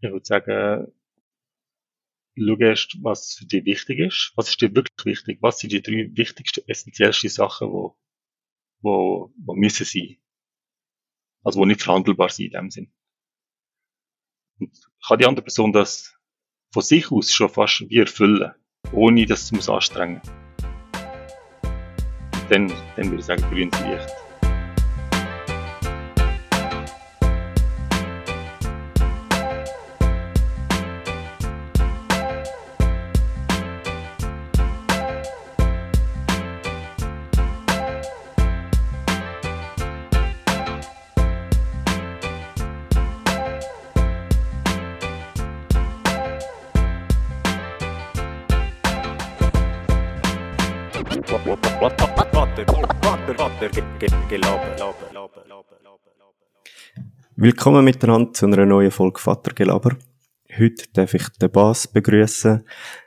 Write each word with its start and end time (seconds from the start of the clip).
Ich 0.00 0.10
würde 0.10 0.24
sagen, 0.24 0.92
schau 2.36 2.56
erst, 2.58 3.02
was 3.02 3.34
für 3.34 3.46
dich 3.46 3.64
wichtig 3.64 3.98
ist. 3.98 4.32
Was 4.36 4.50
ist 4.50 4.60
dir 4.60 4.74
wirklich 4.74 5.04
wichtig? 5.04 5.38
Was 5.40 5.58
sind 5.58 5.72
die 5.72 5.82
drei 5.82 6.10
wichtigsten, 6.14 6.62
essentiellsten 6.68 7.30
Sachen, 7.30 7.68
wo, 7.72 7.96
wo, 8.80 9.32
wo 9.36 9.54
müssen 9.54 9.84
sein? 9.84 10.18
Also, 11.42 11.60
wo 11.60 11.64
nicht 11.64 11.82
verhandelbar 11.82 12.28
sind 12.28 12.46
in 12.46 12.52
dem 12.52 12.70
Sinn. 12.70 12.92
Und 14.60 14.78
kann 15.06 15.18
die 15.18 15.26
andere 15.26 15.44
Person 15.44 15.72
das 15.72 16.16
von 16.72 16.82
sich 16.82 17.10
aus 17.10 17.32
schon 17.32 17.48
fast 17.48 17.88
wie 17.88 17.98
erfüllen, 17.98 18.52
ohne 18.92 19.26
dass 19.26 19.48
sie 19.48 19.56
muss 19.56 19.68
anstrengen. 19.68 20.20
Dann, 22.50 22.68
dann 22.96 23.10
würde 23.10 23.18
ich 23.18 23.24
sagen, 23.24 23.42
grünes 23.42 23.80
Licht. 23.80 24.27
Willkommen 57.48 57.82
miteinander 57.82 58.34
zu 58.34 58.44
einer 58.44 58.66
neuen 58.66 58.90
Folge 58.90 59.20
Vatergelaber. 59.20 59.96
Heute 60.58 60.84
darf 60.92 61.14
ich 61.14 61.30
den 61.40 61.50
Bas 61.50 61.88
begrüßen. 61.88 62.62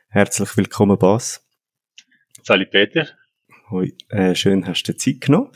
Herzlich 0.09 0.57
willkommen, 0.57 0.98
Bas. 0.98 1.48
Salut 2.41 2.71
Peter. 2.71 3.07
Hoi, 3.70 3.93
äh, 4.10 4.34
schön 4.34 4.66
hast 4.66 4.82
du 4.82 4.98
Zeit 4.98 5.21
genommen. 5.21 5.51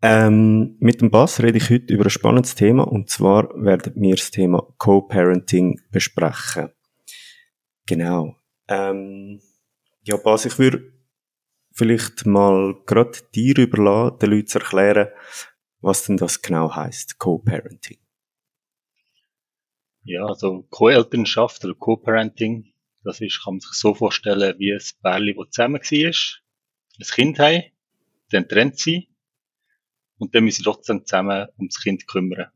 Ähm, 0.00 0.78
mit 0.80 1.02
dem 1.02 1.10
Bas 1.10 1.42
rede 1.42 1.58
ich 1.58 1.68
heute 1.68 1.92
über 1.92 2.04
ein 2.04 2.10
spannendes 2.10 2.54
Thema 2.54 2.84
und 2.84 3.10
zwar 3.10 3.50
werden 3.62 3.92
wir 3.96 4.16
das 4.16 4.30
Thema 4.30 4.66
Co-Parenting 4.78 5.82
besprechen. 5.90 6.70
Genau. 7.84 8.34
Ähm, 8.66 9.42
ja, 10.04 10.16
Bas, 10.16 10.46
ich 10.46 10.58
würde 10.58 10.90
vielleicht 11.70 12.24
mal 12.24 12.76
gerade 12.86 13.18
dir 13.34 13.58
überlassen, 13.58 14.20
den 14.20 14.30
Leuten 14.30 14.46
zu 14.46 14.58
erklären, 14.58 15.08
was 15.82 16.06
denn 16.06 16.16
das 16.16 16.40
genau 16.40 16.74
heißt, 16.74 17.18
Co-Parenting. 17.18 17.98
Ja, 20.06 20.24
also 20.24 20.66
Co-Elternschaft 20.70 21.64
oder 21.64 21.74
Co-Parenting, 21.74 22.72
das 23.02 23.20
ist, 23.20 23.42
kann 23.42 23.54
man 23.54 23.60
sich 23.60 23.72
so 23.72 23.92
vorstellen, 23.94 24.58
wie 24.58 24.72
ein 24.72 24.80
Pärchen, 25.02 25.36
das 25.36 25.50
zusammen 25.50 25.80
war, 25.80 26.12
ein 26.98 27.06
Kind 27.06 27.38
haben, 27.38 27.62
dann 28.30 28.48
trennt 28.48 28.78
sie 28.78 29.08
und 30.18 30.34
dann 30.34 30.44
müssen 30.44 30.58
sie 30.58 30.62
trotzdem 30.62 31.04
zusammen 31.04 31.48
ums 31.58 31.82
Kind 31.82 32.06
kümmern. 32.06 32.50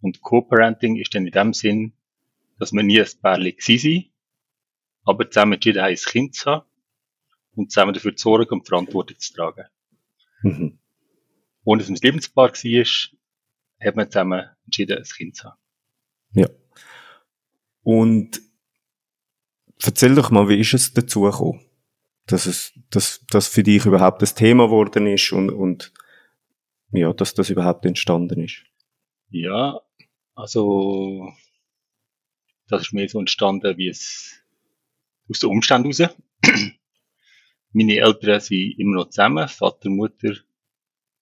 Und 0.00 0.22
Co-Parenting 0.22 0.96
ist 0.96 1.14
dann 1.14 1.26
in 1.26 1.32
dem 1.32 1.52
Sinn, 1.52 1.92
dass 2.58 2.72
wir 2.72 2.82
nie 2.82 3.00
ein 3.00 3.08
Pärchen 3.22 3.56
gewesen 3.56 4.10
aber 5.08 5.30
zusammen 5.30 5.54
entschieden 5.54 5.82
haben, 5.82 5.90
ein 5.90 5.96
Kind 5.96 6.34
zu 6.34 6.50
haben 6.50 6.66
und 7.54 7.72
zusammen 7.72 7.94
dafür 7.94 8.14
zu 8.14 8.24
sorgen 8.24 8.50
und 8.50 8.68
Verantwortung 8.68 9.18
zu 9.18 9.32
tragen. 9.32 9.64
Mhm. 10.42 10.78
Ohne 11.64 11.80
dass 11.80 11.88
man 11.88 11.96
ein 11.96 12.02
Lebenspaar 12.02 12.52
war, 12.52 12.86
hat 13.80 13.96
man 13.96 14.10
zusammen 14.10 14.46
entschieden, 14.66 14.98
ein 14.98 15.04
Kind 15.04 15.36
zu 15.36 15.44
haben. 15.44 15.58
Ja. 16.32 16.46
Und 17.88 18.42
erzähl 19.82 20.14
doch 20.14 20.30
mal, 20.30 20.46
wie 20.50 20.60
ist 20.60 20.74
es 20.74 20.92
dazu 20.92 21.22
gekommen, 21.22 21.64
dass 22.26 22.44
es, 22.44 22.78
dass 22.90 23.24
das 23.30 23.48
für 23.48 23.62
dich 23.62 23.86
überhaupt 23.86 24.20
das 24.20 24.34
Thema 24.34 24.66
geworden 24.66 25.06
ist 25.06 25.32
und, 25.32 25.48
und 25.48 25.94
ja, 26.92 27.10
dass 27.14 27.32
das 27.32 27.48
überhaupt 27.48 27.86
entstanden 27.86 28.44
ist? 28.44 28.62
Ja, 29.30 29.80
also 30.34 31.32
das 32.66 32.82
ist 32.82 32.92
mir 32.92 33.08
so 33.08 33.20
entstanden, 33.20 33.78
wie 33.78 33.88
es 33.88 34.38
aus 35.30 35.38
den 35.38 35.48
Umständen 35.48 35.90
heraus. 35.90 36.14
Meine 37.72 37.96
Eltern 37.96 38.40
sind 38.40 38.78
immer 38.78 38.96
noch 38.96 39.08
zusammen, 39.08 39.48
Vater, 39.48 39.88
Mutter. 39.88 40.34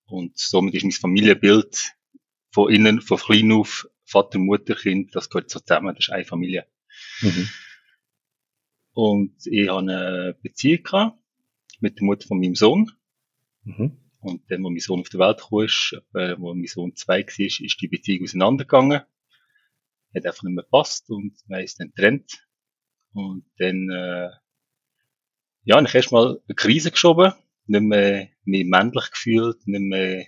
Und 0.07 0.37
somit 0.37 0.75
ist 0.75 0.83
mein 0.83 0.91
Familienbild 0.91 1.95
von 2.51 2.73
innen, 2.73 3.01
von 3.01 3.19
klein 3.19 3.53
auf, 3.53 3.89
Vater, 4.07 4.39
Mutter, 4.39 4.75
Kind, 4.75 5.15
das 5.15 5.29
gehört 5.29 5.51
so 5.51 5.61
zusammen, 5.61 5.95
das 5.95 6.07
ist 6.07 6.13
eine 6.13 6.25
Familie. 6.25 6.67
Mhm. 7.21 7.49
Und 8.93 9.35
ich 9.45 9.69
hatte 9.69 9.79
eine 9.79 10.39
Beziehung 10.41 10.83
gehabt 10.83 11.19
mit 11.81 11.99
der 11.99 12.05
Mutter 12.05 12.27
von 12.27 12.41
meinem 12.41 12.55
Sohn. 12.55 12.91
Mhm. 13.65 13.99
Und 14.21 14.51
dann, 14.51 14.63
wo 14.63 14.71
mein 14.71 14.81
Sohn 14.81 15.01
auf 15.01 15.09
die 15.09 15.19
Welt 15.19 15.41
kam, 15.41 16.21
äh, 16.21 16.37
wo 16.39 16.55
mein 16.55 16.67
Sohn 16.67 16.97
zwei 16.97 17.23
war, 17.23 17.47
ist 17.47 17.81
die 17.81 17.89
Beziehung 17.89 18.25
auseinandergegangen. 18.25 19.03
Hat 20.15 20.27
einfach 20.27 20.43
nicht 20.45 20.55
mehr 20.55 20.65
gepasst 20.65 21.11
und 21.11 21.37
wir 21.47 21.57
haben 21.57 21.65
es 21.65 21.75
dann 21.75 21.89
getrennt. 21.89 22.47
Und 23.13 23.45
dann, 23.59 23.91
äh, 23.91 24.31
ja, 25.65 25.83
ich 25.83 25.95
erstmal 25.95 26.41
eine 26.47 26.55
Krise 26.55 26.91
geschoben, 26.91 27.33
nicht 27.67 27.83
mehr, 27.83 28.29
mehr 28.45 28.65
männlich 28.65 29.11
gefühlt, 29.11 29.67
nicht 29.67 29.81
mehr 29.81 30.27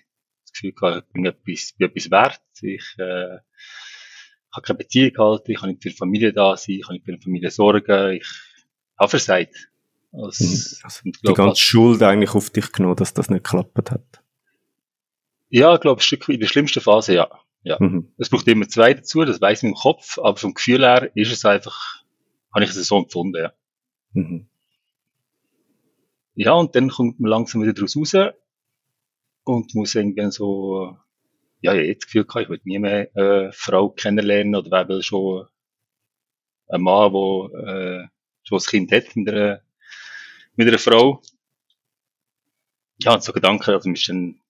das 0.49 0.53
Gefühl 0.53 0.73
gehabt, 0.73 1.07
ich 1.07 1.13
bin 1.13 1.27
etwas, 1.27 1.73
bin 1.77 1.89
etwas 1.89 2.11
wert. 2.11 2.41
Ich, 2.63 2.95
äh, 2.99 3.39
habe 4.59 4.67
keine 4.67 4.79
Beziehung 4.79 5.13
gehalten, 5.13 5.51
ich 5.51 5.59
habe 5.59 5.69
nicht 5.69 5.83
für 5.83 5.91
die 5.91 5.97
Familie 5.97 6.33
da 6.33 6.57
sein, 6.57 6.77
ich 6.77 6.85
habe 6.85 6.95
nicht 6.95 7.05
für 7.05 7.13
die 7.13 7.23
Familie 7.23 7.51
sorgen, 7.51 8.13
ich 8.13 8.29
habe 8.99 9.11
versagt. 9.11 9.71
Also, 10.13 10.45
mhm. 10.45 10.65
also 10.83 11.01
die 11.05 11.13
glaub, 11.13 11.37
ganze 11.37 11.61
Schuld 11.61 12.03
eigentlich 12.03 12.35
auf 12.35 12.51
dich 12.51 12.73
genommen, 12.73 12.97
dass 12.97 13.15
das 13.15 13.29
nicht 13.31 13.45
geklappt 13.45 13.91
hat. 13.91 14.23
Ja, 15.51 15.75
ich 15.75 15.81
glaube, 15.81 16.03
in 16.29 16.41
der 16.41 16.47
schlimmsten 16.47 16.81
Phase, 16.81 17.15
ja. 17.15 17.31
ja. 17.63 17.77
Mhm. 17.79 18.13
Es 18.19 18.29
braucht 18.29 18.49
immer 18.49 18.69
zwei 18.69 18.95
dazu, 18.95 19.25
das 19.25 19.41
weiß 19.41 19.63
ich 19.63 19.69
im 19.69 19.75
Kopf, 19.75 20.19
aber 20.19 20.37
vom 20.37 20.55
Gefühl 20.55 20.81
her 20.81 21.11
ist 21.15 21.33
es 21.33 21.45
einfach, 21.45 22.03
habe 22.55 22.65
ich 22.65 22.71
es 22.71 22.77
so 22.87 22.99
empfunden, 22.99 23.43
ja. 23.43 23.53
Mhm. 24.13 24.49
Ja, 26.35 26.53
und 26.53 26.75
dann 26.75 26.89
kommt 26.89 27.19
man 27.21 27.31
langsam 27.31 27.63
wieder 27.63 27.73
daraus 27.73 27.97
raus 27.97 28.15
und 29.49 29.75
muss 29.75 29.95
irgendwie 29.95 30.31
so, 30.31 30.99
ja, 31.61 31.73
ja, 31.73 31.81
jetzt 31.81 32.05
Gefühl 32.05 32.25
gehabt, 32.25 32.45
ich 32.45 32.49
will 32.51 32.61
nie 32.65 32.79
mehr 32.79 33.11
eine 33.15 33.49
äh, 33.49 33.53
Frau 33.53 33.89
kennenlernen 33.91 34.55
oder 34.55 34.71
wer 34.71 34.89
will 34.89 35.03
schon 35.03 35.49
ein 36.69 36.83
Mann, 36.83 37.13
der 37.13 38.03
äh, 38.03 38.09
schon 38.45 38.59
ein 38.59 38.65
Kind 38.65 38.93
hat 38.93 39.17
mit 39.17 39.29
einer, 39.29 39.63
mit 40.55 40.69
einer 40.69 40.79
Frau. 40.79 41.23
Ja, 42.99 43.15
und 43.15 43.23
so 43.23 43.33
Gedanken, 43.33 43.71
also 43.71 43.89
mir 43.89 43.99
dann, 44.07 44.41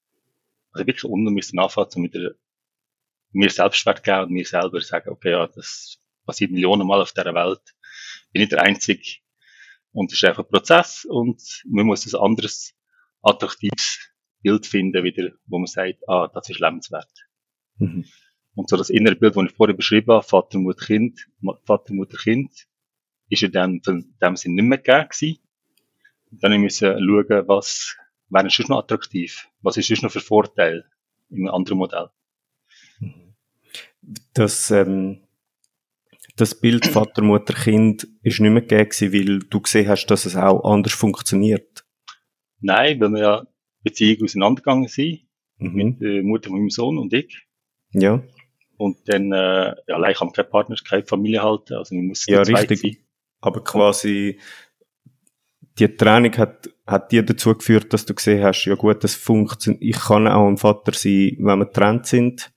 also 0.73 0.87
wirklich 0.87 1.05
unten 1.05 1.33
müssen 1.33 1.59
anfangen, 1.59 1.91
so 1.91 2.01
mit 2.01 2.15
der, 2.15 2.35
mir 3.31 3.51
Selbstwert 3.51 4.03
geben 4.03 4.23
und 4.23 4.31
mir 4.31 4.45
selber 4.45 4.81
sagen, 4.81 5.11
okay, 5.11 5.31
ja, 5.31 5.47
das 5.47 5.99
passiert 6.27 6.51
Millionen 6.51 6.87
Mal 6.87 7.01
auf 7.01 7.13
dieser 7.13 7.35
Welt. 7.35 7.61
Bin 8.33 8.41
nicht 8.41 8.53
der 8.53 8.63
Einzige, 8.63 9.19
und 9.93 10.11
es 10.13 10.19
ist 10.19 10.25
einfach 10.25 10.45
ein 10.45 10.51
Prozess 10.51 11.05
und 11.05 11.63
man 11.67 11.87
muss 11.87 12.07
ein 12.07 12.21
anderes, 12.21 12.75
attraktives 13.23 14.09
Bild 14.43 14.67
finden 14.67 15.05
wieder, 15.05 15.31
wo 15.47 15.59
man 15.59 15.67
sagt, 15.67 16.09
ah, 16.09 16.29
das 16.33 16.49
ist 16.49 16.61
lebenswert. 16.61 17.11
Mhm. 17.79 18.05
Und 18.55 18.69
so 18.69 18.77
das 18.77 18.91
innere 18.91 19.17
Bild, 19.17 19.37
das 19.37 19.45
ich 19.45 19.53
vorher 19.53 19.77
beschrieben 19.77 20.13
habe, 20.13 20.25
Vater, 20.25 20.59
Mutter, 20.59 20.85
Kind, 20.85 21.29
Vater, 21.65 21.95
Mutter, 21.95 22.17
Kind, 22.17 22.67
ist 23.29 23.43
in 23.43 23.53
dem, 23.53 23.81
in 23.87 24.15
dem 24.21 24.37
Sinn 24.37 24.55
nicht 24.55 24.65
mehr 24.65 24.79
gegeben 24.79 25.09
gewesen. 25.09 25.39
Dann 26.31 26.61
müssen 26.61 26.89
wir 26.89 26.99
schauen, 26.99 27.49
was 27.49 27.97
wäre 28.29 28.51
sonst 28.51 28.69
noch 28.69 28.79
attraktiv? 28.79 29.49
Was 29.63 29.77
ist 29.77 29.89
sonst 29.89 30.03
noch 30.03 30.11
für 30.11 30.21
Vorteil 30.21 30.85
im 31.31 31.49
anderen 31.49 31.79
Modell? 31.79 32.09
Mhm. 33.01 33.35
Das, 34.35 34.71
ähm, 34.71 35.21
das 36.37 36.59
Bild 36.59 36.87
Vater, 36.87 37.23
Mutter, 37.23 37.55
Kind 37.55 38.09
ist 38.23 38.41
nicht 38.41 38.51
mehr 38.51 38.63
gegeben, 38.63 39.13
weil 39.13 39.39
du 39.41 39.61
gesehen 39.61 39.89
hast, 39.89 40.07
dass 40.07 40.27
es 40.27 40.37
auch 40.37 40.65
anders 40.65 40.93
funktioniert? 40.93 41.85
Nein, 42.61 43.01
weil 43.01 43.11
wir 43.11 43.21
ja 43.21 43.47
Beziehung 43.91 44.25
auseinandergegangen 44.25 44.89
sind. 44.89 45.27
Mhm. 45.59 45.73
Mit 45.75 46.01
der 46.01 46.23
Mutter 46.23 46.51
von 46.51 46.59
meinem 46.59 46.71
Sohn 46.71 46.99
und 46.99 47.13
ich. 47.13 47.47
Ja. 47.93 48.23
Und 48.77 48.97
dann, 49.07 49.33
äh, 49.33 49.75
ja, 49.87 49.95
allein 49.97 50.15
kann 50.15 50.29
man 50.29 50.35
keine 50.35 50.49
Partner, 50.49 50.77
keine 50.89 51.05
Familie 51.05 51.43
halten, 51.43 51.75
also 51.75 51.95
man 51.95 52.07
muss 52.07 52.27
Ja, 52.27 52.43
richtig. 52.43 52.81
Sein. 52.81 52.97
Aber 53.41 53.65
quasi, 53.65 54.39
die 55.79 55.89
Training 55.89 56.37
hat, 56.37 56.71
hat 56.87 57.11
dir 57.11 57.25
dazu 57.25 57.55
geführt, 57.55 57.93
dass 57.93 58.07
du 58.07 58.15
gesehen 58.15 58.45
hast, 58.45 58.65
ja 58.67 58.77
gut, 58.77 59.03
das 59.03 59.15
funktioniert, 59.15 59.83
ich 59.83 59.99
kann 59.99 60.29
auch 60.29 60.47
ein 60.47 60.59
Vater 60.59 60.93
sein, 60.93 61.37
wenn 61.39 61.59
wir 61.59 61.67
getrennt 61.67 62.07
sind 62.07 62.53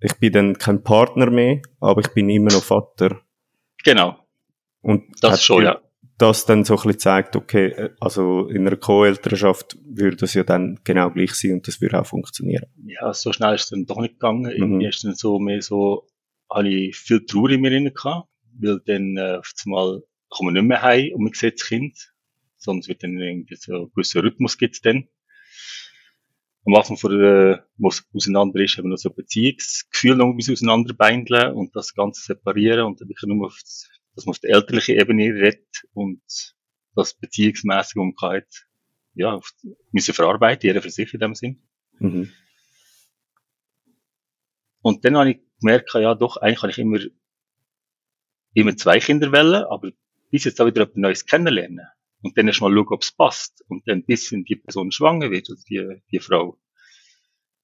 ich 0.00 0.14
bin 0.18 0.32
dann 0.32 0.58
kein 0.58 0.82
Partner 0.82 1.30
mehr, 1.30 1.60
aber 1.78 2.00
ich 2.00 2.08
bin 2.08 2.28
immer 2.30 2.50
noch 2.50 2.64
Vater. 2.64 3.20
Genau. 3.84 4.16
Und 4.80 5.04
das 5.22 5.44
schon, 5.44 5.64
ja. 5.64 5.80
Das 6.20 6.44
dann 6.44 6.64
so 6.64 6.74
ein 6.74 6.82
bisschen 6.82 6.98
zeigt, 6.98 7.34
okay, 7.34 7.68
äh, 7.68 7.90
also 7.98 8.46
in 8.48 8.66
einer 8.66 8.76
Co-Elternschaft 8.76 9.78
würde 9.82 10.16
das 10.16 10.34
ja 10.34 10.44
dann 10.44 10.78
genau 10.84 11.10
gleich 11.10 11.32
sein 11.32 11.54
und 11.54 11.66
das 11.66 11.80
würde 11.80 11.98
auch 11.98 12.06
funktionieren. 12.06 12.66
Ja, 12.84 13.14
so 13.14 13.32
schnell 13.32 13.54
ist 13.54 13.64
es 13.64 13.70
dann 13.70 13.86
doch 13.86 14.00
nicht 14.00 14.14
gegangen. 14.14 14.42
Mhm. 14.42 14.50
Irgendwie 14.50 14.86
ist 14.88 15.02
dann 15.02 15.14
so 15.14 15.38
mehr 15.38 15.62
so, 15.62 16.06
hatte 16.50 16.68
ich 16.68 16.94
viel 16.94 17.24
Trauer 17.24 17.48
in 17.48 17.62
mir 17.62 17.70
drin 17.70 17.90
gehabt, 17.94 18.28
weil 18.60 18.80
dann 18.84 19.16
äh, 19.16 19.38
auf 19.38 19.50
einmal 19.64 20.02
kommen 20.28 20.54
wir 20.54 20.60
nicht 20.60 20.68
mehr 20.68 20.82
heim 20.82 21.12
und 21.14 21.24
man 21.24 21.32
sieht 21.32 21.58
das 21.58 21.66
Kind, 21.66 22.12
es 22.58 22.88
wird 22.88 23.02
dann 23.02 23.18
irgendwie 23.18 23.56
so 23.56 23.74
einen 23.74 23.90
gewissen 23.90 24.20
Rhythmus 24.20 24.58
gibt's 24.58 24.82
dann. 24.82 25.08
Am 26.66 26.74
Anfang 26.74 26.98
von 26.98 27.18
der, 27.18 27.66
wo 27.78 27.88
es 27.88 28.06
auseinander 28.12 28.60
ist, 28.60 28.76
haben 28.76 28.84
wir 28.84 28.90
noch 28.90 28.98
so 28.98 29.08
ein 29.08 29.14
Beziehungsgefühl 29.14 30.16
noch 30.16 30.26
ein 30.26 30.36
bisschen 30.36 30.52
auseinanderbeindeln 30.52 31.54
und 31.54 31.74
das 31.74 31.94
Ganze 31.94 32.20
separieren 32.20 32.84
und 32.84 33.00
dann 33.00 33.08
wirklich 33.08 33.26
nur 33.26 33.46
auf, 33.46 33.58
dass 34.14 34.26
man 34.26 34.32
auf 34.32 34.40
der 34.40 34.50
elterlichen 34.50 34.98
Ebene 34.98 35.34
redet 35.34 35.84
und 35.92 36.22
das 36.94 37.14
beziehungsmäßige 37.14 37.96
Umkeit, 37.96 38.66
ja, 39.14 39.40
müssen 39.90 40.14
verarbeiten, 40.14 40.66
jeder 40.66 40.82
für 40.82 40.90
sich 40.90 41.12
in 41.14 41.20
dem 41.20 41.34
Sinn. 41.34 41.62
Mhm. 41.98 42.30
Und 44.82 45.04
dann 45.04 45.16
habe 45.16 45.30
ich 45.32 45.40
gemerkt, 45.60 45.92
ja 45.94 46.14
doch, 46.14 46.36
eigentlich 46.36 46.60
kann 46.60 46.70
ich 46.70 46.78
immer, 46.78 46.98
immer 48.54 48.76
zwei 48.76 48.98
Kinder 48.98 49.32
wählen, 49.32 49.64
aber 49.64 49.90
bis 50.30 50.44
jetzt 50.44 50.60
auch 50.60 50.66
wieder 50.66 50.82
etwas 50.82 50.96
Neues 50.96 51.26
kennenlernen. 51.26 51.86
Und 52.22 52.36
dann 52.36 52.48
erst 52.48 52.60
mal 52.60 52.72
schauen, 52.72 52.88
ob 52.88 53.02
es 53.02 53.12
passt. 53.12 53.64
Und 53.68 53.86
dann 53.88 54.04
bis 54.04 54.28
die 54.28 54.56
Person 54.56 54.92
schwanger 54.92 55.30
wird, 55.30 55.48
also 55.50 55.62
die, 55.68 56.02
die 56.10 56.20
Frau. 56.20 56.58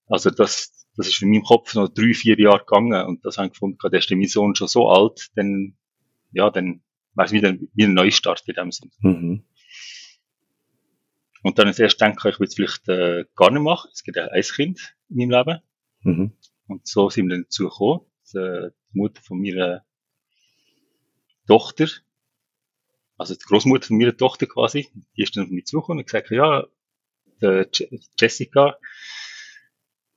Also 0.09 0.31
das, 0.31 0.87
das 0.97 1.09
ist 1.09 1.21
mich 1.23 1.37
im 1.37 1.43
Kopf 1.43 1.75
noch 1.75 1.89
drei, 1.89 2.15
vier 2.15 2.39
Jahre 2.39 2.61
gegangen. 2.61 3.07
Und 3.07 3.25
das 3.25 3.39
habe 3.39 3.49
ich 3.49 3.53
gefunden, 3.55 3.79
da 3.81 3.97
ist 3.97 4.11
mein 4.11 4.29
Sohn 4.29 4.55
schon 4.55 4.69
so 4.69 4.89
alt, 4.89 5.29
dann, 5.35 5.77
ja, 6.37 6.51
dann 6.51 6.83
wäre 7.15 7.27
es 7.27 7.33
wieder 7.33 7.57
wie 7.75 7.85
ein 7.85 7.95
Neustart 7.95 8.43
in 8.47 8.55
dem 8.55 8.71
Sinne. 8.71 8.93
Mhm. 9.01 9.45
Und 11.43 11.59
dann 11.59 11.69
als 11.69 11.79
erstes 11.79 11.99
denke 11.99 12.29
ich, 12.29 12.35
ich 12.35 12.41
will 12.41 12.49
es 12.49 12.55
vielleicht 12.55 12.89
äh, 12.89 13.25
gar 13.35 13.51
nicht 13.51 13.63
machen. 13.63 13.91
Es 13.93 14.03
gibt 14.03 14.17
ja 14.17 14.27
ein 14.27 14.43
Kind 14.43 14.97
in 15.09 15.17
meinem 15.17 15.31
Leben. 15.31 15.61
Mhm. 16.03 16.33
Und 16.69 16.87
so 16.87 17.09
sind 17.09 17.29
wir 17.29 17.37
dann 17.37 17.45
dazu 17.45 17.69
gekommen. 17.69 18.01
Die 18.35 18.71
Mutter 18.93 19.23
von 19.23 19.41
meiner 19.41 19.85
Tochter, 21.47 21.87
also 23.17 23.35
die 23.35 23.45
Großmutter 23.45 23.87
von 23.87 23.99
meiner 23.99 24.17
Tochter 24.17 24.47
quasi, 24.47 24.89
die 25.17 25.23
ist 25.23 25.37
dann 25.37 25.45
auf 25.45 25.51
mich 25.51 25.67
zugekommen 25.67 26.01
und 26.01 26.07
gesagt, 26.07 26.31
ja, 26.31 26.67
Jessica, 28.19 28.77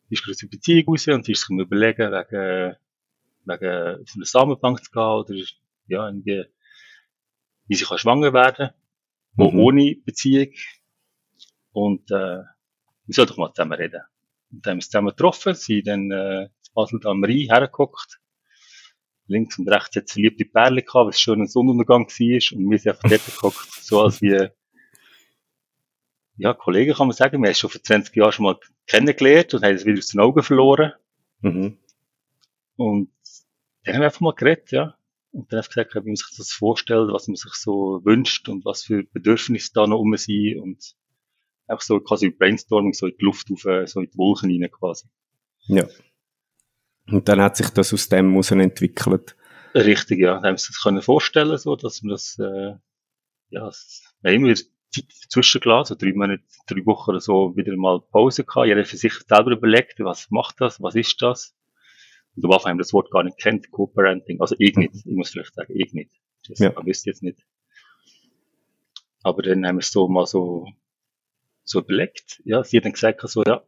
die 0.09 0.15
ist 0.15 0.23
gerade 0.23 0.31
aus 0.31 0.37
der 0.37 0.47
Beziehung 0.47 0.87
raus 0.87 1.07
und 1.07 1.27
die 1.27 1.33
ist 1.33 1.41
sich 1.41 1.49
überlegen, 1.49 2.11
wegen, 2.11 2.75
wegen 3.45 4.05
von 4.07 4.19
der 4.19 4.25
Samenbank 4.25 4.83
zu 4.83 4.91
gehen 4.91 5.03
oder, 5.03 5.35
ja, 5.89 6.07
irgendwie, 6.07 6.45
wie 7.67 7.75
sie 7.75 7.85
kann 7.85 7.97
schwanger 7.97 8.33
werden, 8.33 8.71
mhm. 9.35 9.59
ohne 9.59 9.95
Beziehung. 10.05 10.53
Und, 11.71 12.09
äh, 12.11 12.43
wir 13.09 13.15
sollen 13.15 13.27
doch 13.27 13.37
mal 13.37 13.53
zusammen 13.53 13.73
reden. 13.73 14.01
Und 14.51 14.65
dann 14.65 14.71
haben 14.71 14.77
wir 14.77 14.79
uns 14.79 14.89
zusammen 14.89 15.09
getroffen, 15.09 15.55
sind 15.55 15.87
dann 15.87 16.11
äh, 16.11 16.43
in 16.43 16.49
Basel 16.75 16.99
am 17.05 17.23
Rhein 17.23 17.47
hergeguckt. 17.49 18.19
Links 19.25 19.57
und 19.57 19.67
rechts 19.67 19.95
hat 19.95 20.05
es 20.05 20.11
verliebte 20.11 20.45
Perle 20.45 20.83
gehabt, 20.83 21.07
was 21.07 21.19
schon 21.19 21.41
ein 21.41 21.47
Sonnenuntergang 21.47 22.07
war. 22.07 22.57
Und 22.57 22.69
wir 22.69 22.77
sind 22.77 22.91
einfach 22.91 23.09
dort 23.09 23.25
geguckt, 23.25 23.67
so 23.81 24.01
als 24.01 24.21
wie, 24.21 24.49
ja, 26.37 26.53
Kollegen 26.53 26.93
kann 26.93 27.07
man 27.07 27.15
sagen. 27.15 27.41
Wir 27.41 27.47
haben 27.47 27.51
es 27.51 27.59
schon 27.59 27.69
vor 27.71 27.81
20 27.81 28.15
Jahren 28.15 28.31
schon 28.31 28.45
mal 28.45 28.59
kennengelernt 28.85 29.53
und 29.55 29.63
haben 29.63 29.75
es 29.75 29.85
wieder 29.85 29.97
aus 29.97 30.07
den 30.07 30.19
Augen 30.19 30.43
verloren. 30.43 30.93
Mhm. 31.41 31.77
Und 32.75 33.11
dann 33.83 33.95
haben 33.95 34.01
wir 34.01 34.05
einfach 34.05 34.21
mal 34.21 34.35
geredet, 34.35 34.71
ja. 34.71 34.95
Und 35.31 35.51
dann 35.51 35.59
habe 35.59 35.67
ich 35.67 35.75
gesagt, 35.75 36.05
wie 36.05 36.09
man 36.09 36.15
sich 36.15 36.35
das 36.37 36.51
vorstellt, 36.51 37.11
was 37.11 37.27
man 37.27 37.35
sich 37.35 37.53
so 37.53 38.01
wünscht 38.03 38.49
und 38.49 38.65
was 38.65 38.83
für 38.83 39.03
Bedürfnisse 39.03 39.71
da 39.73 39.85
noch 39.85 39.99
um 39.99 40.15
sind 40.17 40.59
und 40.59 40.95
einfach 41.67 41.83
so 41.83 41.99
quasi 41.99 42.29
Brainstorming, 42.29 42.93
so 42.93 43.07
in 43.07 43.15
die 43.19 43.25
Luft 43.25 43.51
auf, 43.51 43.61
so 43.61 43.99
in 43.99 44.09
die 44.09 44.17
Wolken 44.17 44.49
rein 44.49 44.71
quasi. 44.71 45.07
Ja. 45.67 45.87
Und 47.05 47.27
dann 47.27 47.41
hat 47.41 47.57
sich 47.57 47.69
das 47.69 47.93
aus 47.93 48.09
dem 48.09 48.31
heraus 48.31 48.51
entwickelt. 48.51 49.35
Richtig, 49.75 50.19
ja. 50.19 50.35
Dann 50.35 50.43
haben 50.43 50.53
wir 50.53 50.57
sich 50.57 50.69
das 50.69 50.81
können 50.81 51.01
vorstellen, 51.01 51.57
so, 51.57 51.75
dass 51.75 52.01
man 52.01 52.11
das, 52.11 52.37
äh, 52.39 52.75
ja, 53.49 53.67
es, 53.67 54.03
wir 54.21 54.31
haben 54.31 54.45
immer 54.45 54.55
Zeit 54.55 55.05
zwischengelassen, 55.29 55.95
so 55.95 56.05
drei 56.05 56.13
Monate, 56.13 56.43
drei 56.67 56.85
Wochen 56.85 57.11
oder 57.11 57.19
so, 57.19 57.55
wieder 57.55 57.75
mal 57.75 58.01
Pause 58.01 58.43
gehabt. 58.43 58.67
Jeder 58.67 58.85
für 58.85 58.97
sich 58.97 59.13
selber 59.27 59.51
überlegt, 59.51 59.99
was 59.99 60.31
macht 60.31 60.59
das, 60.59 60.81
was 60.81 60.95
ist 60.95 61.21
das? 61.21 61.55
Und 62.35 62.45
Anfang 62.45 62.71
haben 62.71 62.77
wir 62.77 62.83
das 62.83 62.93
Wort 62.93 63.11
gar 63.11 63.23
nicht 63.23 63.37
kennt, 63.37 63.69
Co-Parenting. 63.71 64.39
Also 64.41 64.55
ich 64.59 64.75
nicht, 64.75 64.95
ich 64.95 65.05
muss 65.05 65.31
vielleicht 65.31 65.53
sagen, 65.53 65.73
ich 65.75 65.93
nicht. 65.93 66.11
Das 66.47 66.59
ja. 66.59 66.73
wüsste 66.85 67.09
jetzt 67.09 67.23
nicht. 67.23 67.45
Aber 69.23 69.41
dann 69.41 69.65
haben 69.65 69.75
wir 69.75 69.81
es 69.81 69.91
so 69.91 70.07
mal 70.07 70.25
so 70.25 70.65
so 71.69 71.79
überlegt. 71.79 72.41
Ja, 72.45 72.63
sie 72.63 72.77
hat 72.77 72.85
dann 72.85 72.93
gesagt, 72.93 73.21
so, 73.29 73.43
ja, 73.43 73.63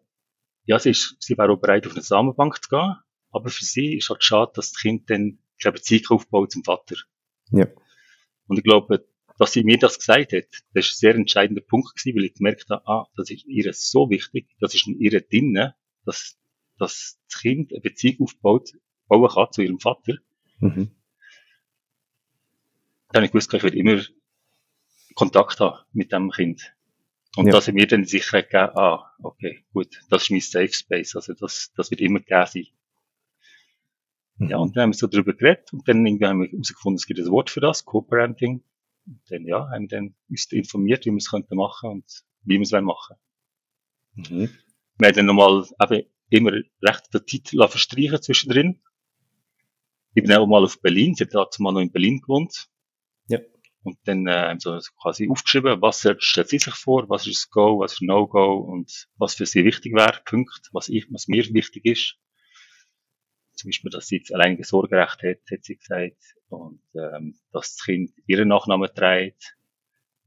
ja, 0.65 0.79
sie, 0.79 0.89
ist, 0.91 1.15
sie 1.19 1.37
wäre 1.37 1.51
auch 1.51 1.57
bereit, 1.57 1.85
auf 1.85 1.93
eine 1.93 2.01
Samenbank 2.01 2.61
zu 2.63 2.69
gehen, 2.69 2.95
aber 3.31 3.49
für 3.49 3.63
sie 3.63 3.97
ist 3.97 4.09
halt 4.09 4.23
schade, 4.23 4.51
dass 4.55 4.71
das 4.71 4.81
Kind 4.81 5.09
dann 5.09 5.39
keine 5.61 5.73
Beziehung 5.73 6.05
aufbaut 6.09 6.51
zum 6.51 6.63
Vater. 6.63 6.95
Ja. 7.51 7.67
Und 8.47 8.57
ich 8.57 8.63
glaube, 8.63 9.05
dass 9.37 9.53
sie 9.53 9.63
mir 9.63 9.77
das 9.77 9.97
gesagt 9.99 10.33
hat, 10.33 10.45
das 10.73 10.85
ist 10.85 10.91
ein 10.91 10.99
sehr 10.99 11.15
entscheidender 11.15 11.61
Punkt 11.61 11.95
gewesen, 11.95 12.17
weil 12.17 12.25
ich 12.25 12.33
gemerkt 12.33 12.69
habe, 12.69 12.87
ah, 12.87 13.07
das 13.15 13.29
ist 13.29 13.45
ihr 13.45 13.71
so 13.73 14.09
wichtig, 14.09 14.47
das 14.59 14.73
ist 14.73 14.87
in 14.87 14.99
ihr 14.99 15.21
drinnen, 15.21 15.73
dass, 16.05 16.37
dass 16.81 17.19
das 17.29 17.41
Kind 17.41 17.71
eine 17.71 17.81
Beziehung 17.81 18.23
aufbaut, 18.23 18.71
bauen 19.07 19.29
kann 19.29 19.51
zu 19.51 19.61
ihrem 19.61 19.79
Vater. 19.79 20.15
Mhm. 20.59 20.91
Dann 23.09 23.15
habe 23.15 23.25
ich 23.25 23.31
gewusst, 23.31 23.53
ich 23.53 23.63
werde 23.63 23.77
immer 23.77 24.01
Kontakt 25.15 25.59
haben 25.59 25.85
mit 25.93 26.11
dem 26.11 26.31
Kind. 26.31 26.73
Und 27.35 27.45
ja. 27.45 27.53
da 27.53 27.61
sind 27.61 27.75
wir 27.75 27.87
dann 27.87 28.05
sicher 28.05 28.41
gegeben, 28.41 28.77
ah, 28.77 29.13
okay, 29.21 29.63
gut, 29.73 30.01
das 30.09 30.23
ist 30.23 30.31
mein 30.31 30.41
Safe 30.41 30.73
Space, 30.73 31.15
also 31.15 31.33
das, 31.33 31.71
das 31.75 31.91
wird 31.91 32.01
immer 32.01 32.19
gegeben 32.19 32.45
sein. 32.47 32.67
Mhm. 34.37 34.49
Ja, 34.49 34.57
und 34.57 34.75
dann 34.75 34.83
haben 34.83 34.89
wir 34.91 34.97
so 34.97 35.07
drüber 35.07 35.33
geredet 35.33 35.71
und 35.71 35.87
dann 35.87 36.05
irgendwie 36.05 36.25
haben 36.25 36.41
wir 36.41 36.49
herausgefunden, 36.49 36.95
es 36.95 37.05
gibt 37.05 37.19
ein 37.19 37.29
Wort 37.29 37.49
für 37.49 37.61
das, 37.61 37.85
Co-Parenting. 37.85 38.63
Und 39.05 39.21
dann, 39.29 39.45
ja, 39.45 39.69
haben 39.69 39.83
wir 39.83 39.87
dann 39.87 40.15
uns 40.29 40.51
informiert, 40.51 41.05
wie 41.05 41.11
wir 41.11 41.17
es 41.17 41.29
könnten 41.29 41.55
machen 41.55 41.89
und 41.89 42.23
wie 42.43 42.55
wir 42.55 42.61
es 42.61 42.71
machen 42.71 43.17
mhm. 44.15 44.49
Wir 44.97 45.07
haben 45.07 45.15
dann 45.15 45.25
nochmal 45.25 45.65
eben 45.81 46.07
immer 46.31 46.53
recht 46.81 47.11
Zeit 47.11 47.71
verstreichen 47.71 48.21
zwischendrin. 48.21 48.81
Ich 50.13 50.23
bin 50.23 50.33
auch 50.33 50.47
mal 50.47 50.63
auf 50.63 50.81
Berlin, 50.81 51.15
sie 51.15 51.25
hat 51.25 51.59
mal 51.59 51.71
noch 51.71 51.81
in 51.81 51.91
Berlin 51.91 52.19
gewohnt. 52.19 52.67
Ja. 53.27 53.39
Und 53.83 53.97
dann 54.05 54.27
äh, 54.27 54.31
haben 54.31 54.59
sie 54.59 54.79
quasi 55.01 55.29
aufgeschrieben, 55.29 55.81
was 55.81 56.07
stellt 56.19 56.49
sie 56.49 56.59
sich 56.59 56.73
vor, 56.73 57.09
was 57.09 57.27
ist 57.27 57.43
das 57.43 57.49
Go, 57.49 57.79
was 57.79 57.93
ist 57.93 58.01
No-Go 58.01 58.57
und 58.57 59.07
was 59.17 59.35
für 59.35 59.45
sie 59.45 59.63
wichtig 59.65 59.93
wäre, 59.93 60.21
Punkt, 60.25 60.69
was, 60.71 60.89
ich, 60.89 61.07
was 61.11 61.27
mir 61.27 61.43
wichtig 61.53 61.85
ist. 61.85 62.17
Zum 63.53 63.69
Beispiel, 63.69 63.91
dass 63.91 64.07
sie 64.07 64.17
jetzt 64.17 64.33
alleine 64.33 64.63
Sorgerecht 64.63 65.23
hat, 65.23 65.51
hat 65.51 65.63
sie 65.63 65.77
gesagt, 65.77 66.17
und 66.49 66.81
ähm, 66.95 67.39
dass 67.51 67.75
das 67.75 67.85
Kind 67.85 68.11
ihren 68.25 68.47
Nachnamen 68.47 68.89
trägt. 68.93 69.57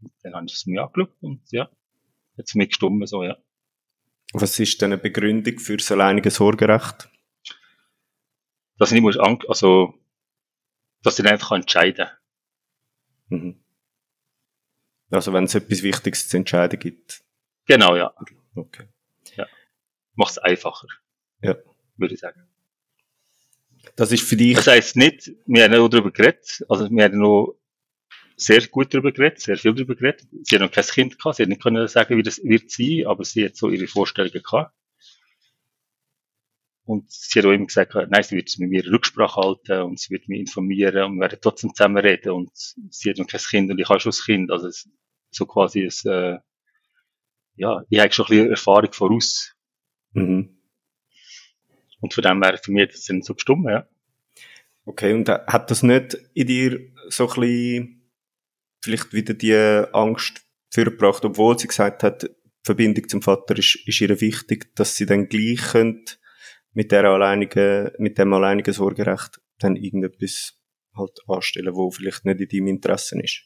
Und 0.01 0.13
dann 0.23 0.35
haben 0.35 0.49
sie 0.49 0.55
es 0.55 0.67
mir 0.67 0.83
angeschaut 0.83 1.17
und 1.21 1.43
ja, 1.51 1.65
hat 1.65 2.47
es 2.47 2.55
mir 2.55 2.67
gestummen, 2.67 3.07
so, 3.07 3.23
ja. 3.23 3.37
Was 4.35 4.59
ist 4.59 4.83
denn 4.83 4.93
eine 4.93 5.01
Begründung 5.01 5.59
für 5.59 5.77
das 5.77 5.91
alleinige 5.93 6.31
Sorgerecht? 6.31 7.09
Dass 8.79 8.91
ich 8.91 8.95
nicht 8.95 9.03
muss, 9.03 9.17
also, 9.17 9.95
dass 11.03 11.19
ich 11.19 11.27
einfach 11.27 11.53
entscheiden 11.53 12.07
kann 12.07 12.17
Mhm. 13.29 13.61
Also 15.11 15.33
wenn 15.33 15.45
es 15.45 15.55
etwas 15.55 15.83
Wichtiges 15.83 16.29
zu 16.29 16.37
entscheiden 16.37 16.79
gibt. 16.79 17.23
Genau, 17.67 17.97
ja. 17.97 18.13
Okay. 18.55 18.89
Ja. 19.37 19.47
Macht 20.15 20.33
es 20.33 20.39
einfacher. 20.39 20.89
Ja. 21.41 21.57
Würde 21.97 22.15
ich 22.15 22.21
sagen. 22.21 22.47
Das 23.97 24.13
ist 24.13 24.29
für 24.29 24.37
dich. 24.37 24.57
Das 24.57 24.67
heisst 24.67 24.97
nicht, 24.97 25.31
wir 25.47 25.65
haben 25.65 25.73
noch 25.73 25.89
darüber 25.89 26.11
geredet, 26.11 26.65
also 26.69 26.91
wir 26.91 27.05
haben 27.05 27.19
noch 27.19 27.57
sehr 28.37 28.67
gut 28.67 28.93
darüber 28.93 29.13
geredet, 29.13 29.41
sehr 29.41 29.57
viel 29.57 29.75
darüber 29.75 29.95
geredet. 29.95 30.27
Sie 30.43 30.57
hat 30.57 30.63
noch 30.63 30.71
kein 30.71 30.85
Kind 30.85 31.19
gehabt, 31.19 31.37
sie 31.37 31.43
hat 31.43 31.49
nicht 31.49 31.63
können 31.63 31.87
sagen, 31.89 32.17
wie 32.17 32.23
das 32.23 32.43
wird 32.43 32.71
sein, 32.71 33.07
aber 33.07 33.25
sie 33.25 33.45
hat 33.45 33.57
so 33.57 33.71
ihre 33.71 33.87
Vorstellungen 33.87 34.43
gehabt. 34.43 34.75
Und 36.87 37.11
sie 37.11 37.39
hat 37.39 37.47
auch 37.47 37.53
immer 37.53 37.67
gesagt, 37.67 37.95
nein, 37.95 38.23
sie 38.23 38.37
wird 38.37 38.55
mit 38.59 38.69
mir 38.69 38.87
Rücksprache 38.87 39.41
halten 39.41 39.83
und 39.83 39.99
sie 39.99 40.11
wird 40.11 40.29
mich 40.29 40.41
informieren 40.41 41.05
und 41.05 41.15
wir 41.17 41.23
werden 41.23 41.39
trotzdem 41.41 41.75
zusammen 41.75 41.97
reden 41.97 42.33
und 42.33 42.51
sie 42.91 43.11
hat 43.11 43.17
noch 43.17 43.27
kein 43.27 43.41
Kind 43.41 43.71
und 43.71 43.79
ich 43.79 43.89
habe 43.89 44.01
schon 44.01 44.13
ein 44.13 44.25
Kind. 44.25 44.51
Also 44.51 44.69
so 45.31 45.47
quasi 45.47 45.85
ein, 45.85 46.13
äh, 46.13 46.39
ja, 47.57 47.85
ich 47.89 47.99
habe 47.99 48.13
schon 48.13 48.27
ein 48.27 48.29
bisschen 48.29 48.51
Erfahrung 48.51 48.93
voraus. 48.93 49.55
Mhm. 50.13 50.59
Und 52.01 52.13
von 52.13 52.23
dem 52.23 52.43
her 52.43 52.59
für 52.63 52.73
mich 52.73 52.91
das 52.91 53.05
sind 53.05 53.25
so 53.25 53.33
bestimmt, 53.33 53.67
ja. 53.67 53.89
Okay, 54.85 55.15
und 55.15 55.27
hat 55.31 55.71
das 55.71 55.83
nicht 55.83 56.19
in 56.35 56.47
dir 56.47 56.93
so 57.09 57.27
ein 57.29 57.41
bisschen 57.41 58.04
vielleicht 58.85 59.13
wieder 59.13 59.35
die 59.35 59.55
Angst 59.93 60.47
vorgebracht, 60.73 61.25
obwohl 61.25 61.59
sie 61.59 61.69
gesagt 61.69 62.03
hat, 62.03 62.25
die 62.25 62.29
Verbindung 62.63 63.09
zum 63.09 63.23
Vater 63.23 63.59
ist, 63.59 63.77
ist 63.87 64.01
ihr 64.01 64.21
wichtig, 64.21 64.75
dass 64.75 64.97
sie 64.97 65.07
dann 65.07 65.29
gleich 65.29 65.61
könnte 65.73 66.17
mit 66.73 66.93
der 66.93 67.05
alleinigen, 67.05 67.91
mit 67.99 68.19
dem 68.19 68.33
alleinigen 68.33 68.73
Sorgerecht 68.73 69.41
dann 69.59 69.77
irgendetwas 69.77 70.61
halt 70.97 71.19
anstellen, 71.27 71.75
wo 71.75 71.91
vielleicht 71.91 72.25
nicht 72.25 72.41
in 72.41 72.49
deinem 72.49 72.69
Interesse 72.69 73.21
ist. 73.21 73.45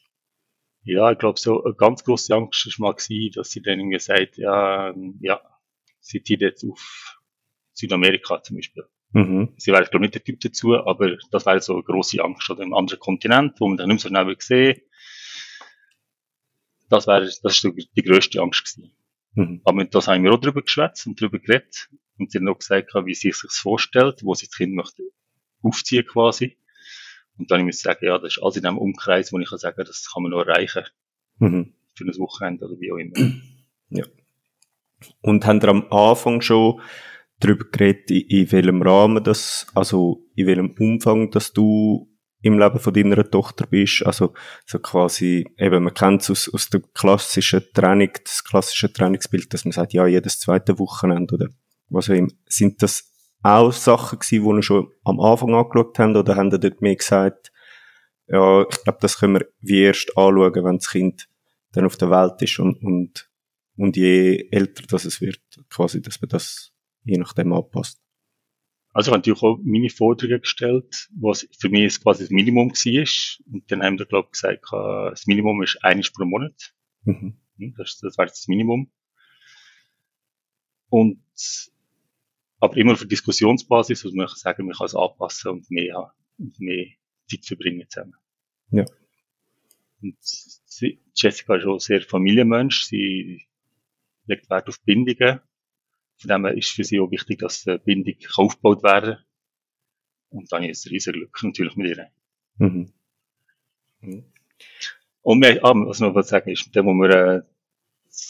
Ja, 0.83 1.11
ich 1.11 1.19
glaube, 1.19 1.39
so 1.39 1.63
eine 1.63 1.75
ganz 1.75 2.03
grosse 2.03 2.35
Angst 2.35 2.65
war 2.79 2.89
mal 2.89 2.95
gewesen, 2.95 3.33
dass 3.35 3.51
sie 3.51 3.61
dann 3.61 3.89
gesagt, 3.89 4.37
ja, 4.37 4.93
ja, 5.19 5.41
sie 5.99 6.23
zieht 6.23 6.41
jetzt 6.41 6.63
auf 6.63 7.19
Südamerika 7.73 8.41
zum 8.41 8.57
Beispiel. 8.57 8.85
Mhm. 9.11 9.53
Sie 9.57 9.71
wäre, 9.71 9.83
glaube 9.83 10.05
ich, 10.05 10.11
nicht 10.11 10.15
der 10.15 10.23
Typ 10.23 10.39
dazu, 10.39 10.75
aber 10.75 11.17
das 11.31 11.45
wäre 11.45 11.61
so 11.61 11.73
eine 11.73 11.83
grosse 11.83 12.23
Angst 12.23 12.49
oder 12.49 12.61
einem 12.61 12.73
anderen 12.73 12.99
Kontinent, 12.99 13.59
wo 13.59 13.67
man 13.67 13.77
dann 13.77 13.89
nicht 13.89 14.09
mehr 14.09 14.25
so 14.25 14.33
schnell 14.33 14.35
sehen 14.39 14.81
Das 16.89 17.07
wäre, 17.07 17.25
das 17.25 17.63
ist 17.63 17.63
die 17.95 18.03
grösste 18.03 18.41
Angst 18.41 18.75
gewesen. 18.75 18.91
Mhm. 19.33 19.61
Aber 19.63 19.85
das 19.85 20.07
haben 20.07 20.23
wir 20.23 20.33
auch 20.33 20.41
drüber 20.41 20.61
geschwätzt 20.61 21.05
und 21.07 21.19
drüber 21.19 21.39
geredet 21.39 21.89
und 22.17 22.31
sie 22.31 22.39
haben 22.39 22.45
noch 22.45 22.57
gesagt, 22.57 22.93
wie 22.93 23.13
sie 23.13 23.31
sich 23.31 23.41
das 23.43 23.57
vorstellt, 23.57 24.23
wo 24.23 24.33
sie 24.33 24.47
das 24.47 24.55
Kind 24.55 24.73
möchte 24.73 25.03
aufziehen 25.61 26.05
quasi. 26.05 26.57
Und 27.37 27.49
dann 27.51 27.63
muss 27.63 27.77
ich 27.77 27.81
sagen, 27.81 28.05
ja, 28.05 28.17
das 28.17 28.35
ist 28.35 28.43
alles 28.43 28.57
in 28.57 28.65
einem 28.65 28.77
Umkreis, 28.77 29.31
wo 29.31 29.39
ich 29.39 29.49
kann 29.49 29.59
sagen, 29.59 29.83
das 29.85 30.11
kann 30.11 30.23
man 30.23 30.31
noch 30.31 30.45
erreichen. 30.45 30.83
Mhm. 31.37 31.73
Für 31.95 32.05
ein 32.05 32.17
Wochenende 32.17 32.65
oder 32.65 32.79
wie 32.79 32.91
auch 32.91 32.97
immer. 32.97 33.15
Ja. 33.91 34.05
Und 35.21 35.47
haben 35.47 35.61
ihr 35.61 35.69
am 35.69 35.91
Anfang 35.91 36.41
schon 36.41 36.79
darüber 37.39 37.65
geredet, 37.65 38.11
in, 38.11 38.21
in 38.27 38.51
welchem 38.51 38.83
Rahmen 38.83 39.23
das, 39.23 39.65
also 39.73 40.23
in 40.35 40.45
welchem 40.45 40.75
Umfang, 40.77 41.31
dass 41.31 41.53
du 41.53 42.07
im 42.41 42.57
Leben 42.57 42.79
von 42.79 42.93
deiner 42.93 43.29
Tochter 43.29 43.67
bist. 43.67 44.05
Also 44.05 44.33
so 44.65 44.79
quasi, 44.79 45.45
eben, 45.57 45.83
man 45.83 45.93
kennt 45.93 46.21
es 46.21 46.29
aus, 46.29 46.53
aus 46.53 46.69
dem 46.69 46.83
klassischen 46.93 47.63
Training, 47.73 48.11
das 48.23 48.43
klassische 48.43 48.91
Trainingsbild, 48.91 49.53
dass 49.53 49.65
man 49.65 49.73
sagt, 49.73 49.93
ja, 49.93 50.07
jedes 50.07 50.39
zweite 50.39 50.79
Wochenende 50.79 51.35
oder 51.35 51.47
was 51.89 52.09
auch 52.09 52.13
immer. 52.13 52.29
Sind 52.45 52.81
das 52.81 53.11
auch 53.41 53.71
Sachen 53.71 54.19
gewesen, 54.19 54.43
die 54.43 54.55
ihr 54.57 54.63
schon 54.63 54.91
am 55.03 55.19
Anfang 55.19 55.53
angeschaut 55.53 55.97
habt 55.99 56.15
oder 56.15 56.35
haben 56.35 56.51
ihr 56.51 56.59
dort 56.59 56.81
mehr 56.81 56.95
gesagt, 56.95 57.51
ja, 58.27 58.61
ich 58.61 58.83
glaube, 58.83 58.99
das 59.01 59.17
können 59.17 59.35
wir 59.35 59.47
wie 59.59 59.81
erst 59.81 60.15
anschauen, 60.15 60.63
wenn 60.63 60.77
das 60.77 60.89
Kind 60.89 61.27
dann 61.71 61.85
auf 61.85 61.97
der 61.97 62.09
Welt 62.09 62.41
ist 62.41 62.59
und, 62.59 62.81
und, 62.83 63.29
und 63.75 63.95
je 63.95 64.47
älter 64.51 64.83
das 64.87 65.05
es 65.05 65.19
wird, 65.19 65.41
quasi, 65.69 66.01
dass 66.01 66.21
man 66.21 66.29
das 66.29 66.71
je 67.03 67.17
nachdem 67.17 67.53
anpasst. 67.53 67.99
Also 68.91 69.09
ich 69.09 69.13
habe 69.13 69.19
natürlich 69.19 69.43
auch 69.43 69.59
meine 69.63 69.89
Forderungen 69.89 70.41
gestellt, 70.41 71.09
was 71.19 71.47
für 71.59 71.69
mich 71.69 72.01
quasi 72.01 72.23
das 72.23 72.31
Minimum 72.31 72.71
war. 72.71 73.53
Und 73.53 73.71
dann 73.71 73.83
haben 73.83 73.99
wir, 73.99 74.05
glaube 74.05 74.27
ich, 74.27 74.31
gesagt, 74.31 74.65
das 74.71 75.27
Minimum 75.27 75.61
ist 75.61 75.83
eines 75.83 76.11
pro 76.11 76.25
Monat. 76.25 76.73
Mhm. 77.03 77.37
Das, 77.77 77.99
das 77.99 78.17
wäre 78.17 78.29
das 78.29 78.47
Minimum. 78.47 78.91
Und, 80.89 81.21
aber 82.59 82.77
immer 82.77 82.93
auf 82.93 82.99
der 82.99 83.07
Diskussionsbasis, 83.07 84.05
also 84.05 84.15
man 84.15 84.27
kann 84.27 84.35
sagen, 84.35 84.65
man 84.65 84.75
kann 84.75 84.85
es 84.85 84.95
anpassen 84.95 85.51
und 85.51 85.71
mehr 85.71 85.95
haben 85.95 86.11
und 86.39 86.59
mehr 86.59 86.87
Zeit 87.29 87.45
verbringen 87.45 87.87
zusammen. 87.89 88.15
Ja. 88.71 88.85
Und 90.01 90.17
sie, 90.19 91.01
Jessica 91.15 91.55
ist 91.55 91.65
auch 91.65 91.79
sehr 91.79 92.01
Familienmensch. 92.01 92.85
Sie 92.85 93.45
legt 94.25 94.49
Wert 94.49 94.67
auf 94.67 94.81
Bindungen. 94.83 95.41
Von 96.19 96.27
dem 96.27 96.45
her 96.45 96.57
ist 96.57 96.71
für 96.71 96.83
sie 96.83 96.99
auch 96.99 97.11
wichtig, 97.11 97.39
dass 97.39 97.63
die 97.63 97.77
Bindung 97.77 98.15
aufgebaut 98.35 98.83
werden 98.83 99.15
kann. 99.15 99.25
Und 100.29 100.51
dann 100.51 100.63
ist 100.63 100.79
es 100.79 100.85
ein 100.85 100.89
riesen 100.89 101.13
Glück 101.13 101.37
natürlich 101.41 101.75
mit 101.75 101.97
ihr. 101.97 102.11
Mhm. 102.57 102.93
Mhm. 104.01 104.25
Und 105.21 105.41
wir, 105.41 105.63
ah, 105.63 105.73
was 105.73 105.99
noch 105.99 106.15
was 106.15 106.29
sagen 106.29 106.49
ist, 106.49 106.73
der, 106.75 106.85
wo 106.85 106.93
wir 106.93 107.09
äh, 107.09 107.41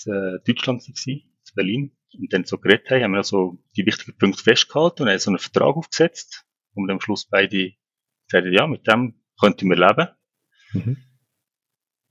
in 0.06 0.14
äh, 0.14 0.40
Deutschland 0.46 0.82
waren, 0.88 1.08
in 1.08 1.24
Berlin, 1.56 1.92
und 2.18 2.34
dann 2.34 2.44
so 2.44 2.58
geredet 2.58 2.90
haben, 2.90 3.04
haben 3.04 3.12
wir 3.12 3.24
so 3.24 3.60
die 3.76 3.86
wichtigen 3.86 4.18
Punkte 4.18 4.44
festgehalten 4.44 5.04
und 5.04 5.10
haben 5.10 5.20
so 5.20 5.32
einen 5.32 5.40
Vertrag 5.40 5.76
aufgesetzt, 5.76 6.46
wo 6.74 6.82
wir 6.82 6.94
am 6.94 7.02
Schluss 7.02 7.26
beide 7.26 7.74
gesagt 8.28 8.48
ja, 8.52 8.68
mit 8.68 8.88
dem 8.88 9.22
könnten 9.40 9.70
wir 9.70 9.78
leben. 9.78 10.10
Mhm. 10.74 10.98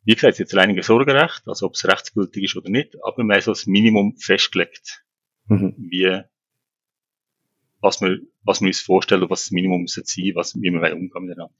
Wie 0.04 0.14
gesagt, 0.14 0.35
es 0.35 0.40
ist 0.40 0.52
jetzt 0.52 0.56
einige 0.56 0.82
Sorgerecht, 0.82 1.42
also 1.47 1.66
ob 1.66 1.75
es 1.75 1.85
rechtsgültig 1.87 2.44
ist 2.44 2.56
oder 2.56 2.70
nicht, 2.70 2.97
aber 3.02 3.23
wir 3.25 3.35
haben 3.35 3.42
so 3.42 3.52
das 3.52 3.66
Minimum 3.66 4.16
festgelegt 4.16 5.04
mhm. 5.49 5.75
wie, 5.78 6.23
was 7.81 8.00
wir, 8.00 8.21
was 8.43 8.61
wir 8.61 8.69
uns 8.69 8.81
vorstellen, 8.81 9.28
was 9.28 9.45
das 9.45 9.50
Minimum 9.50 9.83
muss 9.83 9.95
sein, 9.95 10.33
was, 10.35 10.55
wie 10.55 10.71
wir 10.71 10.93
umgehen 10.95 11.25
miteinander. 11.25 11.55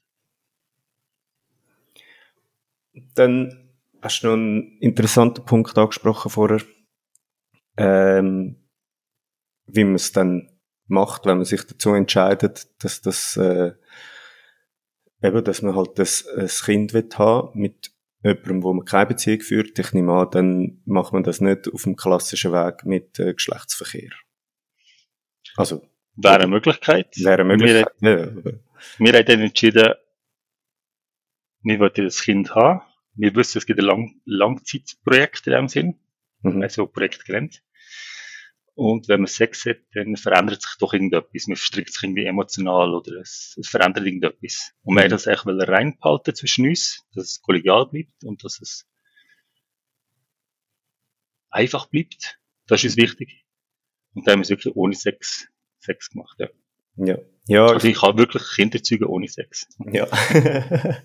Dann 3.15 3.69
hast 4.01 4.23
du 4.23 4.27
noch 4.27 4.33
einen 4.33 4.77
interessanten 4.79 5.45
Punkt 5.45 5.77
angesprochen 5.77 6.31
vorher, 6.31 6.61
ähm, 7.77 8.55
wie 9.67 9.83
man 9.83 9.95
es 9.95 10.11
dann 10.11 10.49
macht, 10.87 11.25
wenn 11.25 11.37
man 11.37 11.45
sich 11.45 11.65
dazu 11.65 11.93
entscheidet, 11.93 12.67
dass 12.83 13.01
das, 13.01 13.37
äh, 13.37 13.73
eben, 15.21 15.43
dass 15.43 15.61
man 15.61 15.75
halt 15.75 15.99
das, 15.99 16.25
ein 16.27 16.47
Kind 16.47 16.93
will 16.93 17.09
haben 17.15 17.59
mit 17.59 17.91
jemandem, 18.23 18.63
wo 18.63 18.73
man 18.73 18.85
keine 18.85 19.07
Beziehung 19.07 19.41
führt, 19.41 19.77
ich 19.79 19.93
nehme 19.93 20.13
an, 20.13 20.29
dann 20.31 20.81
macht 20.85 21.13
man 21.13 21.23
das 21.23 21.41
nicht 21.41 21.71
auf 21.71 21.83
dem 21.83 21.95
klassischen 21.95 22.51
Weg 22.51 22.85
mit 22.85 23.19
äh, 23.19 23.33
Geschlechtsverkehr. 23.33 24.11
Also. 25.55 25.81
Wäre 26.15 26.35
eine 26.35 26.47
Möglichkeit. 26.47 27.15
Wäre 27.17 27.41
eine 27.41 27.45
Möglichkeit. 27.45 27.93
Wir, 27.99 28.19
ja. 28.19 28.53
wir 28.97 29.13
haben 29.13 29.25
dann 29.25 29.41
entschieden, 29.41 29.93
wir 31.61 31.79
wollten 31.79 32.05
das 32.05 32.21
Kind 32.21 32.55
haben. 32.55 32.81
Wir 33.15 33.35
wissen, 33.35 33.57
es 33.57 33.65
gibt 33.65 33.79
ein 33.79 33.85
Lang 33.85 34.21
Langzeitprojekt 34.25 35.47
in 35.47 35.53
dem 35.53 35.67
Sinn. 35.67 35.99
Mhm. 36.41 36.61
Also 36.61 36.87
Projekt 36.87 37.25
gelernt. 37.25 37.61
Und 38.79 39.09
wenn 39.09 39.19
man 39.19 39.27
Sex 39.27 39.65
hat, 39.65 39.79
dann 39.93 40.15
verändert 40.15 40.61
sich 40.61 40.71
doch 40.79 40.93
irgendetwas. 40.93 41.47
Man 41.47 41.57
verstrickt 41.57 41.91
sich 41.91 42.01
irgendwie 42.01 42.23
emotional 42.23 42.95
oder 42.95 43.19
es, 43.19 43.57
es 43.59 43.67
verändert 43.67 44.05
irgendetwas. 44.05 44.71
Und 44.83 44.95
wir 44.95 45.03
mhm. 45.03 45.09
das 45.09 45.27
eigentlich 45.27 45.67
reinbehalten 45.67 46.33
zwischen 46.33 46.65
uns, 46.65 47.05
dass 47.13 47.25
es 47.25 47.41
kollegial 47.41 47.87
bleibt 47.87 48.23
und 48.23 48.41
dass 48.45 48.61
es 48.61 48.87
einfach 51.49 51.87
bleibt. 51.87 52.39
Das 52.67 52.85
ist 52.85 52.91
uns 52.91 53.03
wichtig. 53.03 53.43
Und 54.13 54.25
da 54.25 54.31
haben 54.31 54.39
wir 54.39 54.43
es 54.43 54.49
wirklich 54.49 54.73
ohne 54.77 54.95
Sex, 54.95 55.49
Sex 55.79 56.09
gemacht, 56.09 56.37
ja. 56.39 56.47
Ja. 56.95 57.17
ja 57.47 57.65
also 57.65 57.85
ich 57.85 58.01
habe 58.01 58.17
wirklich 58.17 58.43
Kinderzeuge 58.55 59.09
ohne 59.09 59.27
Sex. 59.27 59.67
Ja. 59.91 60.07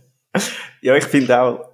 ja, 0.80 0.94
ich 0.94 1.04
finde 1.06 1.42
auch, 1.42 1.72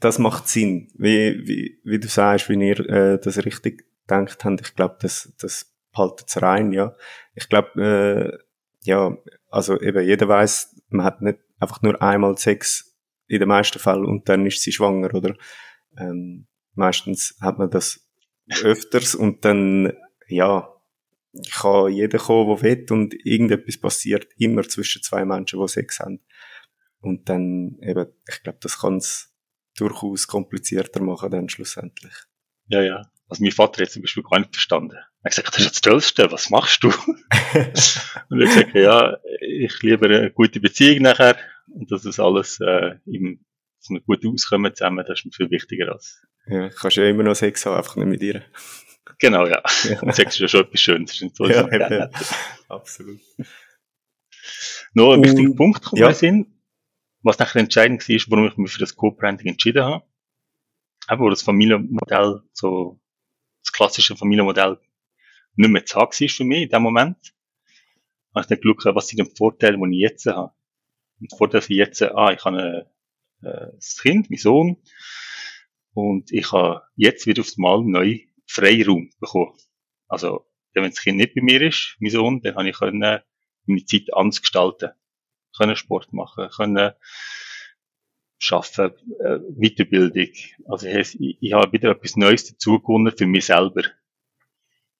das 0.00 0.18
macht 0.18 0.48
Sinn. 0.48 0.88
Wie, 0.94 1.46
wie, 1.46 1.80
wie 1.84 1.98
du 1.98 2.08
sagst, 2.08 2.48
wenn 2.48 2.62
ihr 2.62 2.80
äh, 2.80 3.20
das 3.20 3.44
richtig 3.44 3.85
gedacht 4.06 4.44
haben. 4.44 4.58
Ich 4.60 4.74
glaube, 4.74 4.96
das, 5.00 5.32
das 5.38 5.74
behaltet 5.92 6.28
es 6.28 6.42
rein, 6.42 6.72
ja. 6.72 6.94
Ich 7.34 7.48
glaube, 7.48 7.82
äh, 7.82 8.38
ja, 8.82 9.16
also 9.50 9.80
eben 9.80 10.04
jeder 10.04 10.28
weiß, 10.28 10.82
man 10.88 11.04
hat 11.04 11.22
nicht 11.22 11.38
einfach 11.58 11.82
nur 11.82 12.00
einmal 12.00 12.36
Sex 12.38 12.96
in 13.26 13.40
den 13.40 13.48
meisten 13.48 13.78
Fällen 13.78 14.06
und 14.06 14.28
dann 14.28 14.46
ist 14.46 14.60
sie 14.62 14.72
schwanger, 14.72 15.12
oder? 15.14 15.34
Ähm, 15.98 16.46
meistens 16.74 17.36
hat 17.40 17.58
man 17.58 17.70
das 17.70 18.08
öfters 18.62 19.14
und 19.14 19.44
dann, 19.44 19.92
ja, 20.28 20.72
kann 21.52 21.92
jeder 21.92 22.18
kommen, 22.18 22.56
der 22.56 22.62
will 22.62 22.86
und 22.90 23.14
irgendetwas 23.26 23.78
passiert 23.78 24.28
immer 24.38 24.62
zwischen 24.62 25.02
zwei 25.02 25.24
Menschen, 25.24 25.60
die 25.60 25.68
Sex 25.68 26.00
haben. 26.00 26.20
Und 27.00 27.28
dann 27.28 27.78
eben, 27.82 28.06
ich 28.28 28.42
glaube, 28.42 28.58
das 28.60 28.80
kann 28.80 28.96
es 28.96 29.34
durchaus 29.76 30.26
komplizierter 30.26 31.02
machen 31.02 31.30
dann 31.30 31.48
schlussendlich. 31.48 32.14
Ja, 32.68 32.82
ja. 32.82 33.02
Also 33.28 33.42
mein 33.42 33.52
Vater 33.52 33.82
hat 33.82 33.90
zum 33.90 34.02
Beispiel 34.02 34.22
gar 34.22 34.38
nicht 34.38 34.54
verstanden. 34.54 34.94
Er 34.96 35.24
hat 35.24 35.30
gesagt, 35.32 35.48
das 35.48 35.60
ist 35.60 35.74
das 35.74 35.80
Tollste, 35.80 36.30
was 36.30 36.50
machst 36.50 36.84
du? 36.84 36.88
und 38.30 38.40
er 38.40 38.48
hat 38.48 38.54
gesagt, 38.54 38.74
ja, 38.74 39.16
ich 39.40 39.82
liebe 39.82 40.06
eine 40.06 40.30
gute 40.30 40.60
Beziehung 40.60 41.02
nachher 41.02 41.36
und 41.68 41.90
dass 41.90 42.04
es 42.04 42.20
alles 42.20 42.60
äh, 42.60 42.96
im, 43.06 43.44
dass 43.80 43.90
wir 43.90 44.00
gut 44.00 44.24
auskommen 44.24 44.74
zusammen, 44.74 45.04
das 45.06 45.18
ist 45.18 45.26
mir 45.26 45.32
viel 45.32 45.50
wichtiger 45.50 45.92
als... 45.92 46.22
Ja, 46.46 46.68
kannst 46.68 46.96
ja 46.96 47.08
immer 47.08 47.24
noch 47.24 47.34
Sex 47.34 47.66
haben, 47.66 47.76
einfach 47.76 47.96
nicht 47.96 48.06
mit 48.06 48.22
ihr. 48.22 48.44
Genau, 49.18 49.46
ja. 49.46 49.62
ja. 49.84 50.12
Sex 50.12 50.34
ist 50.34 50.40
ja 50.40 50.48
schon 50.48 50.60
etwas 50.60 50.80
Schönes. 50.80 51.20
Ist 51.20 51.36
so 51.36 51.46
ja, 51.46 51.68
ja, 51.68 52.10
absolut. 52.68 53.20
Noch 54.94 55.12
ein 55.12 55.24
wichtiger 55.24 55.54
Punkt 55.54 55.82
kommt 55.82 56.00
ja. 56.00 56.12
Sinn, 56.12 56.62
was 57.22 57.38
nachher 57.38 57.60
entscheidend 57.60 58.08
war, 58.08 58.16
warum 58.28 58.46
ich 58.46 58.56
mich 58.56 58.72
für 58.72 58.78
das 58.78 58.94
Co-Branding 58.94 59.48
entschieden 59.48 59.84
habe. 59.84 60.04
Eben, 61.10 61.20
wo 61.20 61.30
das 61.30 61.42
Familienmodell 61.42 62.42
so 62.52 63.00
das 63.66 63.72
klassische 63.72 64.16
Familienmodell 64.16 64.78
nicht 65.56 65.70
mehr 65.70 65.84
zu 65.84 65.96
haben 65.96 66.10
war 66.10 66.28
für 66.28 66.44
mich 66.44 66.62
in 66.62 66.68
dem 66.68 66.82
Moment. 66.82 67.34
Habe 68.34 68.42
ich 68.42 68.46
dann 68.46 68.60
geschaut, 68.60 68.94
was 68.94 69.08
sind 69.08 69.26
die 69.26 69.36
Vorteile, 69.36 69.78
die 69.78 69.96
ich 69.96 70.02
jetzt 70.02 70.26
habe. 70.26 70.52
Und 71.20 71.32
der 71.32 71.38
Vorteil 71.38 71.60
ist 71.60 71.68
jetzt, 71.70 72.02
ah, 72.02 72.32
ich 72.32 72.44
habe 72.44 72.86
ein, 73.42 73.46
äh, 73.46 73.72
das 73.74 73.98
Kind, 74.00 74.30
mein 74.30 74.38
Sohn, 74.38 74.76
und 75.94 76.30
ich 76.30 76.52
habe 76.52 76.82
jetzt 76.94 77.26
wieder 77.26 77.40
aufs 77.40 77.56
Mal 77.56 77.82
neu 77.82 78.20
Freiraum 78.46 79.10
bekommen. 79.18 79.58
Also, 80.08 80.46
wenn 80.74 80.84
das 80.84 81.00
Kind 81.00 81.16
nicht 81.16 81.34
bei 81.34 81.40
mir 81.40 81.62
ist, 81.62 81.96
mein 82.00 82.10
Sohn, 82.10 82.42
dann 82.42 82.54
habe 82.54 82.68
ich 82.68 82.76
können, 82.76 83.20
meine 83.64 83.84
Zeit 83.86 84.12
anders 84.12 84.42
gestalten. 84.42 84.90
Können 85.56 85.74
Sport 85.74 86.12
machen, 86.12 86.50
können 86.50 86.92
schaffen, 88.38 88.92
äh, 89.20 89.38
Weiterbildung. 89.50 90.32
Also 90.66 90.86
ich, 90.86 91.18
ich 91.20 91.52
habe 91.52 91.72
wieder 91.72 91.90
etwas 91.90 92.16
Neues 92.16 92.46
dazugewonnen 92.46 93.16
für 93.16 93.26
mich 93.26 93.46
selber. 93.46 93.82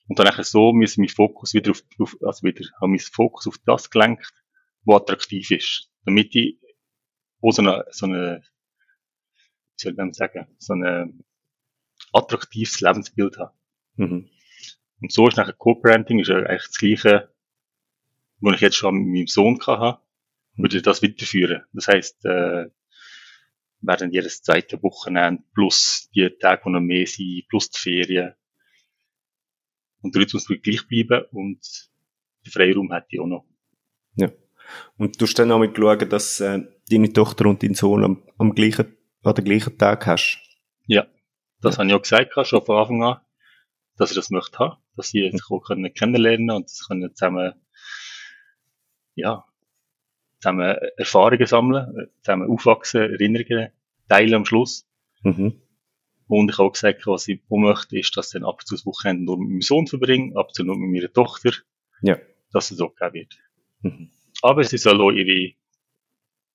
Und 0.08 0.18
dann 0.18 0.44
so 0.44 0.72
müssen 0.72 1.00
mein 1.00 1.08
Fokus 1.08 1.52
wieder 1.52 1.72
auf, 1.72 1.82
auf 1.98 2.16
also 2.22 2.46
wieder, 2.46 2.64
habe 2.80 2.88
mein 2.88 2.98
Fokus 2.98 3.46
auf 3.46 3.58
das 3.66 3.90
gelenkt, 3.90 4.32
was 4.84 5.02
attraktiv 5.02 5.50
ist. 5.50 5.90
Damit 6.04 6.34
ich 6.34 6.58
auch 7.42 7.50
so 7.50 7.62
eine, 7.62 7.84
so 7.90 8.06
eine, 8.06 8.42
wie 9.76 9.94
soll 9.94 10.08
ich 10.08 10.16
sagen, 10.16 10.46
so 10.58 10.74
ein 10.74 11.24
attraktives 12.12 12.80
Lebensbild 12.80 13.36
habe. 13.38 13.52
Mhm. 13.96 14.28
Und 15.02 15.12
so 15.12 15.28
ist 15.28 15.36
nachher 15.36 15.52
Co-Branding 15.52 16.20
ist 16.20 16.28
ja 16.28 16.36
eigentlich 16.36 16.62
das 16.62 16.78
gleiche 16.78 17.28
wo 18.40 18.50
ich 18.50 18.60
jetzt 18.60 18.76
schon 18.76 18.94
mit 18.96 19.06
meinem 19.06 19.26
Sohn 19.26 19.58
hatte, 19.66 20.00
würde 20.56 20.76
ich 20.76 20.82
das 20.82 21.02
weiterführen. 21.02 21.62
Das 21.72 21.88
heisst, 21.88 22.24
äh, 22.24 22.66
während 23.86 24.12
jedes 24.12 24.42
zweite 24.42 24.82
Wochenende 24.82 25.42
plus 25.54 26.10
die 26.14 26.28
Tage, 26.28 26.62
die 26.66 26.70
noch 26.70 26.80
mehr 26.80 27.06
sind, 27.06 27.46
plus 27.48 27.70
die 27.70 27.78
Ferien. 27.78 28.34
Und 30.02 30.14
der 30.14 30.22
Rhythmus 30.22 30.48
wird 30.48 30.62
gleich 30.62 30.86
bleiben 30.88 31.26
und 31.30 31.90
den 32.44 32.52
Freiraum 32.52 32.92
hätte 32.92 33.06
ich 33.10 33.20
auch 33.20 33.26
noch. 33.26 33.46
Ja. 34.16 34.30
Und 34.98 35.20
du 35.20 35.26
hast 35.26 35.38
dann 35.38 35.52
auch 35.52 35.58
mit 35.58 35.76
schauen, 35.76 36.08
dass 36.08 36.40
äh, 36.40 36.62
deine 36.90 37.12
Tochter 37.12 37.46
und 37.46 37.62
dein 37.62 37.74
Sohn 37.74 38.04
am, 38.04 38.22
am 38.38 38.54
gleichen, 38.54 38.96
an 39.22 39.34
den 39.34 39.44
gleichen 39.44 39.78
Tag 39.78 40.06
hast? 40.06 40.38
Ja. 40.86 41.06
Das 41.60 41.76
ja. 41.76 41.78
habe 41.78 41.88
ich 41.88 41.94
auch 41.94 42.02
gesagt, 42.02 42.46
schon 42.46 42.64
von 42.64 42.76
Anfang 42.76 43.02
an, 43.02 43.20
dass 43.96 44.10
ich 44.10 44.16
das 44.16 44.30
möchte 44.30 44.58
haben, 44.58 44.76
dass 44.96 45.10
sie 45.10 45.30
sich 45.30 45.50
auch 45.50 45.60
können 45.60 45.92
kennenlernen 45.94 46.50
und 46.50 46.70
können 46.88 47.14
zusammen, 47.14 47.54
ja, 49.14 49.44
zusammen 50.40 50.76
Erfahrungen 50.96 51.46
sammeln, 51.46 52.10
zusammen 52.22 52.50
aufwachsen, 52.50 53.00
Erinnerungen 53.00 53.72
teilen 54.08 54.34
am 54.34 54.44
Schluss. 54.44 54.86
Mhm. 55.22 55.60
Und 56.28 56.50
ich 56.50 56.58
habe 56.58 56.68
auch 56.68 56.72
gesagt, 56.72 57.06
was 57.06 57.28
ich 57.28 57.40
auch 57.48 57.56
möchte, 57.56 57.98
ist, 57.98 58.16
dass 58.16 58.28
ich 58.28 58.32
dann 58.32 58.44
ab 58.44 58.58
und 58.60 58.66
zu 58.66 58.74
das 58.74 58.86
Wochenende 58.86 59.24
nur 59.24 59.38
mit 59.38 59.48
meinem 59.48 59.60
Sohn 59.60 59.86
verbringe, 59.86 60.36
ab 60.36 60.48
und 60.48 60.54
zu 60.54 60.64
nur 60.64 60.76
mit 60.76 60.90
meiner 60.90 61.12
Tochter. 61.12 61.52
Ja. 62.02 62.18
Dass 62.52 62.70
es 62.70 62.80
okay 62.80 63.12
wird. 63.12 63.38
Mhm. 63.82 64.10
Aber 64.42 64.64
sie 64.64 64.78
soll 64.78 65.00
auch 65.00 65.10
ihre 65.10 65.54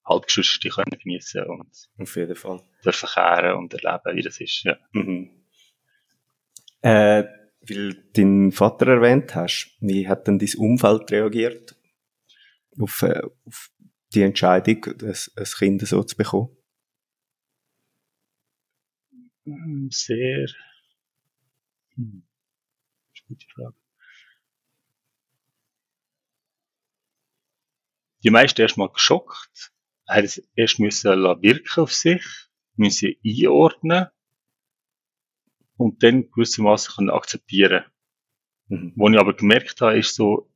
Halbgeschwister 0.05 0.69
können 0.69 0.99
geniessen 1.01 1.43
und 1.45 1.89
auf 1.99 2.15
jeden 2.15 2.35
Fall 2.35 2.61
dürfen 2.83 3.09
kehren 3.09 3.55
und 3.57 3.73
erleben, 3.73 4.17
wie 4.17 4.21
das 4.21 4.41
ist. 4.41 4.63
Ja. 4.63 4.77
Mhm. 4.93 5.29
Äh, 6.81 7.23
weil 7.61 7.93
du 7.93 8.01
deinen 8.13 8.51
Vater 8.51 8.87
erwähnt 8.87 9.35
hast, 9.35 9.77
wie 9.79 10.07
hat 10.07 10.27
denn 10.27 10.39
dein 10.39 10.49
Umfeld 10.57 11.11
reagiert 11.11 11.75
auf, 12.79 13.03
äh, 13.03 13.21
auf 13.45 13.69
die 14.13 14.23
Entscheidung, 14.23 14.83
ein, 14.85 15.15
ein 15.35 15.45
Kind 15.57 15.87
so 15.87 16.03
zu 16.03 16.17
bekommen? 16.17 16.49
Hm, 19.45 19.89
sehr. 19.91 20.47
Hm. 21.95 22.23
Gute 23.27 23.45
Frage. 23.55 23.75
Die 28.23 28.29
meisten 28.29 28.61
erstmal 28.61 28.89
geschockt, 28.89 29.71
haben 30.07 30.25
es 30.25 30.47
erst 30.55 30.79
müssen 30.79 31.11
wirken 31.41 31.81
auf 31.81 31.93
sich, 31.93 32.23
müssen 32.75 33.15
einordnen 33.25 34.07
und 35.77 36.03
dann 36.03 36.29
gewissermaßen 36.31 37.09
akzeptieren. 37.09 37.85
Mhm. 38.67 38.93
Was 38.95 39.11
ich 39.13 39.19
aber 39.19 39.33
gemerkt 39.35 39.81
habe, 39.81 39.97
ist 39.97 40.15
so, 40.15 40.49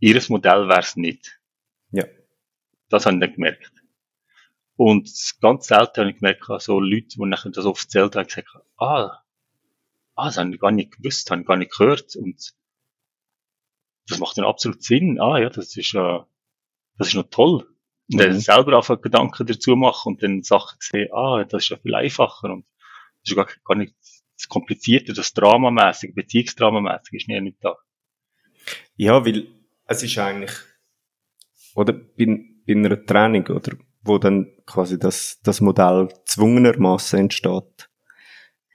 ihres 0.00 0.28
Modell 0.28 0.68
wäre 0.68 0.80
es 0.80 0.96
nicht. 0.96 1.40
Ja. 1.92 2.04
Das 2.88 3.06
habe 3.06 3.16
ich 3.16 3.20
dann 3.20 3.34
gemerkt. 3.34 3.81
Und 4.76 5.10
ganz 5.40 5.66
selten 5.66 6.00
habe 6.00 6.10
ich 6.10 6.18
gemerkt, 6.18 6.44
so 6.62 6.80
Leute, 6.80 7.08
die 7.08 7.26
nachher 7.26 7.50
das 7.50 7.66
oft 7.66 7.84
erzählt 7.84 8.16
haben, 8.16 8.26
gesagt 8.26 8.48
ah, 8.78 9.22
ah, 10.14 10.26
das 10.26 10.38
habe 10.38 10.54
ich 10.54 10.60
gar 10.60 10.70
nicht 10.70 10.96
gewusst, 10.96 11.30
habe 11.30 11.42
ich 11.42 11.46
gar 11.46 11.56
nicht 11.56 11.76
gehört. 11.76 12.16
Und 12.16 12.54
das 14.08 14.18
macht 14.18 14.38
dann 14.38 14.44
absolut 14.44 14.82
Sinn. 14.82 15.20
Ah, 15.20 15.38
ja, 15.38 15.50
das 15.50 15.76
ist, 15.76 15.94
äh, 15.94 16.20
das 16.98 17.08
ist 17.08 17.14
noch 17.14 17.28
toll. 17.30 17.68
Und 18.10 18.16
mhm. 18.16 18.18
dann 18.18 18.40
selber 18.40 18.76
einfach 18.76 19.00
Gedanken 19.00 19.46
dazu 19.46 19.76
machen 19.76 20.14
und 20.14 20.22
dann 20.22 20.42
Sachen 20.42 20.78
sehen, 20.80 21.12
ah, 21.12 21.44
das 21.44 21.64
ist 21.64 21.68
ja 21.70 21.76
viel 21.76 21.94
einfacher 21.94 22.50
und 22.50 22.66
das 23.22 23.30
ist 23.30 23.36
gar, 23.36 23.48
gar 23.64 23.76
nicht 23.76 23.94
das 24.36 24.48
Komplizierte, 24.48 25.12
das 25.12 25.34
Dramamäßig, 25.34 26.14
Beziehungsdramamäßig 26.14 27.12
ist 27.12 27.28
nicht 27.28 27.58
da. 27.60 27.76
Ja, 28.96 29.24
weil 29.24 29.46
es 29.86 30.02
ist 30.02 30.18
eigentlich, 30.18 30.52
oder 31.74 31.92
bei, 31.92 32.26
bei 32.66 32.72
einer 32.72 33.04
Training, 33.04 33.46
oder, 33.48 33.76
wo 34.02 34.18
dann 34.18 34.52
quasi 34.66 34.98
das, 34.98 35.40
das 35.42 35.60
Modell 35.60 36.08
zwungenermaßen 36.26 37.18
entsteht, 37.18 37.88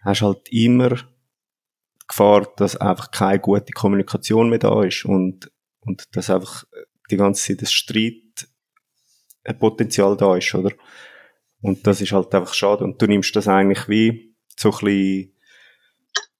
hast 0.04 0.22
halt 0.22 0.50
immer 0.52 0.90
die 0.90 1.04
Gefahr, 2.08 2.48
dass 2.56 2.78
einfach 2.78 3.12
keine 3.12 3.40
gute 3.40 3.74
Kommunikation 3.74 4.50
mehr 4.50 4.60
da 4.60 4.84
ist 4.84 5.06
und, 5.06 5.52
und 5.82 6.16
dass 6.16 6.30
einfach 6.30 6.64
die 7.12 7.18
ganze 7.18 7.44
Zeit 7.44 7.62
das 7.62 7.74
Streit 7.74 8.48
ein 9.44 9.60
Potenzial 9.60 10.16
da 10.18 10.36
ist, 10.36 10.54
oder? 10.56 10.72
Und 11.62 11.88
das 11.88 12.02
ist 12.02 12.12
halt 12.12 12.34
einfach 12.36 12.54
schade. 12.54 12.84
Und 12.84 13.02
du 13.02 13.08
nimmst 13.08 13.36
das 13.36 13.48
eigentlich 13.48 13.90
wie 13.90 14.36
so 14.58 14.70
ein 14.70 14.80
bisschen, 14.80 15.34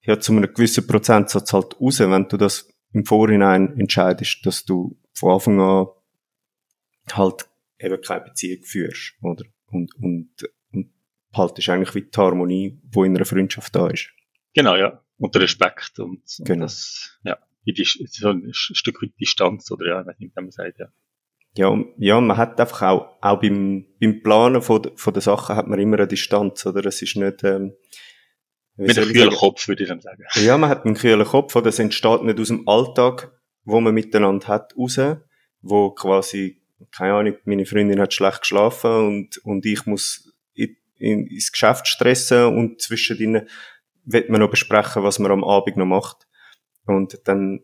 ja, 0.02 0.18
zu 0.20 0.32
einem 0.32 0.52
gewissen 0.52 0.86
Prozentsatz 0.86 1.52
halt 1.52 1.80
raus, 1.80 2.00
wenn 2.00 2.28
du 2.28 2.36
das 2.36 2.68
im 2.92 3.04
Vorhinein 3.04 3.78
entscheidest, 3.78 4.44
dass 4.46 4.64
du 4.64 4.96
von 5.12 5.32
Anfang 5.32 5.60
an 5.60 5.86
halt 7.12 7.48
eben 7.80 8.00
keine 8.00 8.24
Beziehung 8.24 8.62
führst, 8.64 9.14
oder? 9.22 9.44
Und, 9.66 9.94
und, 9.96 10.30
und 10.72 10.90
haltest 11.32 11.68
eigentlich 11.68 11.94
wie 11.94 12.02
die 12.02 12.16
Harmonie, 12.16 12.80
die 12.82 12.98
in 13.00 13.16
einer 13.16 13.24
Freundschaft 13.24 13.74
da 13.74 13.88
ist. 13.88 14.10
Genau, 14.54 14.76
ja. 14.76 15.02
Und 15.18 15.34
der 15.34 15.42
Respekt 15.42 15.98
und, 15.98 16.22
genau. 16.38 16.52
und 16.52 16.60
das, 16.60 17.18
ja, 17.24 17.38
so 18.06 18.30
ein 18.30 18.48
Stück 18.52 19.02
weit 19.02 19.12
Distanz, 19.20 19.70
oder 19.70 19.86
ja, 19.86 20.00
ich 20.00 20.06
weiß 20.06 20.18
nicht, 20.18 20.36
wie 20.36 20.40
man 20.40 20.50
sagt, 20.50 20.78
ja. 20.78 20.88
Ja, 21.56 21.76
ja, 21.96 22.20
man 22.20 22.36
hat 22.36 22.60
einfach 22.60 22.82
auch, 22.82 23.18
auch 23.20 23.40
beim, 23.40 23.86
beim 24.00 24.22
Planen 24.22 24.62
von, 24.62 24.90
von 24.94 25.12
der 25.12 25.22
Sachen 25.22 25.56
hat 25.56 25.66
man 25.66 25.80
immer 25.80 25.96
eine 25.96 26.06
Distanz, 26.06 26.64
oder? 26.66 26.84
Es 26.86 27.02
ist 27.02 27.16
nicht, 27.16 27.42
ähm, 27.42 27.72
Mit 28.76 28.96
einem 28.96 29.08
kühlen 29.08 29.34
Kopf, 29.34 29.66
würde 29.66 29.82
ich 29.82 29.88
dann 29.88 30.00
sagen. 30.00 30.22
Ja, 30.34 30.56
man 30.56 30.70
hat 30.70 30.84
einen 30.84 30.94
kühlen 30.94 31.26
Kopf, 31.26 31.56
oder? 31.56 31.68
Es 31.68 31.78
entsteht 31.78 32.22
nicht 32.22 32.38
aus 32.38 32.48
dem 32.48 32.68
Alltag, 32.68 33.32
wo 33.64 33.80
man 33.80 33.92
miteinander 33.92 34.46
hat, 34.46 34.74
raus, 34.76 35.00
wo 35.60 35.90
quasi, 35.90 36.57
keine 36.90 37.14
Ahnung, 37.14 37.36
meine 37.44 37.66
Freundin 37.66 38.00
hat 38.00 38.14
schlecht 38.14 38.42
geschlafen 38.42 38.90
und, 38.90 39.38
und 39.38 39.66
ich 39.66 39.86
muss 39.86 40.32
in, 40.54 40.76
in, 40.96 41.26
ins 41.26 41.52
Geschäft 41.52 41.86
stressen 41.86 42.46
und 42.46 42.80
zwischendrin 42.80 43.48
wird 44.04 44.30
man 44.30 44.40
noch 44.40 44.50
besprechen, 44.50 45.02
was 45.02 45.18
man 45.18 45.32
am 45.32 45.44
Abend 45.44 45.76
noch 45.76 45.86
macht. 45.86 46.26
Und 46.86 47.20
dann 47.24 47.60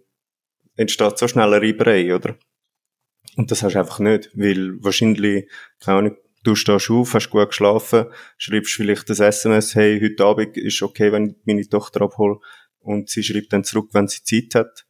entsteht 0.76 1.18
so 1.18 1.28
schnell 1.28 1.52
eine 1.52 1.62
Reiberei, 1.62 2.14
oder? 2.14 2.36
Und 3.36 3.50
das 3.50 3.62
hast 3.62 3.74
du 3.74 3.78
einfach 3.78 4.00
nicht, 4.00 4.30
weil 4.34 4.82
wahrscheinlich, 4.82 5.48
keine 5.80 5.98
Ahnung, 5.98 6.16
du 6.42 6.54
stehst 6.54 6.90
auf, 6.90 7.14
hast 7.14 7.30
gut 7.30 7.48
geschlafen, 7.48 8.06
schreibst 8.36 8.74
vielleicht 8.74 9.08
das 9.08 9.20
SMS, 9.20 9.74
hey, 9.74 9.98
heute 10.00 10.24
Abend 10.24 10.56
ist 10.56 10.82
okay, 10.82 11.10
wenn 11.10 11.30
ich 11.30 11.36
meine 11.46 11.68
Tochter 11.68 12.02
abhole, 12.02 12.38
und 12.80 13.08
sie 13.08 13.22
schreibt 13.22 13.52
dann 13.52 13.64
zurück, 13.64 13.88
wenn 13.92 14.08
sie 14.08 14.22
Zeit 14.22 14.54
hat. 14.54 14.86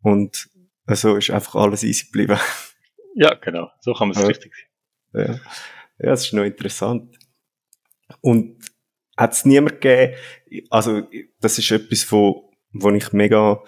Und 0.00 0.48
so 0.88 1.16
ist 1.16 1.30
einfach 1.30 1.56
alles 1.56 1.82
easy 1.82 2.06
geblieben. 2.06 2.38
Ja, 3.14 3.34
genau. 3.34 3.70
So 3.80 3.94
kann 3.94 4.08
man 4.08 4.16
es 4.16 4.22
ja. 4.22 4.28
richtig 4.28 4.54
sehen. 5.12 5.26
Ja. 5.26 5.34
ja, 5.34 6.10
das 6.10 6.26
ist 6.26 6.32
noch 6.32 6.44
interessant. 6.44 7.16
Und 8.20 8.58
hat 9.16 9.32
es 9.32 9.44
niemand 9.44 9.80
gegeben, 9.80 10.16
also 10.70 11.08
das 11.40 11.58
ist 11.58 11.70
etwas, 11.70 12.10
wo, 12.10 12.52
wo 12.72 12.90
ich 12.90 13.12
mega 13.12 13.62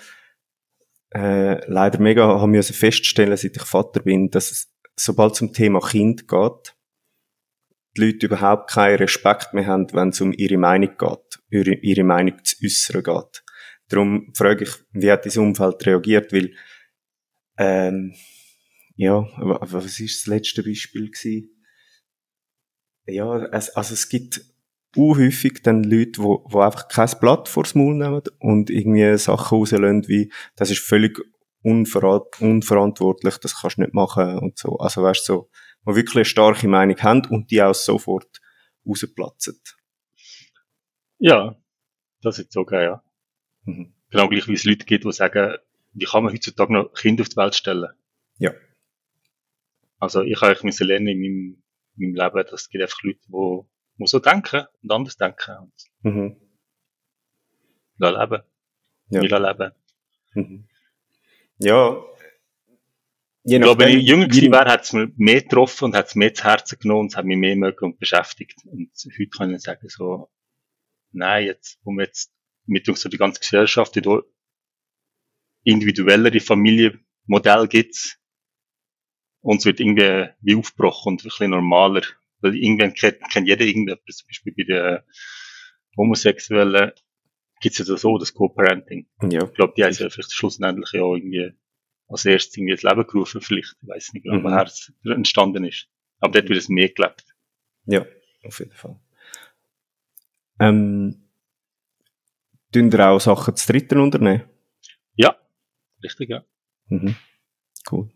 äh, 1.14 1.64
leider 1.70 1.98
mega 2.00 2.26
haben 2.26 2.50
müssen 2.50 2.74
feststellen, 2.74 3.36
seit 3.36 3.56
ich 3.56 3.62
Vater 3.62 4.00
bin, 4.00 4.30
dass 4.30 4.50
es, 4.50 4.72
sobald 4.96 5.34
es 5.34 5.42
um 5.42 5.52
Thema 5.52 5.80
Kind 5.80 6.28
geht, 6.28 6.76
die 7.96 8.04
Leute 8.04 8.26
überhaupt 8.26 8.70
keinen 8.70 8.98
Respekt 8.98 9.54
mehr 9.54 9.66
haben, 9.66 9.86
wenn 9.92 10.10
es 10.10 10.20
um 10.20 10.32
ihre 10.32 10.58
Meinung 10.58 10.96
geht, 10.98 11.40
ihre, 11.48 11.74
ihre 11.74 12.04
Meinung 12.04 12.44
zu 12.44 12.56
äußern 12.62 13.02
geht. 13.02 13.44
Darum 13.88 14.32
frage 14.34 14.64
ich, 14.64 14.70
wie 14.92 15.10
hat 15.10 15.24
dieses 15.24 15.38
Umfeld 15.38 15.86
reagiert, 15.86 16.32
weil, 16.32 16.52
ähm, 17.56 18.14
ja, 18.96 19.28
was 19.36 20.00
ist 20.00 20.22
das 20.22 20.26
letzte 20.26 20.62
Beispiel 20.62 21.10
gewesen? 21.10 21.50
Ja, 23.06 23.44
es, 23.46 23.70
also 23.70 23.94
es 23.94 24.08
gibt 24.08 24.40
häufig 24.96 25.62
dann 25.62 25.84
Leute, 25.84 26.22
wo, 26.22 26.44
wo 26.48 26.60
einfach 26.60 26.88
kein 26.88 27.10
Blatt 27.20 27.48
vors 27.48 27.74
Maul 27.74 27.94
nehmen 27.94 28.22
und 28.38 28.70
irgendwie 28.70 29.16
Sachen 29.18 29.58
rauslösen 29.58 30.08
wie, 30.08 30.32
das 30.56 30.70
ist 30.70 30.80
völlig 30.80 31.20
unver 31.62 32.26
unverantwortlich, 32.40 33.36
das 33.38 33.60
kannst 33.60 33.76
du 33.76 33.82
nicht 33.82 33.94
machen 33.94 34.38
und 34.38 34.58
so. 34.58 34.78
Also 34.78 35.02
weißt 35.02 35.28
du, 35.28 35.32
so, 35.32 35.50
wo 35.84 35.94
wirklich 35.94 36.16
eine 36.16 36.24
starke 36.24 36.68
Meinung 36.68 36.98
haben 36.98 37.26
und 37.26 37.50
die 37.50 37.62
auch 37.62 37.74
sofort 37.74 38.40
rausplatzen. 38.86 39.60
Ja, 41.18 41.56
das 42.22 42.38
ist 42.38 42.56
okay, 42.56 42.84
ja. 42.84 43.02
Mhm. 43.64 43.92
Genau 44.10 44.28
gleich 44.28 44.48
wie 44.48 44.54
es 44.54 44.64
Leute 44.64 44.86
gibt, 44.86 45.04
die 45.04 45.12
sagen, 45.12 45.56
wie 45.92 46.04
kann 46.04 46.24
man 46.24 46.32
heutzutage 46.32 46.72
noch 46.72 46.92
Kinder 46.94 47.22
auf 47.22 47.28
die 47.28 47.36
Welt 47.36 47.54
stellen? 47.54 47.90
Ja. 48.38 48.52
Also 49.98 50.22
ich 50.22 50.40
habe 50.40 50.52
eigentlich 50.52 50.78
lernen 50.80 51.08
in 51.08 51.20
meinem, 51.20 51.62
in 51.96 52.12
meinem 52.12 52.14
Leben, 52.14 52.48
dass 52.50 52.62
es 52.62 52.68
gibt 52.68 52.82
einfach 52.82 53.02
Leute, 53.02 53.20
die 53.26 53.66
muss 53.98 54.10
so 54.10 54.18
denken 54.18 54.66
und 54.82 54.92
anders 54.92 55.16
denken. 55.16 55.56
Und 55.58 56.12
mhm. 56.12 56.36
leben. 57.98 58.42
Ja. 59.08 59.22
Wir 59.22 59.40
leben. 59.40 59.72
Mhm. 60.34 60.68
Ja. 61.58 62.02
Je 63.44 63.56
ich 63.56 63.62
glaube, 63.62 63.84
wenn 63.84 63.98
ich 63.98 64.04
jünger 64.04 64.26
gewesen 64.26 64.52
wäre, 64.52 64.70
hat 64.70 64.82
es 64.82 64.92
mir 64.92 65.10
mehr 65.16 65.40
getroffen 65.40 65.84
und 65.84 65.94
hat 65.94 66.08
es 66.08 66.14
mehr 66.16 66.34
zu 66.34 66.44
Herzen 66.44 66.78
genommen 66.80 67.02
und 67.02 67.12
es 67.12 67.16
hat 67.16 67.24
mich 67.24 67.36
mehr 67.36 67.54
mögen 67.54 67.84
und 67.84 67.98
beschäftigt. 67.98 68.64
Und 68.64 68.90
heute 69.04 69.30
kann 69.30 69.54
ich 69.54 69.62
sagen, 69.62 69.88
so, 69.88 70.30
nein, 71.12 71.46
jetzt, 71.46 71.78
wo 71.84 71.92
wir 71.92 72.06
jetzt 72.06 72.32
mit 72.66 72.88
uns 72.88 73.00
so 73.00 73.08
die 73.08 73.18
ganze 73.18 73.40
Gesellschaft, 73.40 73.94
die 73.94 74.20
individuellere 75.62 76.40
Familienmodell 76.40 77.68
gibt, 77.68 78.18
Und 79.46 79.58
es 79.58 79.64
wird 79.64 79.78
irgendwie 79.78 80.28
wie 80.40 80.56
aufgebrochen 80.56 81.12
und 81.12 81.20
ein 81.20 81.24
bisschen 81.24 81.50
normaler. 81.50 82.02
Weil 82.40 82.56
irgendwann 82.56 82.94
kennt, 82.94 83.20
kennt 83.30 83.46
jeder 83.46 83.64
irgendetwas. 83.64 84.16
Zum 84.16 84.26
Beispiel 84.26 84.52
bei 84.56 84.64
den 84.64 84.98
Homosexuellen 85.96 86.90
gibt 87.60 87.78
es 87.78 87.86
ja 87.86 87.96
so 87.96 88.18
das 88.18 88.34
Co-Parenting. 88.34 89.06
Ja. 89.22 89.44
Ich 89.44 89.54
glaube, 89.54 89.74
die 89.76 89.84
haben 89.84 89.92
ja 89.92 90.10
vielleicht 90.10 90.32
schlussendlich 90.32 90.90
ja 90.92 91.00
irgendwie 91.00 91.52
als 92.08 92.24
erstes 92.24 92.56
irgendwie 92.56 92.74
das 92.74 92.82
Leben 92.82 93.06
gerufen, 93.06 93.40
vielleicht. 93.40 93.76
Ich 93.80 93.88
weiß 93.88 94.14
nicht 94.14 94.24
genau, 94.24 94.38
mhm. 94.38 94.42
woher 94.42 94.64
es 94.64 94.92
entstanden 95.04 95.62
ist. 95.62 95.86
Aber 96.18 96.32
dort 96.32 96.48
wird 96.48 96.58
es 96.58 96.68
mehr 96.68 96.88
gelebt. 96.88 97.24
Ja, 97.84 98.04
auf 98.42 98.58
jeden 98.58 98.72
Fall. 98.72 98.98
Ähm, 100.58 101.22
tun 102.72 102.90
ihr 102.90 103.08
auch 103.08 103.20
Sachen 103.20 103.54
zu 103.54 103.72
dritten 103.72 104.00
unternehmen? 104.00 104.42
Ja, 105.14 105.36
richtig, 106.02 106.30
ja. 106.30 106.44
Mhm. 106.88 107.14
Cool. 107.88 108.10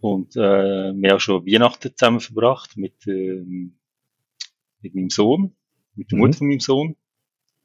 Und 0.00 0.36
äh, 0.36 0.92
wir 0.94 1.10
haben 1.10 1.20
schon 1.20 1.44
Weihnachten 1.46 1.96
zusammen 1.96 2.20
verbracht 2.20 2.76
mit, 2.76 3.06
ähm, 3.06 3.78
mit 4.80 4.94
meinem 4.94 5.10
Sohn, 5.10 5.56
mit 5.94 6.12
der 6.12 6.16
mhm. 6.16 6.24
Mutter 6.24 6.38
von 6.38 6.48
meinem 6.48 6.60
Sohn 6.60 6.96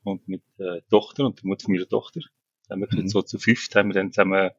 und 0.04 0.28
mit 0.28 0.42
der 0.58 0.86
Tochter 0.88 1.26
und 1.26 1.40
der 1.40 1.48
Mutter 1.48 1.66
von 1.66 1.76
meiner 1.76 1.88
Tochter. 1.88 2.22
Da 2.68 2.74
haben 2.74 2.82
wir 2.82 3.02
mhm. 3.02 3.08
so 3.08 3.22
zu 3.22 3.38
fünft 3.38 3.76
haben 3.76 3.90
wir 3.90 3.94
dann 3.94 4.12
zusammen 4.12 4.50
am 4.50 4.52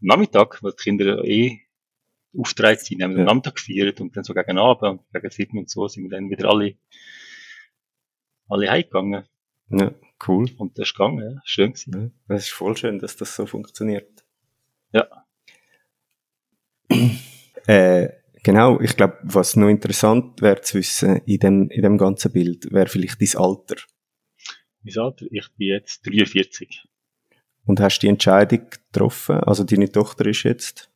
Nachmittag, 0.00 0.62
weil 0.62 0.72
die 0.72 0.82
Kinder 0.82 1.24
eh 1.24 1.60
aufgetragen 2.36 2.78
sind, 2.80 3.02
haben 3.02 3.12
wir 3.12 3.18
ja. 3.18 3.24
den 3.24 3.26
Nachmittag 3.26 3.56
gefeiert 3.56 4.00
und 4.00 4.16
dann 4.16 4.24
so 4.24 4.34
gegen 4.34 4.58
Abend 4.58 5.00
und 5.00 5.12
gegen 5.12 5.30
sieben 5.30 5.58
und 5.58 5.70
so 5.70 5.88
sind 5.88 6.04
wir 6.04 6.10
dann 6.10 6.30
wieder 6.30 6.48
alle, 6.48 6.76
alle 8.48 8.70
heimgegangen. 8.70 9.24
Ja, 9.70 9.94
cool. 10.26 10.50
Und 10.56 10.78
das 10.78 10.88
ist 10.88 10.94
gegangen, 10.94 11.34
ja. 11.34 11.40
Schön 11.44 11.72
gewesen. 11.72 11.92
Ja, 12.28 12.34
das 12.34 12.44
ist 12.44 12.50
voll 12.50 12.76
schön, 12.76 12.98
dass 12.98 13.16
das 13.16 13.36
so 13.36 13.46
funktioniert. 13.46 14.24
Ja. 14.92 15.06
Äh, 17.68 18.08
genau, 18.42 18.80
ich 18.80 18.96
glaube, 18.96 19.18
was 19.24 19.54
noch 19.54 19.68
interessant 19.68 20.40
wäre 20.40 20.62
zu 20.62 20.78
wissen 20.78 21.18
in 21.26 21.38
dem, 21.38 21.70
in 21.70 21.82
dem 21.82 21.98
ganzen 21.98 22.32
Bild, 22.32 22.72
wäre 22.72 22.88
vielleicht 22.88 23.20
dein 23.20 23.42
Alter. 23.42 23.76
Mein 24.82 24.96
Alter? 24.96 25.26
Ich 25.30 25.48
bin 25.58 25.68
jetzt 25.68 26.06
43. 26.06 26.84
Und 27.66 27.78
hast 27.80 27.98
du 27.98 28.06
die 28.06 28.08
Entscheidung 28.08 28.70
getroffen? 28.70 29.40
Also 29.40 29.64
deine 29.64 29.92
Tochter 29.92 30.24
ist 30.24 30.44
jetzt? 30.44 30.90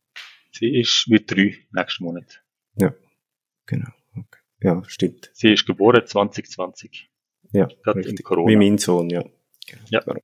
Sie 0.51 0.81
ist 0.81 1.09
mit 1.09 1.31
drei 1.31 1.59
nächsten 1.73 2.05
Monat. 2.05 2.43
Ja, 2.77 2.95
genau. 3.67 3.91
Okay. 4.17 4.41
Ja, 4.63 4.83
stimmt. 4.87 5.31
Sie 5.35 5.53
ist 5.53 5.67
geboren 5.67 6.07
2020. 6.07 7.11
Ja, 7.53 7.69
Gerade 7.85 8.01
in 8.01 8.17
Corona. 8.17 8.51
Wie 8.51 8.57
mein 8.57 8.79
Sohn, 8.79 9.11
ja. 9.11 9.23
Genau. 9.67 9.83
ja. 9.91 10.01
Darum, 10.01 10.23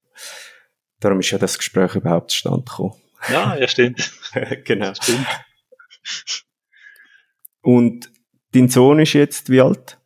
darum 0.98 1.20
ist 1.20 1.30
ja 1.30 1.36
das 1.36 1.58
Gespräch 1.58 1.94
überhaupt 1.94 2.30
zustande 2.30 2.64
gekommen. 2.64 2.94
Ja, 3.30 3.54
ja, 3.54 3.68
stimmt. 3.68 4.10
genau. 4.64 4.94
Stimmt. 4.94 5.26
Und 7.62 8.10
dein 8.52 8.68
Sohn 8.68 9.00
ist 9.00 9.12
jetzt 9.12 9.50
wie 9.50 9.60
alt? 9.60 9.98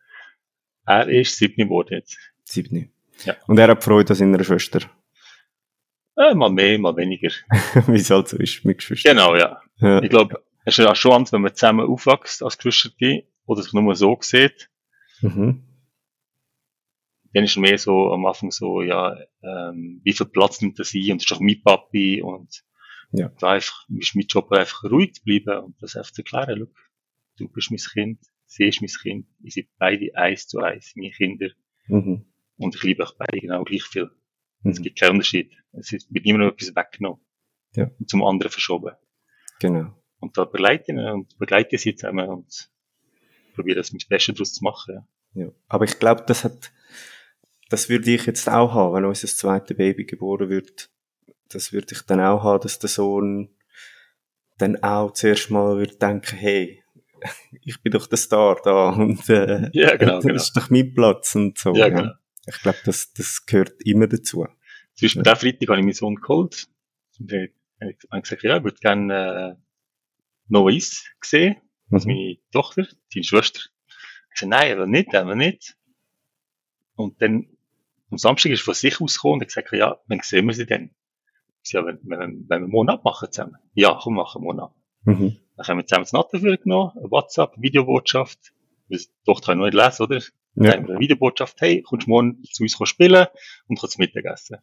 Er 0.85 1.09
ist 1.09 1.37
sieben 1.37 1.57
geworden 1.57 1.95
jetzt. 1.95 2.19
Sieben. 2.45 2.93
Ja. 3.25 3.37
Und 3.47 3.59
er 3.59 3.69
hat 3.69 3.85
Freude 3.85 4.11
an 4.11 4.17
seiner 4.17 4.43
Schwester? 4.43 4.81
Äh, 6.17 6.35
mal 6.35 6.51
mehr, 6.51 6.79
mal 6.79 6.97
weniger. 6.97 7.31
wie 7.87 7.97
es 7.97 8.11
halt 8.11 8.29
so 8.29 8.37
ist 8.37 8.65
mit 8.65 8.79
Geschwistern. 8.79 9.17
Genau, 9.17 9.37
ja. 9.37 9.63
ja. 9.77 10.03
Ich 10.03 10.11
glaube, 10.11 10.43
es 10.65 10.79
ist 10.79 10.85
ja 10.85 10.95
schon 10.95 11.13
anders, 11.13 11.33
wenn 11.33 11.43
man 11.43 11.55
zusammen 11.55 11.89
aufwächst 11.89 12.43
als 12.43 12.59
Geschwister 12.59 13.27
oder 13.47 13.63
sich 13.63 13.73
nur 13.73 13.95
so 13.95 14.19
sieht. 14.21 14.71
Mhm. 15.21 15.63
Dann 17.33 17.45
ist 17.45 17.53
es 17.53 17.57
mehr 17.57 17.79
so 17.79 18.13
am 18.13 18.27
Anfang 18.27 18.51
so, 18.51 18.83
ja, 18.83 19.17
ähm, 19.43 20.01
wie 20.05 20.13
viel 20.13 20.27
Platz 20.27 20.61
nimmt 20.61 20.79
er 20.79 20.85
sie 20.85 21.11
und 21.11 21.19
das 21.19 21.25
ist 21.25 21.31
doch 21.31 21.41
mein 21.41 21.63
Papi 21.63 22.21
und 22.21 22.63
ja. 23.13 23.29
Da 23.39 23.53
einfach, 23.53 23.87
ist 23.89 24.15
mein 24.15 24.27
Job 24.27 24.51
einfach 24.53 24.85
ruhig 24.85 25.15
zu 25.15 25.23
bleiben 25.25 25.65
und 25.65 25.83
das 25.83 25.97
einfach 25.97 26.13
zu 26.13 26.23
erklären, 26.23 26.61
look, 26.61 26.75
du 27.37 27.49
bist 27.49 27.71
mein 27.71 27.79
Kind, 27.79 28.21
sie 28.47 28.65
ist 28.65 28.81
mein 28.81 28.89
Kind, 28.89 29.27
ihr 29.43 29.51
seid 29.51 29.69
beide 29.79 30.15
eins 30.17 30.49
zu 30.49 30.61
eins, 30.61 30.93
meine 30.97 31.11
Kinder. 31.11 31.51
Mhm. 31.89 32.25
Und 32.57 32.75
ich 32.75 32.83
liebe 32.83 33.03
euch 33.03 33.13
beide 33.19 33.41
genau 33.41 33.65
gleich 33.65 33.83
viel. 33.83 34.11
Mhm. 34.63 34.71
Es 34.71 34.81
gibt 34.81 34.99
keinen 34.99 35.13
Unterschied. 35.13 35.53
Es 35.73 35.93
wird 35.93 36.27
immer 36.27 36.39
noch 36.39 36.53
etwas 36.53 36.75
weggenommen. 36.75 37.21
Ja. 37.75 37.91
Und 37.99 38.09
zum 38.09 38.25
anderen 38.25 38.51
verschoben. 38.51 38.95
Genau. 39.61 39.95
Und 40.21 40.37
da 40.37 40.45
begleiten 40.45 40.99
und 40.99 41.39
begleite 41.39 41.79
sie 41.79 41.95
zusammen 41.95 42.29
und 42.29 42.71
probiere 43.55 43.77
das 43.77 43.93
mit 43.93 44.09
Beste 44.09 44.33
daraus 44.33 44.55
zu 44.55 44.65
machen. 44.65 45.05
Ja. 45.35 45.45
ja. 45.45 45.53
Aber 45.69 45.85
ich 45.85 45.99
glaube, 45.99 46.25
das 46.27 46.45
hat, 46.45 46.73
das 47.69 47.89
würde 47.89 48.11
ich 48.11 48.27
jetzt 48.27 48.49
auch 48.49 48.73
haben, 48.73 48.95
wenn 48.95 49.05
unser 49.05 49.29
zweites 49.29 49.77
Baby 49.77 50.05
geboren 50.05 50.49
wird 50.49 50.92
das 51.55 51.73
würde 51.73 51.89
ich 51.93 52.03
dann 52.03 52.21
auch 52.21 52.43
haben, 52.43 52.63
dass 52.63 52.79
der 52.79 52.89
Sohn 52.89 53.51
dann 54.59 54.83
auch 54.83 55.13
zuerst 55.13 55.51
mal 55.51 55.77
würde 55.77 55.97
denken, 55.97 56.37
hey, 56.37 56.83
ich 57.65 57.83
bin 57.83 57.93
doch 57.93 58.07
der 58.07 58.19
Star 58.19 58.61
da 58.63 58.91
und 58.91 59.29
äh, 59.29 59.71
ja, 59.73 59.97
genau, 59.97 60.17
das 60.17 60.25
genau. 60.25 60.37
ist 60.37 60.53
doch 60.57 60.71
mein 60.71 60.95
Platz 60.95 61.35
und 61.35 61.59
so. 61.59 61.75
Ja, 61.75 61.89
genau. 61.89 62.13
Ich 62.47 62.61
glaube, 62.61 62.79
das, 62.85 63.13
das 63.13 63.47
gehört 63.47 63.75
immer 63.85 64.09
dazu. 64.09 64.47
Zwischen 64.95 65.19
ja. 65.19 65.23
der 65.23 65.37
Freitag 65.37 65.69
habe 65.69 65.79
ich 65.79 65.85
meinen 65.85 65.93
Sohn 65.93 66.17
geholt. 66.17 66.69
Und 67.19 67.33
ich 67.33 67.51
habe 68.11 68.23
gesagt, 68.23 68.43
ja, 68.43 68.57
ich 68.57 68.65
würde 68.65 68.79
gerne 68.79 69.57
äh, 69.57 69.63
Noise 70.49 71.05
sehen, 71.23 71.57
also 71.91 72.09
mhm. 72.09 72.15
meine 72.15 72.37
Tochter, 72.53 72.87
deine 73.15 73.25
Schwester. 73.25 73.61
Ich 74.33 74.41
sagte, 74.41 74.49
nein, 74.49 74.73
aber 74.73 74.87
nicht, 74.87 75.15
aber 75.15 75.35
nicht. 75.35 75.77
Und 76.97 77.21
dann 77.23 77.47
am 78.11 78.19
Samstag 78.19 78.53
ist 78.53 78.63
er 78.63 78.65
von 78.65 78.75
sich 78.75 79.01
ausgekommen 79.01 79.35
und 79.37 79.43
hat 79.43 79.49
gesagt, 79.49 79.73
ja, 79.73 79.99
wann 80.07 80.21
sehen 80.23 80.47
wir 80.47 80.55
sie 80.55 80.67
ja, 81.71 81.85
wenn, 81.85 81.99
wenn, 82.05 82.21
wenn 82.21 82.49
wir 82.49 82.57
einen 82.57 82.71
Monat 82.71 83.05
machen 83.05 83.31
zusammen. 83.31 83.57
Ja, 83.75 83.99
komm, 84.01 84.15
machen 84.15 84.43
Monat. 84.43 84.73
Mhm. 85.05 85.37
Dann 85.57 85.67
haben 85.67 85.79
wir 85.79 85.87
zusammen 85.87 86.05
das 86.05 86.13
Natten 86.13 86.41
genommen, 86.41 86.93
WhatsApp, 86.95 87.55
eine 87.55 87.63
Videobotschaft. 87.63 88.53
Die 88.89 88.99
Tochter 89.25 89.53
kann 89.53 89.59
noch 89.59 89.67
nicht 89.67 89.75
lesen, 89.75 90.03
oder? 90.03 90.21
Dann 90.55 90.65
ja. 90.65 90.73
haben 90.73 90.87
wir 90.87 90.95
eine 90.95 91.01
Videobotschaft, 91.01 91.61
hey, 91.61 91.83
kommst 91.83 92.07
du 92.07 92.11
morgen 92.11 92.43
zu 92.45 92.63
uns 92.63 92.77
spielen 92.89 93.27
und 93.69 93.81
kannst 93.81 93.99
Mittagessen. 93.99 94.59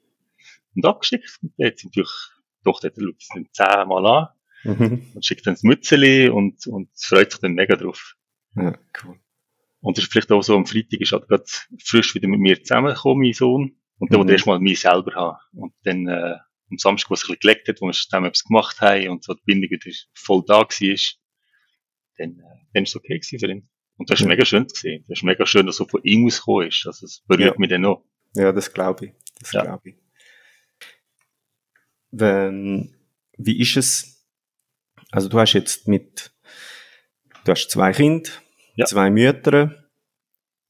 Und 0.76 0.86
abgeschickt. 0.86 1.40
Und 1.42 1.54
jetzt 1.58 1.82
sind 1.82 1.96
natürlich, 1.96 2.12
die 2.60 2.64
Tochter 2.64 2.92
schaut 2.96 3.16
es 3.20 3.28
dann 3.30 3.48
zehnmal 3.52 4.06
an. 4.06 4.28
Mhm. 4.64 5.08
Und 5.16 5.26
schickt 5.26 5.48
dann 5.48 5.54
das 5.54 5.64
Mützeli 5.64 6.30
und, 6.30 6.68
und 6.68 6.90
freut 6.96 7.32
sich 7.32 7.40
dann 7.40 7.54
mega 7.54 7.76
drauf. 7.76 8.16
Ja, 8.56 8.78
cool. 9.04 9.20
Und 9.82 9.98
das 9.98 10.04
ist 10.04 10.12
vielleicht 10.12 10.32
auch 10.32 10.42
so, 10.42 10.56
am 10.56 10.66
Freitag 10.66 11.00
ist 11.00 11.14
halt 11.14 11.28
gerade 11.28 11.46
frisch 11.84 12.14
wieder 12.14 12.28
mit 12.28 12.40
mir 12.40 12.62
zusammengekommen, 12.62 13.24
mein 13.24 13.34
Sohn. 13.34 13.78
Und 13.98 14.12
dann 14.12 14.18
mhm. 14.18 14.22
wollte 14.22 14.34
erstmal 14.34 14.60
mich 14.60 14.82
selber 14.82 15.14
haben. 15.16 15.38
Und 15.54 15.74
dann, 15.84 16.08
äh, 16.08 16.36
am 16.72 16.78
Samstag, 16.78 17.10
wo 17.10 17.14
es 17.14 17.22
ein 17.22 17.28
bisschen 17.28 17.40
gelegt 17.40 17.68
hat, 17.68 17.82
wo 17.82 17.88
wir 17.88 17.94
zusammen 17.94 18.28
etwas 18.28 18.44
gemacht 18.44 18.82
haben 18.82 19.10
und 19.10 19.24
so 19.24 19.34
die 19.34 19.44
Bindung 19.46 19.70
wieder 19.72 19.92
voll 20.14 20.44
da 20.46 20.60
war, 20.60 20.68
dann, 22.18 22.40
äh, 22.40 22.66
dann 22.74 22.84
ist 22.84 22.90
es 22.90 22.96
okay 22.96 23.20
gewesen 23.20 23.40
für 23.40 23.52
ihn. 23.52 23.70
Und 23.98 24.10
das 24.10 24.20
ist 24.20 24.24
ja. 24.24 24.30
mega 24.30 24.46
schön 24.46 24.66
gesehen. 24.66 25.04
Das 25.08 25.20
ist 25.20 25.24
mega 25.24 25.46
schön, 25.46 25.66
dass 25.66 25.76
so 25.76 25.86
von 25.86 26.02
ihm 26.04 26.26
ausgekommen 26.26 26.68
ist. 26.70 26.86
Also, 26.86 27.06
es 27.06 27.22
berührt 27.28 27.56
ja. 27.56 27.60
mich 27.60 27.70
dann 27.70 27.82
noch. 27.82 28.06
Ja, 28.34 28.52
das 28.52 28.72
glaube 28.72 29.08
ich. 29.08 29.12
Das 29.40 29.52
ja. 29.52 29.64
glaube 29.64 29.90
ich. 29.90 29.96
Wenn, 32.12 32.96
wie 33.38 33.60
ist 33.60 33.76
es? 33.76 34.26
Also, 35.12 35.28
du 35.28 35.40
hast 35.40 35.54
jetzt 35.54 35.88
mit, 35.88 36.32
du 37.44 37.52
hast 37.52 37.70
zwei 37.70 37.92
Kinder, 37.92 38.30
ja. 38.76 38.86
zwei 38.86 39.10
Mütter, 39.10 39.90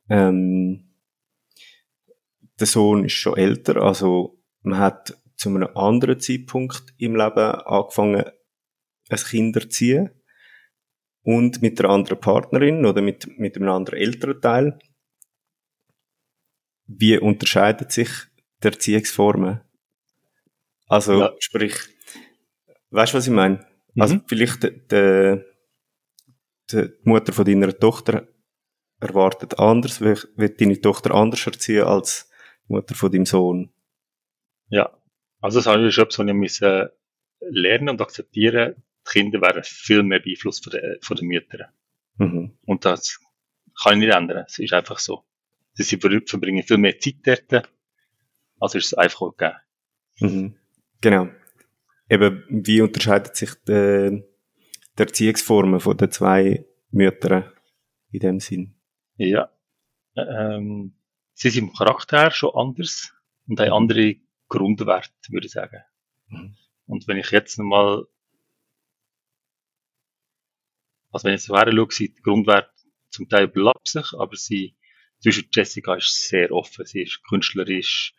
ähm, 0.09 0.89
der 2.59 2.67
Sohn 2.67 3.05
ist 3.05 3.13
schon 3.13 3.37
älter, 3.37 3.77
also 3.77 4.41
man 4.61 4.79
hat 4.79 5.17
zu 5.39 5.49
einem 5.49 5.69
anderen 5.75 6.19
Zeitpunkt 6.19 6.93
im 6.97 7.15
Leben 7.15 7.37
angefangen, 7.37 8.25
ein 9.09 9.17
Kind 9.17 9.55
zu 9.55 9.69
ziehen 9.69 10.09
und 11.23 11.61
mit 11.61 11.79
einer 11.79 11.91
anderen 11.91 12.19
Partnerin 12.19 12.85
oder 12.85 13.01
mit, 13.01 13.25
mit 13.39 13.55
einem 13.55 13.69
anderen 13.69 13.99
älteren 13.99 14.41
Teil. 14.41 14.79
Wie 16.87 17.17
unterscheiden 17.17 17.89
sich 17.89 18.09
die 18.61 18.67
Erziehungsformen? 18.67 19.61
Also, 20.87 21.19
ja. 21.21 21.33
sprich, 21.39 21.75
weißt 22.89 23.13
du, 23.13 23.17
was 23.17 23.27
ich 23.27 23.33
meine? 23.33 23.65
Mhm. 23.93 24.01
Also, 24.01 24.19
vielleicht 24.27 24.63
die, 24.63 25.41
die 26.71 26.89
Mutter 27.03 27.31
von 27.31 27.45
deiner 27.45 27.77
Tochter 27.77 28.27
erwartet 28.99 29.57
anders, 29.57 30.01
wird 30.01 30.59
deine 30.59 30.81
Tochter 30.81 31.15
anders 31.15 31.45
erziehen 31.47 31.85
als 31.85 32.29
die 32.67 32.73
Mutter 32.73 32.93
von 32.93 33.09
deinem 33.09 33.25
Sohn. 33.25 33.71
Ja. 34.67 34.98
Also 35.39 35.59
das 35.59 35.67
habe 35.67 35.87
ich 35.87 35.93
schon 35.93 36.09
so 36.09 36.23
müssen 36.23 36.89
lernen 37.39 37.89
und 37.89 38.01
akzeptieren, 38.01 38.75
die 39.07 39.11
Kinder 39.11 39.41
werden 39.41 39.63
viel 39.63 40.03
mehr 40.03 40.19
beeinflusst 40.19 40.63
von 40.63 40.71
den, 40.71 40.97
von 41.01 41.17
den 41.17 41.27
Müttern. 41.27 41.67
Mhm. 42.17 42.57
Und 42.65 42.85
das 42.85 43.19
kann 43.81 43.93
ich 43.93 44.07
nicht 44.07 44.15
ändern. 44.15 44.43
Es 44.45 44.59
ist 44.59 44.73
einfach 44.73 44.99
so. 44.99 45.23
Sie 45.73 45.97
verbringen 45.97 46.63
viel 46.63 46.77
mehr 46.77 46.99
Zeit 46.99 47.15
dort, 47.23 47.69
also 48.59 48.77
ist 48.77 48.87
es 48.87 48.93
einfach 48.93 49.21
okay. 49.21 49.53
Mhm. 50.19 50.55
Genau. 51.01 51.29
Eben, 52.09 52.43
wie 52.49 52.81
unterscheidet 52.81 53.35
sich 53.35 53.51
die, 53.67 54.23
die 54.97 55.01
Erziehungsformen 55.01 55.79
von 55.79 55.95
den 55.95 56.11
zwei 56.11 56.65
Müttern 56.91 57.51
in 58.11 58.19
dem 58.19 58.39
Sinn? 58.39 58.75
Ja. 59.15 59.49
Ähm, 60.17 60.95
sie 61.33 61.49
sind 61.49 61.69
im 61.69 61.73
Charakter 61.73 62.31
schon 62.31 62.55
anders 62.55 63.13
und 63.47 63.59
haben 63.59 63.71
andere 63.71 64.15
Grundwert, 64.49 65.13
würde 65.29 65.47
ich 65.47 65.53
sagen. 65.53 65.81
Mhm. 66.27 66.55
Und 66.87 67.07
wenn 67.07 67.17
ich 67.17 67.31
jetzt 67.31 67.57
nochmal 67.57 68.05
Also 71.11 71.27
wenn 71.27 71.35
ich 71.35 71.43
so 71.43 71.55
her 71.55 71.71
schaue, 71.71 71.87
der 71.87 72.21
Grundwert 72.21 72.71
zum 73.09 73.27
Teil 73.27 73.45
überlappt 73.45 73.87
sich, 73.87 74.13
aber 74.13 74.35
sie, 74.35 74.75
zwischen 75.21 75.49
Jessica 75.51 75.95
ist 75.95 76.27
sehr 76.27 76.51
offen. 76.51 76.85
Sie 76.85 77.01
ist 77.01 77.23
künstlerisch, 77.23 78.13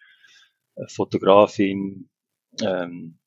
äh, 0.75 0.87
Fotografin, 0.89 2.11
ähm, 2.61 3.19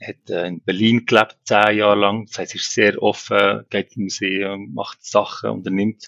hat 0.00 0.30
äh, 0.30 0.46
in 0.46 0.62
Berlin 0.62 1.06
gelebt, 1.06 1.38
zehn 1.44 1.78
Jahre 1.78 1.98
lang. 1.98 2.26
Das 2.26 2.38
heißt, 2.38 2.52
sie 2.52 2.58
ist 2.58 2.72
sehr 2.72 3.02
offen, 3.02 3.64
geht 3.70 3.96
ins 3.96 4.20
Museum, 4.20 4.72
macht 4.74 5.04
Sachen, 5.04 5.50
unternimmt, 5.50 6.06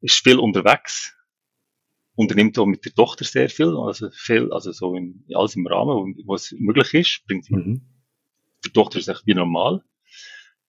ist 0.00 0.22
viel 0.22 0.38
unterwegs, 0.38 1.14
unternimmt 2.16 2.58
auch 2.58 2.66
mit 2.66 2.84
der 2.84 2.94
Tochter 2.94 3.24
sehr 3.24 3.48
viel, 3.48 3.76
also 3.76 4.10
viel, 4.10 4.52
also 4.52 4.72
so 4.72 4.94
in, 4.94 5.24
alles 5.34 5.56
im 5.56 5.66
Rahmen, 5.66 6.16
wo, 6.24 6.34
es 6.34 6.54
möglich 6.58 6.94
ist, 6.94 7.26
bringt 7.26 7.44
sie. 7.44 7.54
Mhm. 7.54 7.82
Die 8.64 8.70
Tochter 8.70 8.98
ist 8.98 9.08
echt 9.08 9.26
wie 9.26 9.34
normal. 9.34 9.84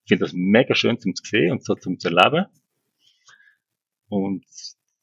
Ich 0.03 0.09
finde 0.09 0.25
das 0.25 0.33
mega 0.33 0.75
schön 0.75 0.99
zum 0.99 1.15
zu 1.15 1.23
sehen 1.23 1.51
und 1.51 1.63
so 1.63 1.75
zum 1.75 1.99
zu 1.99 2.09
erleben. 2.09 2.47
Und 4.07 4.45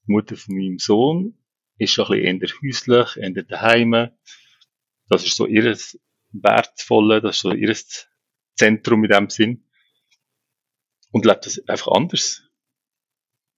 die 0.07 0.13
Mutter 0.13 0.37
von 0.37 0.57
meinem 0.57 0.79
Sohn 0.79 1.39
ist 1.79 1.93
schon 1.93 2.07
ein 2.13 2.39
bisschen 2.39 2.63
eher 2.63 2.71
häuslich, 2.71 3.17
eher 3.17 3.43
daheim. 3.43 4.11
Das 5.09 5.25
ist 5.25 5.37
so 5.37 5.47
ihres 5.47 5.99
Wertvolle, 6.33 7.21
das 7.21 7.37
ist 7.37 7.43
so 7.43 7.53
ihr 7.53 7.75
Zentrum 8.55 9.05
in 9.05 9.11
dem 9.11 9.31
Sinn. 9.31 9.65
Und 11.11 11.25
lebt 11.25 11.47
das 11.47 11.67
einfach 11.69 11.93
anders. 11.93 12.43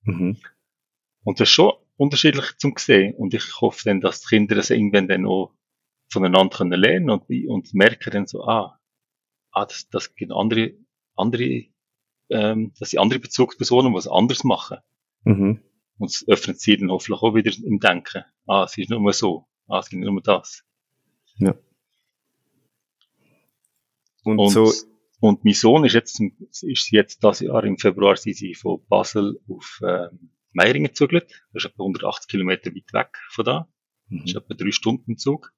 Mhm. 0.02 0.38
Und 1.22 1.40
das 1.40 1.48
ist 1.48 1.54
schon 1.54 1.72
unterschiedlich 1.96 2.56
zum 2.58 2.74
sehen. 2.76 3.14
Und 3.14 3.34
ich 3.34 3.60
hoffe 3.60 3.82
dann, 3.84 4.00
dass 4.00 4.20
die 4.20 4.28
Kinder 4.28 4.54
das 4.54 4.70
irgendwann 4.70 5.08
dann 5.08 5.26
auch 5.26 5.52
voneinander 6.10 6.56
können 6.56 6.80
lernen 6.80 7.10
und, 7.10 7.24
und 7.48 7.74
merken 7.74 8.10
dann 8.10 8.26
so, 8.26 8.44
ah, 8.44 8.78
ah, 9.52 9.66
das, 9.66 9.88
das 9.88 10.14
gibt 10.14 10.32
andere, 10.32 10.74
andere, 11.16 11.64
ähm, 12.30 12.72
das 12.78 12.90
sind 12.90 13.00
andere 13.00 13.20
Bezugspersonen, 13.20 13.92
die 13.92 13.98
es 13.98 14.08
anders 14.08 14.44
machen. 14.44 14.78
Mhm. 15.24 15.60
Und 15.98 16.10
es 16.10 16.26
öffnet 16.26 16.60
sie 16.60 16.76
dann 16.76 16.90
hoffentlich 16.90 17.22
auch 17.22 17.34
wieder 17.34 17.52
im 17.64 17.78
Denken. 17.78 18.24
Ah, 18.46 18.64
es 18.64 18.76
ist 18.76 18.90
nur 18.90 19.12
so. 19.12 19.46
Ah, 19.68 19.78
es 19.78 19.88
gibt 19.88 20.02
nur 20.02 20.20
das. 20.20 20.64
Ja. 21.38 21.54
Und, 24.24 24.38
und, 24.38 24.48
so, 24.48 24.72
und 25.20 25.44
mein 25.44 25.54
Sohn 25.54 25.84
ist 25.84 25.92
jetzt, 25.92 26.20
ist 26.62 26.90
jetzt 26.90 27.22
das 27.22 27.40
Jahr 27.40 27.64
im 27.64 27.78
Februar 27.78 28.16
sind 28.16 28.36
sie 28.36 28.54
von 28.54 28.84
Basel 28.88 29.40
auf 29.48 29.80
ähm, 29.86 30.30
Meiringen 30.54 30.88
gezügelt. 30.88 31.30
Das 31.52 31.64
ist 31.64 31.70
etwa 31.70 31.82
180 31.84 32.28
Kilometer 32.28 32.70
weit 32.74 32.92
weg 32.92 33.18
von 33.30 33.44
da. 33.44 33.68
Mhm. 34.08 34.20
Das 34.20 34.30
ist 34.30 34.36
etwa 34.36 34.54
drei 34.54 34.70
Stunden 34.70 35.12
im 35.12 35.18
Zug. 35.18 35.52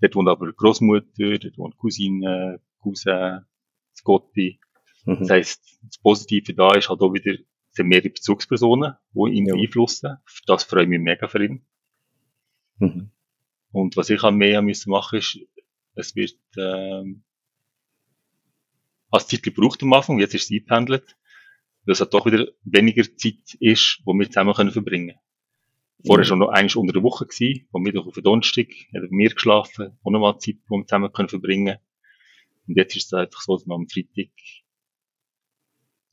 Dort 0.00 0.14
wohnt 0.14 0.28
aber 0.28 0.52
Großmutter, 0.52 1.38
dort 1.38 1.58
wohnt 1.58 1.78
Cousine, 1.78 2.60
Cousin, 2.80 3.46
Scotti. 3.94 4.60
Mhm. 5.04 5.20
Das 5.20 5.30
heisst, 5.30 5.78
das 5.82 5.98
Positive 5.98 6.54
da 6.54 6.74
ist 6.74 6.88
halt 6.88 7.00
auch 7.00 7.12
wieder, 7.12 7.32
es 7.32 7.76
sind 7.76 7.88
mehrere 7.88 8.10
Bezugspersonen, 8.10 8.94
die 9.12 9.32
ihn 9.32 9.46
ja. 9.46 9.54
beeinflussen. 9.54 10.18
Das 10.46 10.64
freue 10.64 10.82
ich 10.82 10.88
mich 10.88 11.00
mega 11.00 11.28
für 11.28 11.44
ihn. 11.44 11.66
Mhm. 12.78 13.10
Und 13.72 13.96
was 13.96 14.10
ich 14.10 14.22
halt 14.22 14.36
mehr 14.36 14.62
müssen 14.62 14.90
machen 14.90 15.18
ist, 15.18 15.38
es 15.94 16.14
wird, 16.14 16.38
ähm, 16.58 17.24
als 19.10 19.28
Zeit 19.28 19.42
gebraucht 19.42 19.82
am 19.82 19.92
Anfang, 19.92 20.18
jetzt 20.18 20.34
ist 20.34 20.44
es 20.44 20.50
eingependelt, 20.50 21.16
es 21.92 22.00
halt 22.00 22.12
doch 22.14 22.26
wieder 22.26 22.46
weniger 22.64 23.04
Zeit 23.16 23.54
ist, 23.60 24.00
wo 24.04 24.12
wir 24.14 24.26
zusammen 24.26 24.54
können 24.54 24.70
verbringen 24.70 25.08
können. 25.08 25.20
Vorher 26.04 26.24
schon 26.24 26.38
noch 26.38 26.48
eigentlich 26.48 26.76
unter 26.76 26.92
der 26.92 27.02
Woche 27.02 27.26
gewesen, 27.26 27.66
vom 27.70 27.82
Mittwoch 27.82 28.06
auf 28.06 28.14
den 28.14 28.24
Donnerstag, 28.24 28.68
hat 28.94 29.02
bei 29.02 29.08
mir 29.10 29.30
geschlafen, 29.30 29.98
auch 30.02 30.10
nochmal 30.10 30.38
Zeit, 30.38 30.56
wo 30.68 30.76
wir 30.76 30.86
zusammen 30.86 31.12
können 31.12 31.28
verbringen 31.28 31.78
Und 32.68 32.76
jetzt 32.76 32.96
ist 32.96 33.06
es 33.06 33.12
einfach 33.12 33.40
so, 33.40 33.56
dass 33.56 33.66
man 33.66 33.80
am 33.80 33.88
Freitag 33.88 34.30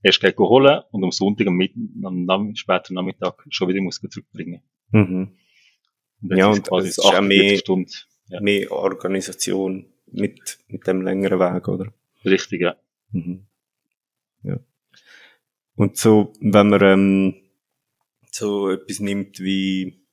erst 0.01 0.21
geht 0.21 0.37
holen 0.37 0.81
und 0.91 1.03
am 1.03 1.11
Sonntag, 1.11 1.47
am, 1.47 1.59
am, 2.03 2.29
am 2.29 2.55
späteren 2.55 2.95
Nachmittag 2.95 3.45
schon 3.49 3.67
wieder 3.67 3.81
muss 3.81 3.99
zurückbringen. 3.99 4.61
Mhm. 4.91 5.37
Und 6.21 6.37
ja, 6.37 6.47
und 6.47 6.71
es 6.79 6.97
ist 6.97 6.99
auch 6.99 7.21
mehr, 7.21 7.59
ja. 8.27 8.41
mehr 8.41 8.71
Organisation 8.71 9.87
mit, 10.11 10.59
mit 10.67 10.87
dem 10.87 11.01
längeren 11.01 11.39
Weg, 11.39 11.67
oder? 11.67 11.93
Richtig, 12.23 12.61
ja. 12.61 12.75
Mhm. 13.11 13.45
Ja. 14.43 14.59
Und 15.75 15.97
so, 15.97 16.33
wenn 16.39 16.69
man 16.69 16.81
ähm, 16.81 17.35
so 18.31 18.69
etwas 18.69 18.99
nimmt 18.99 19.39
wie, 19.39 20.05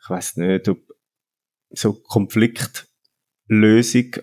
ich 0.00 0.10
weiß 0.10 0.36
nicht, 0.36 0.68
ob 0.68 0.78
so 1.70 1.94
Konfliktlösung, 1.94 2.86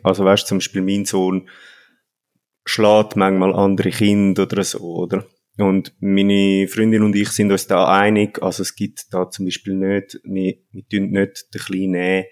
also 0.03 0.23
weißt 0.25 0.47
zum 0.47 0.59
Beispiel 0.59 0.81
mein 0.81 1.05
Sohn 1.05 1.49
schlägt 2.65 3.17
manchmal 3.17 3.53
andere 3.53 3.89
Kinder 3.89 4.43
oder 4.43 4.63
so, 4.63 4.79
oder? 4.79 5.27
Und 5.57 5.93
meine 5.99 6.67
Freundin 6.67 7.03
und 7.03 7.15
ich 7.15 7.29
sind 7.29 7.51
uns 7.51 7.67
da 7.67 7.88
einig, 7.88 8.41
also 8.41 8.63
es 8.63 8.75
gibt 8.75 9.13
da 9.13 9.29
zum 9.29 9.45
Beispiel 9.45 9.75
nicht, 9.75 10.19
wir, 10.23 10.55
wir 10.71 10.88
tun 10.88 11.12
nicht 11.12 11.53
den 11.53 11.62
Kleinen 11.62 12.25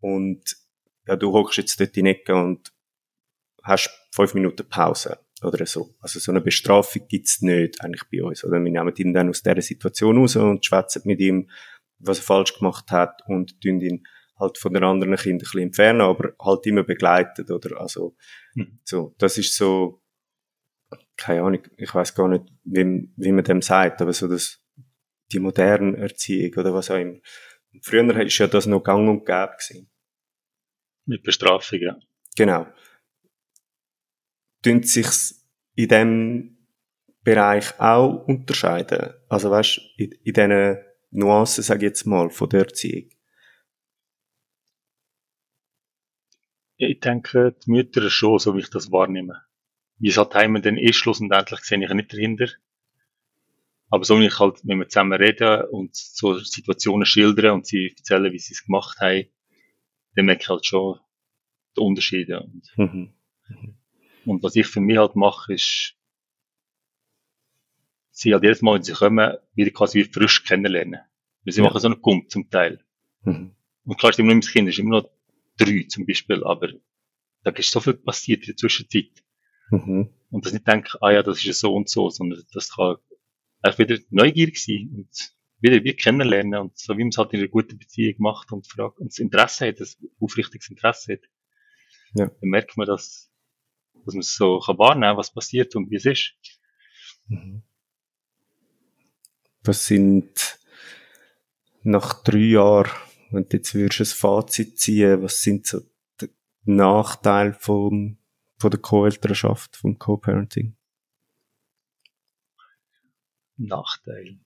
und 0.00 0.56
ja, 1.06 1.16
du 1.16 1.32
hockst 1.32 1.56
jetzt 1.58 1.80
dort 1.80 1.96
in 1.96 2.04
die 2.04 2.10
Ecke 2.10 2.34
und 2.34 2.72
hast 3.62 3.88
fünf 4.12 4.34
Minuten 4.34 4.68
Pause 4.68 5.18
oder 5.42 5.66
so. 5.66 5.94
Also 6.00 6.18
so 6.18 6.32
eine 6.32 6.40
Bestrafung 6.40 7.06
gibt's 7.08 7.42
nicht 7.42 7.80
eigentlich 7.82 8.04
bei 8.10 8.22
uns. 8.22 8.44
Oder 8.44 8.62
wir 8.62 8.70
nehmen 8.70 8.94
ihn 8.96 9.12
dann 9.12 9.28
aus 9.28 9.42
dieser 9.42 9.60
Situation 9.60 10.18
raus 10.18 10.36
und 10.36 10.64
schwätzen 10.64 11.02
mit 11.04 11.20
ihm, 11.20 11.50
was 11.98 12.18
er 12.18 12.24
falsch 12.24 12.58
gemacht 12.58 12.90
hat 12.90 13.20
und 13.26 13.60
tun 13.60 13.80
ihn 13.80 14.04
halt 14.38 14.58
von 14.58 14.72
den 14.72 14.84
anderen 14.84 15.16
Kindern 15.16 15.36
ein 15.36 15.38
bisschen 15.38 15.62
entfernen, 15.62 16.00
aber 16.02 16.34
halt 16.40 16.66
immer 16.66 16.82
begleitet, 16.82 17.50
oder? 17.50 17.80
Also, 17.80 18.16
hm. 18.54 18.78
so, 18.84 19.14
das 19.18 19.38
ist 19.38 19.56
so, 19.56 20.02
keine 21.16 21.42
Ahnung, 21.42 21.62
ich 21.78 21.94
weiß 21.94 22.14
gar 22.14 22.28
nicht, 22.28 22.44
wie, 22.64 23.10
wie 23.16 23.32
man 23.32 23.44
dem 23.44 23.62
sagt, 23.62 24.02
aber 24.02 24.12
so 24.12 24.28
das, 24.28 24.62
die 25.32 25.38
moderne 25.38 25.96
Erziehung 25.96 26.52
oder 26.58 26.74
was 26.74 26.90
auch 26.90 26.98
immer. 26.98 27.18
Früher 27.82 28.20
ist 28.20 28.38
ja 28.38 28.46
das 28.46 28.66
noch 28.66 28.82
gang 28.82 29.08
und 29.08 29.24
gäbe 29.24 29.52
gewesen. 29.58 29.90
Mit 31.06 31.22
Bestrafung, 31.22 31.78
ja. 31.80 31.96
Genau 32.36 32.66
tun 34.66 34.82
sich 34.82 35.06
in 35.76 35.88
dem 35.88 36.58
Bereich 37.22 37.78
auch 37.78 38.26
unterscheiden? 38.26 39.14
Also 39.28 39.50
weißt, 39.50 39.80
in, 39.96 40.12
in 40.24 40.34
diesen 40.34 40.78
Nuancen, 41.10 41.62
sage 41.62 41.86
ich 41.86 41.90
jetzt 41.90 42.06
mal, 42.06 42.30
von 42.30 42.48
der 42.48 42.60
Erziehung? 42.60 43.10
Ich 46.78 47.00
denke, 47.00 47.56
die 47.64 47.70
Mütter 47.70 48.10
schon, 48.10 48.38
so 48.38 48.54
wie 48.54 48.60
ich 48.60 48.70
das 48.70 48.92
wahrnehme. 48.92 49.42
Wie 49.98 50.08
es 50.08 50.18
halt 50.18 50.34
heim 50.34 50.60
dann 50.60 50.76
ist, 50.76 50.96
schlussendlich 50.96 51.60
sehe 51.62 51.82
ich 51.82 51.94
nicht 51.94 52.12
dahinter. 52.12 52.48
Aber 53.88 54.04
so 54.04 54.18
wie 54.18 54.26
ich 54.26 54.38
halt, 54.38 54.60
wenn 54.64 54.78
wir 54.78 54.88
zusammen 54.88 55.18
reden 55.18 55.62
und 55.70 55.94
so 55.94 56.38
Situationen 56.38 57.06
schildern 57.06 57.54
und 57.54 57.66
sie 57.66 57.94
erzählen, 57.96 58.32
wie 58.32 58.38
sie 58.38 58.52
es 58.52 58.64
gemacht 58.64 58.98
haben, 59.00 59.26
dann 60.16 60.26
merke 60.26 60.42
ich 60.42 60.48
halt 60.48 60.66
schon 60.66 60.98
die 61.76 61.80
Unterschiede. 61.80 62.50
Mhm. 62.76 63.14
Mhm. 63.48 63.78
Und 64.26 64.42
was 64.42 64.56
ich 64.56 64.66
für 64.66 64.80
mich 64.80 64.98
halt 64.98 65.16
mache, 65.16 65.54
ist, 65.54 65.94
sie 68.10 68.32
halt 68.32 68.42
jedes 68.42 68.62
Mal, 68.62 68.74
wenn 68.74 68.82
sie 68.82 68.92
kommen, 68.92 69.36
wieder 69.54 69.70
quasi 69.70 69.98
wie 70.00 70.04
frisch 70.04 70.44
kennenlernen. 70.44 71.00
Weil 71.44 71.52
sie 71.52 71.60
ja. 71.60 71.66
machen 71.66 71.80
so 71.80 71.88
einen 71.88 72.02
Gump 72.02 72.30
zum 72.30 72.50
Teil. 72.50 72.84
Mhm. 73.22 73.54
Und 73.84 73.98
klar 73.98 74.10
ist 74.10 74.18
immer 74.18 74.34
noch 74.34 74.42
mein 74.42 74.52
Kind, 74.52 74.68
ist 74.68 74.78
immer 74.78 75.00
noch 75.00 75.10
drei 75.58 75.86
zum 75.88 76.06
Beispiel, 76.06 76.42
aber 76.44 76.70
da 77.44 77.50
ist 77.52 77.70
so 77.70 77.80
viel 77.80 77.94
passiert 77.94 78.40
in 78.40 78.46
der 78.46 78.56
Zwischenzeit. 78.56 79.12
Mhm. 79.70 80.10
Und 80.30 80.44
dass 80.44 80.52
ich 80.52 80.64
denke, 80.64 80.98
ah 81.00 81.12
ja, 81.12 81.22
das 81.22 81.38
ist 81.38 81.44
ja 81.44 81.52
so 81.52 81.74
und 81.74 81.88
so, 81.88 82.10
sondern 82.10 82.42
das 82.52 82.74
kann 82.74 82.96
einfach 83.62 83.78
wieder 83.78 83.98
neugierig 84.10 84.62
sein 84.62 84.90
und 84.96 85.08
wieder 85.60 85.82
wie 85.84 85.94
kennenlernen 85.94 86.60
und 86.60 86.78
so 86.78 86.94
wie 86.94 87.02
man 87.02 87.08
es 87.08 87.18
halt 87.18 87.32
in 87.32 87.40
einer 87.40 87.48
guten 87.48 87.78
Beziehung 87.78 88.16
macht 88.18 88.52
und 88.52 88.66
fragt 88.66 88.98
und 88.98 89.12
das 89.12 89.18
Interesse 89.18 89.68
hat, 89.68 89.80
das 89.80 89.96
aufrichtiges 90.20 90.68
Interesse 90.68 91.14
hat. 91.14 91.20
Ja. 92.14 92.26
Dann 92.26 92.50
merkt 92.50 92.76
man, 92.76 92.86
dass 92.86 93.30
dass 94.06 94.14
man 94.14 94.20
es 94.20 94.34
so 94.34 94.60
kann 94.60 94.78
wahrnehmen 94.78 95.16
was 95.16 95.32
passiert 95.32 95.76
und 95.76 95.90
wie 95.90 95.96
es 95.96 96.06
ist. 96.06 96.34
Mhm. 97.28 97.62
Was 99.62 99.86
sind 99.86 100.58
nach 101.82 102.22
drei 102.22 102.38
Jahren, 102.38 102.90
wenn 103.30 103.48
du 103.48 103.56
jetzt 103.56 103.74
würdest 103.74 104.00
ein 104.00 104.18
Fazit 104.18 104.78
ziehen, 104.78 105.22
was 105.22 105.42
sind 105.42 105.66
so 105.66 105.80
die 106.20 106.30
Nachteile 106.64 107.52
vom, 107.52 108.18
von 108.58 108.70
der 108.70 108.80
Co-Elternschaft, 108.80 109.76
vom 109.76 109.98
Co-Parenting? 109.98 110.76
Nachteil. 113.56 114.38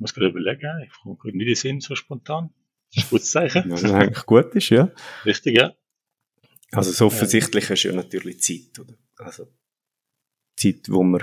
Muss 0.00 0.14
gerade 0.14 0.28
überlegen, 0.28 0.82
ich 0.84 0.92
komme 1.02 1.16
gerade 1.16 1.36
nicht 1.36 1.46
in 1.46 1.48
den 1.48 1.54
Sinn 1.54 1.80
so 1.80 1.94
spontan. 1.94 2.52
Das 2.94 3.04
ist 3.04 3.06
ein 3.06 3.10
gutes 3.10 3.30
Zeichen. 3.30 3.70
Was 3.70 3.84
eigentlich 3.84 4.26
gut 4.26 4.54
ist, 4.54 4.70
ja. 4.70 4.90
Richtig, 5.24 5.56
ja. 5.56 5.74
Also 6.72 6.90
so 6.90 7.06
offensichtlich 7.06 7.70
ist 7.70 7.82
ja 7.82 7.92
natürlich 7.92 8.40
Zeit, 8.40 8.78
oder? 8.78 8.94
Also 9.18 9.46
Zeit, 10.56 10.88
wo 10.88 11.02
man... 11.02 11.22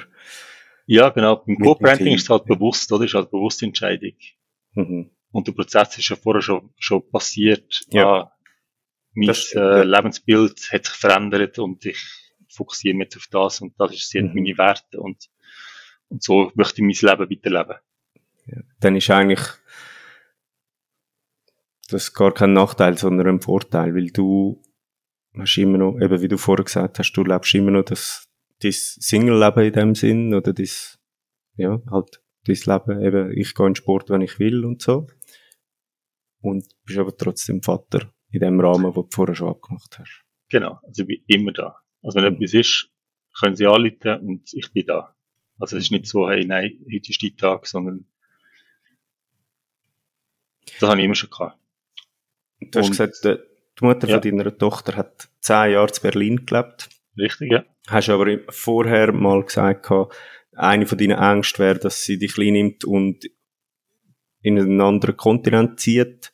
Ja, 0.86 1.10
genau. 1.10 1.38
Beim 1.38 1.58
Co-Branding 1.58 2.16
ist 2.16 2.24
es 2.24 2.30
halt 2.30 2.46
bewusst, 2.46 2.92
oder? 2.94 3.04
Ist 3.04 3.14
halt 3.14 3.30
bewusste 3.30 3.66
Entscheidung. 3.66 4.14
Mhm. 4.74 5.12
Und 5.32 5.48
der 5.48 5.52
Prozess 5.52 5.98
ist 5.98 6.08
ja 6.08 6.16
vorher 6.16 6.42
schon, 6.42 6.74
schon 6.78 7.10
passiert. 7.10 7.86
Ja. 7.90 8.08
Ah, 8.08 8.38
mein 9.14 9.30
äh, 9.30 9.84
Lebensbild 9.84 10.72
hat 10.72 10.86
sich 10.86 10.96
verändert 10.96 11.60
und 11.60 11.86
ich 11.86 11.98
fokussiere 12.50 12.96
mich 12.96 13.06
jetzt 13.06 13.18
auf 13.18 13.28
das 13.32 13.62
und 13.62 13.74
das 13.80 13.94
ist 13.94 14.14
mhm. 14.16 14.32
meine 14.34 14.58
Werte 14.58 15.00
und, 15.00 15.30
und 16.10 16.24
so 16.24 16.52
möchte 16.56 16.82
ich 16.82 17.02
mein 17.02 17.18
Leben 17.18 17.30
weiterleben. 17.30 17.78
Ja. 18.48 18.62
Dann 18.80 18.96
ist 18.96 19.10
eigentlich 19.10 19.42
das 21.90 22.14
gar 22.14 22.34
kein 22.34 22.54
Nachteil, 22.54 22.98
sondern 22.98 23.28
ein 23.28 23.42
Vorteil, 23.42 23.96
weil 23.96 24.10
du 24.12 24.62
hast 25.38 25.58
immer 25.58 25.78
noch, 25.78 26.00
eben 26.00 26.22
wie 26.22 26.28
du 26.28 26.38
vorher 26.38 26.66
gesagt 26.66 27.00
hast, 27.00 27.14
du 27.14 27.24
lebst 27.24 27.54
immer 27.56 27.72
noch 27.72 27.84
das, 27.84 28.28
das 28.62 28.98
Single-Leben 29.00 29.66
in 29.66 29.74
dem 29.74 29.96
Sinn 29.96 30.34
oder 30.34 30.54
das, 30.54 31.00
ja, 31.56 31.82
halt, 31.90 32.22
das 32.46 32.66
Leben, 32.66 33.02
eben, 33.02 33.32
ich 33.38 33.54
gehe 33.54 33.68
in 33.68 33.76
Sport, 33.76 34.10
wenn 34.10 34.22
ich 34.22 34.40
will 34.40 34.66
und 34.66 34.82
so. 34.82 35.08
Und 36.42 36.66
bist 36.86 37.00
aber 37.00 37.16
trotzdem 37.16 37.62
Vater 37.62 38.14
in 38.32 38.40
dem 38.40 38.60
Rahmen, 38.60 38.96
wo 38.96 39.04
du 39.04 39.10
vorher 39.12 39.36
schon 39.36 39.50
abgemacht 39.50 40.00
hast. 40.00 40.24
Genau, 40.50 40.80
also 40.84 41.04
ich 41.04 41.08
bin 41.08 41.24
immer 41.28 41.52
da. 41.52 41.76
Also 42.02 42.20
wenn 42.20 42.34
mhm. 42.34 42.42
etwas 42.42 42.54
ist, 42.54 42.90
können 43.40 43.56
sie 43.56 43.68
anrufen 43.68 44.20
und 44.28 44.54
ich 44.54 44.72
bin 44.72 44.86
da. 44.86 45.16
Also 45.60 45.78
es 45.78 45.86
ist 45.86 45.92
nicht 45.92 46.06
so, 46.06 46.30
hey, 46.30 46.46
nein, 46.46 46.80
heute 46.86 47.10
ist 47.10 47.22
dein 47.22 47.36
Tag, 47.36 47.68
sondern 47.68 48.06
das 50.80 50.90
habe 50.90 51.00
ich 51.00 51.06
immer 51.06 51.16
schon 51.16 51.30
gehabt. 51.30 51.60
Du 52.60 52.80
hast 52.80 52.86
und, 52.86 52.92
gesagt, 52.92 53.24
die 53.26 53.86
Mutter 53.86 54.08
ja. 54.08 54.20
von 54.20 54.38
deiner 54.38 54.58
Tochter 54.58 54.96
hat 54.96 55.30
zehn 55.40 55.72
Jahre 55.72 55.92
in 55.94 56.02
Berlin 56.02 56.46
gelebt. 56.46 56.90
Richtig, 57.18 57.52
ja. 57.52 57.66
Hast 57.88 58.08
du 58.08 58.14
aber 58.14 58.40
vorher 58.50 59.12
mal 59.12 59.44
gesagt, 59.44 59.90
eine 60.54 60.86
von 60.88 60.98
deinen 60.98 61.18
Ängsten 61.18 61.64
wäre, 61.64 61.80
dass 61.80 62.04
sie 62.04 62.18
dich 62.18 62.34
klein 62.34 62.54
nimmt 62.54 62.86
und 62.86 63.26
in 64.42 64.60
einen 64.60 64.82
anderen 64.82 65.18
Kontinent 65.18 65.80
zieht. 65.80 66.34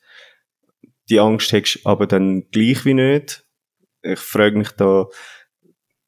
Die 1.09 1.19
Angst 1.19 1.51
hättest 1.51 1.85
du 1.85 1.89
aber 1.89 2.07
dann 2.07 2.49
gleich 2.51 2.85
wie 2.85 2.93
nicht. 2.93 3.45
Ich 4.01 4.19
frage 4.19 4.57
mich 4.57 4.71
da, 4.71 5.07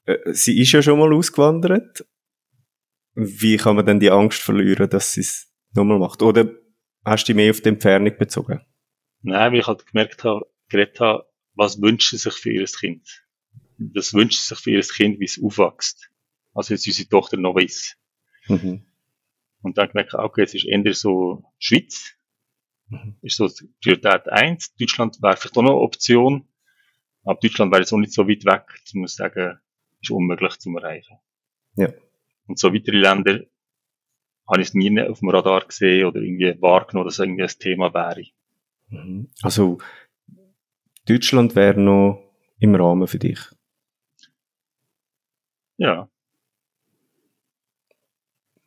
äh, 0.06 0.18
sie 0.32 0.60
ist 0.62 0.72
ja 0.72 0.82
schon 0.82 1.00
mal 1.00 1.14
ausgewandert. 1.14 2.06
Wie 3.14 3.58
kann 3.58 3.76
man 3.76 3.86
denn 3.86 4.00
die 4.00 4.12
Angst 4.12 4.42
verlieren, 4.42 4.90
dass 4.90 5.14
sie 5.14 5.22
es 5.22 5.54
nochmal 5.74 6.00
macht? 6.00 6.22
Oder 6.22 6.50
hast 7.06 7.24
du 7.24 7.28
dich 7.28 7.36
mehr 7.36 7.52
auf 7.52 7.62
die 7.62 7.70
Entfernung 7.70 8.18
bezogen? 8.18 8.62
Nein, 9.22 9.52
weil 9.52 9.60
ich 9.60 9.68
halt 9.68 9.86
gemerkt 9.88 10.24
habe, 10.24 10.46
geredet 10.70 11.00
habe, 11.00 11.28
was 11.54 11.82
wünscht 11.82 12.12
sie 12.12 12.18
sich 12.18 12.34
für 12.34 12.52
ihr 12.52 12.66
Kind? 12.66 13.26
Das 13.78 14.14
wünscht 14.14 14.40
sie 14.40 14.48
sich 14.48 14.60
für 14.60 14.72
ihr 14.72 14.82
Kind, 14.82 15.20
wie 15.20 15.26
es 15.26 15.42
aufwächst. 15.42 16.10
Also 16.54 16.74
jetzt 16.74 16.88
unsere 16.88 17.10
Tochter 17.10 17.38
noch 17.38 17.56
weiss. 17.56 17.98
Mhm. 18.48 18.86
Und 19.62 19.78
dann 19.78 19.88
gemerkt, 19.88 20.14
okay, 20.14 20.44
es 20.44 20.54
ist 20.54 20.66
eher 20.66 20.94
so 20.94 21.44
Schweiz. 21.60 22.16
Mhm. 22.90 23.18
Ist 23.22 23.38
so 23.38 23.50
Priorität 23.82 24.30
1. 24.30 24.76
Deutschland 24.76 25.22
wäre 25.22 25.38
vielleicht 25.38 25.58
auch 25.58 25.64
noch 25.64 25.72
eine 25.72 25.80
Option. 25.80 26.48
Aber 27.24 27.40
Deutschland 27.40 27.72
wäre 27.72 27.82
jetzt 27.82 27.92
auch 27.92 27.98
nicht 27.98 28.14
so 28.14 28.28
weit 28.28 28.46
weg. 28.46 28.66
Ich 28.86 28.94
muss 28.94 29.16
sagen, 29.16 29.60
ist 30.02 30.12
unmöglich 30.12 30.58
zu 30.60 30.70
erreichen. 30.76 31.18
Ja. 31.76 31.92
Und 32.48 32.60
so 32.60 32.74
weitere 32.74 32.98
Länder 32.98 33.40
habe 34.48 34.62
ich 34.62 34.70
es 34.70 34.74
nie 34.74 35.02
auf 35.02 35.20
dem 35.20 35.30
Radar 35.30 35.66
gesehen 35.66 36.06
oder 36.06 36.22
irgendwie 36.22 36.62
wahrgenommen, 36.62 37.08
dass 37.08 37.16
es 37.16 37.20
irgendwie 37.20 37.44
ein 37.44 37.60
Thema 37.60 37.94
wäre. 37.94 38.24
Mhm. 38.90 39.30
Also, 39.42 39.80
Deutschland 41.08 41.56
wäre 41.56 41.80
noch 41.80 42.22
im 42.60 42.76
Rahmen 42.76 43.08
für 43.08 43.20
dich? 43.20 43.40
Ja. 45.78 46.10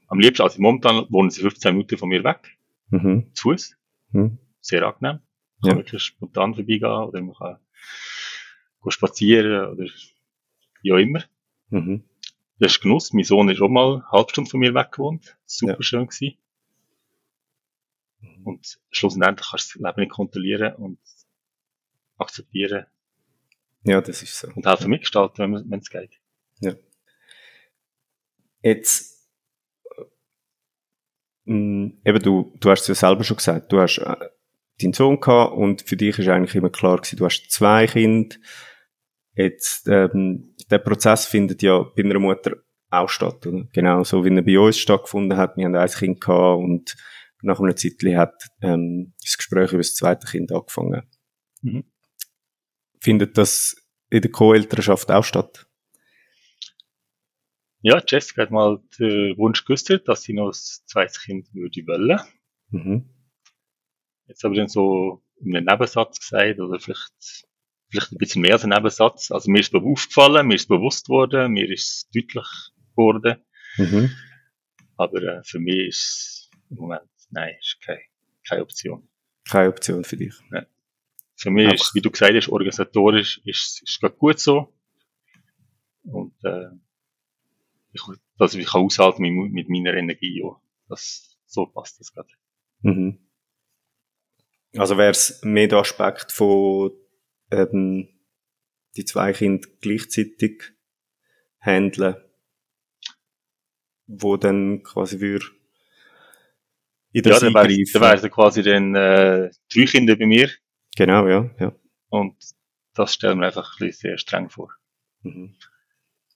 Am 0.08 0.20
liebsten, 0.20 0.42
also 0.42 0.60
momentan 0.60 1.06
wohnen 1.10 1.30
sie 1.30 1.42
15 1.42 1.74
Minuten 1.74 1.98
von 1.98 2.08
mir 2.08 2.24
weg. 2.24 2.58
Mhm. 2.90 3.30
Zu 3.34 3.50
Fuß. 3.50 3.76
Mhm. 4.10 4.38
Sehr 4.60 4.82
angenehm. 4.82 5.20
Man 5.60 5.70
kann 5.70 5.78
wirklich 5.78 6.02
spontan 6.02 6.54
vorbeigehen 6.54 6.90
oder 6.90 7.20
man 7.20 7.34
kann 7.34 7.58
spazieren 8.88 9.68
oder 9.68 9.84
wie 10.82 10.92
auch 10.92 10.96
immer. 10.96 11.22
Mhm. 11.68 12.04
Das 12.58 12.72
ist 12.72 12.80
Genuss. 12.80 13.12
Mein 13.12 13.24
Sohn 13.24 13.48
ist 13.48 13.60
auch 13.60 13.68
mal 13.68 13.94
eine 13.94 14.10
halbe 14.10 14.30
Stunde 14.30 14.50
von 14.50 14.60
mir 14.60 14.74
weg 14.74 14.92
gewohnt. 14.92 15.36
Super 15.46 15.74
ja. 15.74 15.82
schön 15.82 16.06
gewesen. 16.06 16.38
Und 18.44 18.80
schlussendlich 18.90 19.48
kannst 19.50 19.74
du 19.74 19.78
das 19.78 19.90
Leben 19.90 20.00
nicht 20.00 20.12
kontrollieren 20.12 20.74
und 20.74 20.98
akzeptieren. 22.16 22.86
Ja, 23.84 24.00
das 24.00 24.22
ist 24.22 24.38
so. 24.38 24.48
Und 24.48 24.66
helfen 24.66 24.90
mitgestalten, 24.90 25.70
wenn 25.70 25.78
es 25.78 25.90
geht. 25.90 26.18
Ja. 26.60 26.74
Jetzt, 28.60 29.28
äh, 31.46 31.52
eben 31.52 32.22
du, 32.22 32.56
du 32.58 32.70
hast 32.70 32.82
es 32.82 32.88
ja 32.88 32.94
selber 32.94 33.22
schon 33.22 33.36
gesagt, 33.36 33.72
du 33.72 33.80
hast 33.80 33.98
äh, 33.98 34.16
deinen 34.80 34.92
Sohn 34.92 35.20
gehabt 35.20 35.52
und 35.54 35.82
für 35.82 35.96
dich 35.96 36.18
ist 36.18 36.28
eigentlich 36.28 36.56
immer 36.56 36.70
klar 36.70 36.96
gewesen, 36.96 37.16
du 37.16 37.24
hast 37.24 37.50
zwei 37.50 37.86
Kinder. 37.86 38.36
Jetzt, 39.38 39.86
ähm, 39.86 40.56
der 40.68 40.78
Prozess 40.78 41.24
findet 41.24 41.62
ja 41.62 41.78
bei 41.78 42.02
einer 42.02 42.18
Mutter 42.18 42.56
auch 42.90 43.08
statt, 43.08 43.46
oder? 43.46 43.68
Genau 43.72 44.02
so 44.02 44.24
wie 44.24 44.34
er 44.34 44.42
bei 44.42 44.58
uns 44.58 44.78
stattgefunden 44.78 45.38
hat. 45.38 45.56
Wir 45.56 45.66
haben 45.66 45.76
ein 45.76 45.88
Kind 45.88 46.20
gehabt 46.20 46.58
und 46.58 46.96
nach 47.42 47.60
einer 47.60 47.76
Zeit 47.76 48.02
hat 48.16 48.34
ähm, 48.62 49.14
das 49.22 49.36
Gespräch 49.36 49.70
über 49.70 49.78
das 49.78 49.94
zweite 49.94 50.26
Kind 50.26 50.50
angefangen. 50.50 51.08
Mhm. 51.62 51.84
Findet 53.00 53.38
das 53.38 53.76
in 54.10 54.22
der 54.22 54.30
Co-Elternschaft 54.32 55.08
auch 55.12 55.22
statt? 55.22 55.68
Ja, 57.80 58.02
Jessica 58.04 58.42
hat 58.42 58.50
mal 58.50 58.82
den 58.98 59.38
Wunsch 59.38 59.64
geäußert, 59.64 60.08
dass 60.08 60.22
sie 60.22 60.32
noch 60.32 60.48
das 60.48 60.84
zweite 60.86 61.20
Kind 61.20 61.54
würde 61.54 61.86
wollen. 61.86 62.18
Mhm. 62.70 63.08
Jetzt 64.26 64.44
aber 64.44 64.56
dann 64.56 64.66
so 64.66 65.22
in 65.36 65.54
einem 65.54 65.66
Nebensatz 65.66 66.18
gesagt, 66.18 66.58
oder 66.58 66.80
vielleicht, 66.80 67.46
vielleicht 67.90 68.12
ein 68.12 68.18
bisschen 68.18 68.42
mehr 68.42 68.54
als 68.54 68.64
ein 68.64 68.70
Nebensatz. 68.70 69.30
Also 69.30 69.50
mir 69.50 69.60
ist 69.60 69.74
es 69.74 69.82
aufgefallen, 69.82 70.46
mir 70.46 70.54
ist 70.54 70.62
es 70.62 70.68
bewusst 70.68 71.08
worden, 71.08 71.52
mir 71.52 71.70
ist 71.70 71.84
es 71.84 72.10
deutlich 72.14 72.46
geworden. 72.90 73.36
Mhm. 73.76 74.10
Aber 74.96 75.22
äh, 75.22 75.42
für 75.44 75.58
mich 75.58 75.88
ist 75.88 75.98
es 75.98 76.50
im 76.70 76.76
Moment, 76.78 77.08
nein, 77.30 77.54
ist 77.60 77.78
keine, 77.80 78.00
keine 78.46 78.62
Option. 78.62 79.08
Keine 79.48 79.68
Option 79.68 80.04
für 80.04 80.16
dich? 80.16 80.34
Nein. 80.50 80.66
Für 81.36 81.50
mich 81.50 81.72
ist, 81.72 81.94
wie 81.94 82.00
du 82.00 82.10
gesagt 82.10 82.34
hast, 82.34 82.48
organisatorisch 82.48 83.40
ist, 83.44 83.82
ist 83.82 84.02
es 84.02 84.18
gut 84.18 84.40
so. 84.40 84.74
Und, 86.02 86.34
äh, 86.42 86.70
ich, 87.92 88.02
dass 88.38 88.54
ich 88.54 88.66
kann 88.66 88.82
aushalten 88.82 89.22
mit, 89.22 89.52
mit 89.52 89.68
meiner 89.68 89.94
Energie 89.94 90.42
auch. 90.42 90.60
Das, 90.88 91.38
so 91.46 91.66
passt 91.66 92.00
das 92.00 92.12
gerade. 92.12 92.28
Mhm. 92.80 93.18
Also 94.76 94.98
wäre 94.98 95.10
es 95.10 95.40
mehr 95.42 95.68
der 95.68 95.78
Aspekt 95.78 96.32
von, 96.32 96.90
ähm, 97.50 98.08
die 98.96 99.04
zwei 99.04 99.32
Kinder 99.32 99.68
gleichzeitig 99.80 100.72
handeln, 101.60 102.16
wo 104.06 104.36
dann 104.36 104.82
quasi 104.82 105.20
würde 105.20 105.46
in 107.12 107.22
der 107.22 107.32
ja, 107.32 107.40
dann 107.40 107.54
wäre 107.54 108.22
wär 108.22 108.30
quasi 108.30 108.62
dann 108.62 108.94
äh, 108.94 109.50
drei 109.72 109.84
Kinder 109.86 110.14
bei 110.16 110.26
mir 110.26 110.50
Genau, 110.98 111.28
ja, 111.28 111.48
ja. 111.60 111.72
Und 112.08 112.34
das 112.94 113.14
stellen 113.14 113.38
wir 113.38 113.46
einfach 113.46 113.72
ein 113.74 113.86
bisschen 113.86 114.10
sehr 114.10 114.18
streng 114.18 114.50
vor. 114.50 114.74
Mhm. 115.22 115.54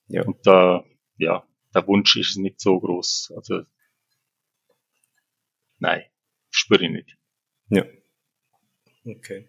Ja. 0.06 0.22
Und 0.22 0.46
da, 0.46 0.84
ja, 1.16 1.44
der 1.74 1.86
Wunsch 1.88 2.14
ist 2.16 2.36
nicht 2.36 2.60
so 2.60 2.78
groß. 2.78 3.32
Also, 3.34 3.62
nein, 5.80 6.04
spüre 6.50 6.84
ich 6.84 6.90
nicht. 6.92 7.18
Ja. 7.70 7.84
Okay. 9.04 9.48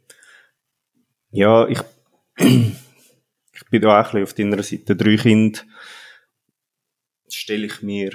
Ja, 1.36 1.68
ich, 1.68 1.80
ich 2.38 3.66
bin 3.72 3.82
da 3.82 4.00
auch 4.00 4.14
ein 4.14 4.24
bisschen 4.24 4.24
auf 4.24 4.34
deiner 4.36 4.62
Seite. 4.62 4.96
Drei 4.96 5.16
Kinder 5.16 5.62
stelle 7.28 7.66
ich 7.66 7.82
mir, 7.82 8.12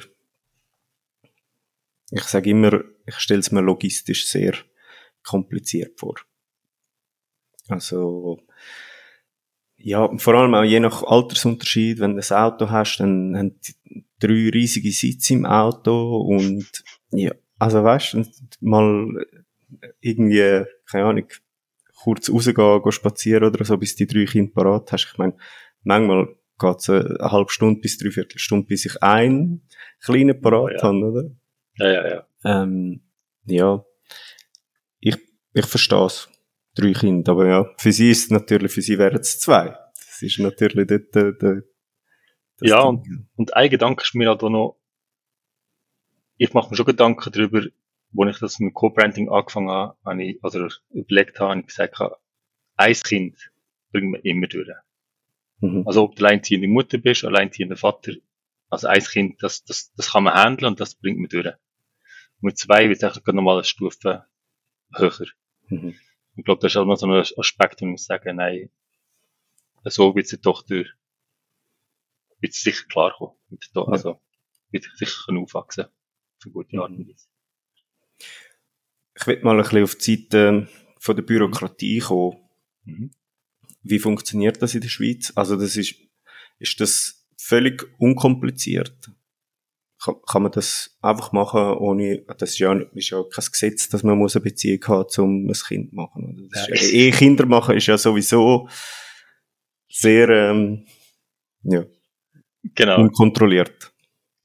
ich 2.12 2.23
sage 2.23 2.50
immer, 2.50 2.85
ich 3.06 3.16
stelle 3.16 3.40
es 3.40 3.50
mir 3.50 3.60
logistisch 3.60 4.29
sehr 4.29 4.54
kompliziert 5.25 5.98
vor. 5.98 6.14
Also, 7.66 8.38
ja, 9.77 10.16
vor 10.16 10.35
allem 10.35 10.54
auch 10.54 10.62
je 10.62 10.79
nach 10.79 11.02
Altersunterschied, 11.02 11.98
wenn 11.98 12.16
du 12.16 12.23
ein 12.23 12.38
Auto 12.38 12.71
hast, 12.71 12.98
dann 12.98 13.37
haben 13.37 13.60
die 13.60 14.04
drei 14.21 14.48
riesige 14.50 14.92
Sitze 14.92 15.35
im 15.35 15.44
Auto 15.44 16.19
und, 16.19 16.85
ja, 17.10 17.33
also 17.58 17.83
weißt 17.83 18.14
du, 18.14 18.25
mal 18.60 19.27
irgendwie, 20.00 20.64
keine 20.87 21.04
Ahnung, 21.04 21.29
kurz 22.03 22.31
rausgehen, 22.31 22.83
gehen 22.83 22.92
spazieren 22.92 23.44
oder 23.44 23.65
so, 23.65 23.77
bis 23.77 23.96
die 23.96 24.07
drei 24.07 24.25
Kinder 24.25 24.53
parat 24.53 24.92
hast. 24.92 25.09
Ich 25.13 25.19
meine, 25.19 25.37
manchmal 25.83 26.29
geht 26.59 26.79
es 26.79 26.90
eine 26.90 27.19
halbe 27.21 27.51
Stunde 27.51 27.81
bis 27.81 27.99
dreiviertel 27.99 28.38
Stunde, 28.38 28.67
bis 28.67 28.87
ich 28.87 29.03
einen 29.03 29.69
kleinen 30.03 30.40
parat 30.40 30.75
ja. 30.75 30.83
habe, 30.83 30.99
oder? 30.99 31.25
Ja, 31.77 31.92
ja, 31.92 32.09
ja. 32.09 32.27
Ähm, 32.44 33.03
ja, 33.44 33.85
ich, 35.01 35.17
ich 35.55 35.67
verstehe 35.67 36.07
es 36.07 36.29
drei 36.75 36.92
Kinder. 36.92 37.33
Aber 37.33 37.46
ja, 37.46 37.71
für 37.77 37.92
sie 37.92 38.11
ist 38.11 38.31
natürlich, 38.31 38.73
für 38.73 38.83
sie 38.83 38.99
wären 38.99 39.21
es 39.21 39.38
zwei. 39.38 39.77
Das 39.94 40.23
ist 40.23 40.38
natürlich 40.38 40.87
dort, 40.87 41.17
äh, 41.17 41.33
der, 41.38 41.63
ja, 42.61 42.81
und, 42.83 43.07
und 43.37 43.55
ein 43.55 43.71
Gedanke 43.71 44.03
ist 44.03 44.15
mir 44.15 44.29
halt 44.29 44.42
auch 44.42 44.51
noch, 44.51 44.81
ich 46.37 46.53
mache 46.55 46.71
mir 46.71 46.77
schon 46.77 46.87
Gedanken 46.87 47.31
darüber, 47.33 47.63
wo 48.11 48.25
ich 48.27 48.38
das 48.38 48.59
mit 48.59 48.75
Co-Branding 48.75 49.29
angefangen 49.29 49.71
habe, 49.71 49.96
habe 50.04 50.25
ich, 50.25 50.42
oder 50.42 50.69
überlegt 50.90 51.40
habe, 51.40 51.50
habe 51.50 51.61
ich 51.61 51.67
gesagt, 51.67 52.00
ein 52.77 52.94
Kind 52.94 53.52
bringen 53.92 54.13
wir 54.13 54.25
immer 54.25 54.46
durch. 54.46 54.69
Mhm. 55.61 55.85
Also 55.87 56.04
ob 56.04 56.17
du 56.17 56.25
alleinziehende 56.25 56.69
Mutter 56.69 56.98
bist, 56.98 57.25
alleinziehender 57.25 57.77
Vater, 57.77 58.13
also 58.71 58.87
ein 58.87 59.02
Kind, 59.02 59.42
das, 59.42 59.65
das, 59.65 59.92
das 59.94 60.13
kann 60.13 60.25
man 60.25 60.35
handeln 60.35 60.73
und 60.73 60.81
das 60.81 60.94
bringt 60.94 61.19
man 61.19 61.29
durch. 61.29 61.46
Und 61.46 62.42
mit 62.42 62.59
zwei 62.59 62.88
wird 62.88 63.02
es 63.02 63.27
nochmal 63.27 63.56
eine 63.56 63.65
Stufe 63.65 64.27
höher. 64.94 65.27
Mhm. 65.69 65.94
Ich 66.37 66.44
glaube, 66.44 66.61
das 66.61 66.73
ist 66.73 66.77
auch 66.77 66.85
noch 66.85 66.96
so 66.96 67.06
ein 67.06 67.25
Aspekt, 67.37 67.81
wo 67.81 67.87
ich 67.92 68.04
sagen, 68.04 68.37
nein, 68.37 68.71
so 69.85 70.15
wird 70.15 70.29
sie 70.29 70.40
doch 70.40 70.63
durch, 70.63 70.88
wird 72.40 72.52
sie 72.52 72.71
sicher 72.71 72.87
klarkommen. 72.87 73.37
Also, 73.75 74.21
wird 74.71 74.85
sicher 74.94 75.33
aufwachsen. 75.37 75.87
Für 76.40 76.50
gute 76.50 76.81
Art 76.81 76.90
und 76.90 77.09
Weise. 77.09 77.27
Ich 79.14 79.27
will 79.27 79.40
mal 79.42 79.56
ein 79.56 79.62
bisschen 79.62 79.83
auf 79.83 79.94
die 79.96 80.16
Seite 80.16 80.69
von 80.98 81.16
der 81.16 81.23
Bürokratie 81.23 81.98
kommen. 81.98 82.37
Mhm. 82.85 83.10
Wie 83.83 83.98
funktioniert 83.98 84.60
das 84.62 84.75
in 84.75 84.81
der 84.81 84.88
Schweiz? 84.88 85.33
Also 85.35 85.56
das 85.56 85.77
ist, 85.77 85.94
ist 86.58 86.81
das 86.81 87.27
völlig 87.37 87.85
unkompliziert? 87.98 89.10
Kann, 90.00 90.14
kann 90.29 90.42
man 90.42 90.52
das 90.52 90.96
einfach 91.00 91.33
machen, 91.33 91.60
ohne, 91.79 92.25
das 92.38 92.50
ist 92.50 92.58
ja, 92.58 92.73
ist 92.94 93.10
ja 93.10 93.23
kein 93.23 93.44
Gesetz, 93.50 93.88
dass 93.88 94.04
man 94.04 94.16
muss 94.16 94.37
eine 94.37 94.44
Beziehung 94.44 94.85
haben, 94.87 95.08
um 95.19 95.48
ein 95.48 95.52
Kind 95.52 95.90
zu 95.90 95.96
machen. 95.96 96.48
Das 96.52 96.69
ist, 96.69 96.92
ja, 96.92 96.98
eh 96.98 97.10
Kinder 97.10 97.46
machen 97.46 97.77
ist 97.77 97.87
ja 97.87 97.98
sowieso 97.98 98.69
sehr, 99.88 100.29
ähm, 100.29 100.87
ja, 101.62 101.85
genau. 102.75 103.00
unkontrolliert. 103.00 103.92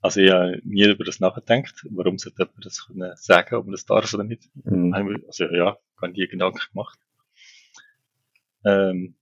Also 0.04 0.20
habe 0.22 0.60
nie 0.66 0.84
über 0.84 1.06
das 1.06 1.22
nachgedacht. 1.22 1.88
Warum 1.90 2.18
sollte 2.18 2.44
jemand 2.44 2.66
das 2.66 2.86
können 2.86 3.16
sagen, 3.16 3.56
ob 3.56 3.66
man 3.66 3.72
das 3.72 3.86
darf 3.86 4.14
oder 4.14 4.26
nicht? 4.26 4.50
Mhm. 4.66 4.94
Also 5.26 5.46
ja, 5.46 5.78
gar 5.96 6.10
nie 6.10 6.28
Gedanken 6.28 6.60
gemacht. 6.74 7.00
Ähm, 8.66 9.16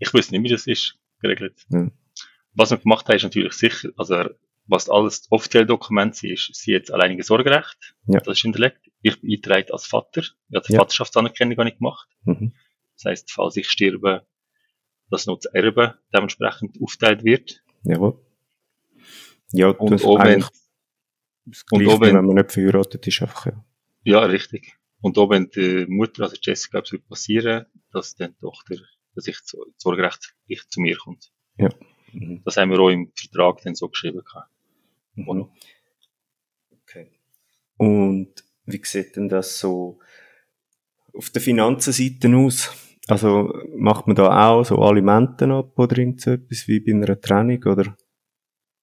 ich 0.00 0.12
weiß 0.12 0.32
nicht, 0.32 0.42
wie 0.42 0.48
das 0.48 0.66
ist 0.66 0.98
geregelt. 1.20 1.64
Mhm. 1.68 1.92
Was 2.54 2.72
wir 2.72 2.78
gemacht 2.78 3.06
haben, 3.06 3.14
ist 3.14 3.22
natürlich 3.22 3.52
sicher, 3.52 3.90
also 3.96 4.24
was 4.66 4.90
alles 4.90 5.28
offizielle 5.30 5.66
Dokumente 5.66 6.28
ist, 6.28 6.52
sie 6.52 6.72
jetzt 6.72 6.92
alleinige 6.92 7.22
Sorgerecht. 7.22 7.94
Ja. 8.08 8.18
Das 8.18 8.36
ist 8.36 8.42
hinterlegt. 8.42 8.80
Ich 9.00 9.20
bin 9.20 9.30
eingetragen 9.30 9.70
als 9.70 9.86
Vater. 9.86 10.22
Ich 10.22 10.56
habe 10.56 10.66
die 10.66 10.72
ja. 10.72 10.80
Vaterschaftsanerkennung 10.80 11.54
gar 11.54 11.64
nicht 11.64 11.78
gemacht. 11.78 12.08
Mhm. 12.24 12.52
Das 12.96 13.04
heisst, 13.04 13.30
falls 13.30 13.56
ich 13.56 13.70
sterbe, 13.70 14.26
dass 15.08 15.26
noch 15.26 15.36
das 15.36 15.52
Erbe 15.54 15.98
dementsprechend 16.12 16.82
aufteilt 16.82 17.22
wird. 17.22 17.62
Jawohl. 17.84 18.18
Ja, 19.52 19.68
und 19.68 19.90
das 19.90 20.04
oben, 20.04 20.44
ist 21.46 21.64
und 21.70 21.86
oben, 21.86 22.14
wenn 22.14 22.24
man 22.24 22.36
nicht 22.36 22.52
verheiratet 22.52 23.06
ist, 23.06 23.22
einfach, 23.22 23.46
ja. 23.46 23.64
Ja, 24.04 24.20
richtig. 24.20 24.76
Und 25.00 25.18
auch 25.18 25.30
wenn 25.30 25.50
die 25.50 25.86
Mutter, 25.88 26.24
also 26.24 26.36
Jessica, 26.40 26.78
etwas 26.78 27.00
passieren, 27.08 27.66
dass 27.92 28.14
dann 28.14 28.32
die 28.32 28.40
Tochter, 28.40 28.76
dass 29.14 29.26
ich 29.26 29.36
das 29.38 29.56
Sorgerecht 29.76 30.34
ich 30.46 30.66
zu 30.68 30.80
mir 30.80 30.96
kommt. 30.96 31.32
Ja. 31.58 31.68
Mhm. 32.12 32.42
Das 32.44 32.56
haben 32.56 32.70
wir 32.70 32.78
auch 32.78 32.90
im 32.90 33.12
Vertrag 33.14 33.60
dann 33.62 33.74
so 33.74 33.88
geschrieben. 33.88 34.22
Mhm. 35.14 35.48
Okay. 36.82 37.10
Und 37.76 38.44
wie 38.66 38.80
sieht 38.84 39.16
denn 39.16 39.28
das 39.28 39.58
so 39.58 39.98
auf 41.12 41.30
der 41.30 41.42
Finanzenseite 41.42 42.34
aus? 42.36 42.70
Also 43.08 43.52
macht 43.76 44.06
man 44.06 44.14
da 44.14 44.50
auch 44.50 44.64
so 44.64 44.78
Alimenten 44.78 45.50
ab 45.50 45.76
oder 45.76 45.98
irgend 45.98 46.20
so 46.20 46.30
etwas 46.30 46.68
wie 46.68 46.78
bei 46.78 46.92
einer 46.92 47.20
Trennung 47.20 47.62
oder? 47.64 47.96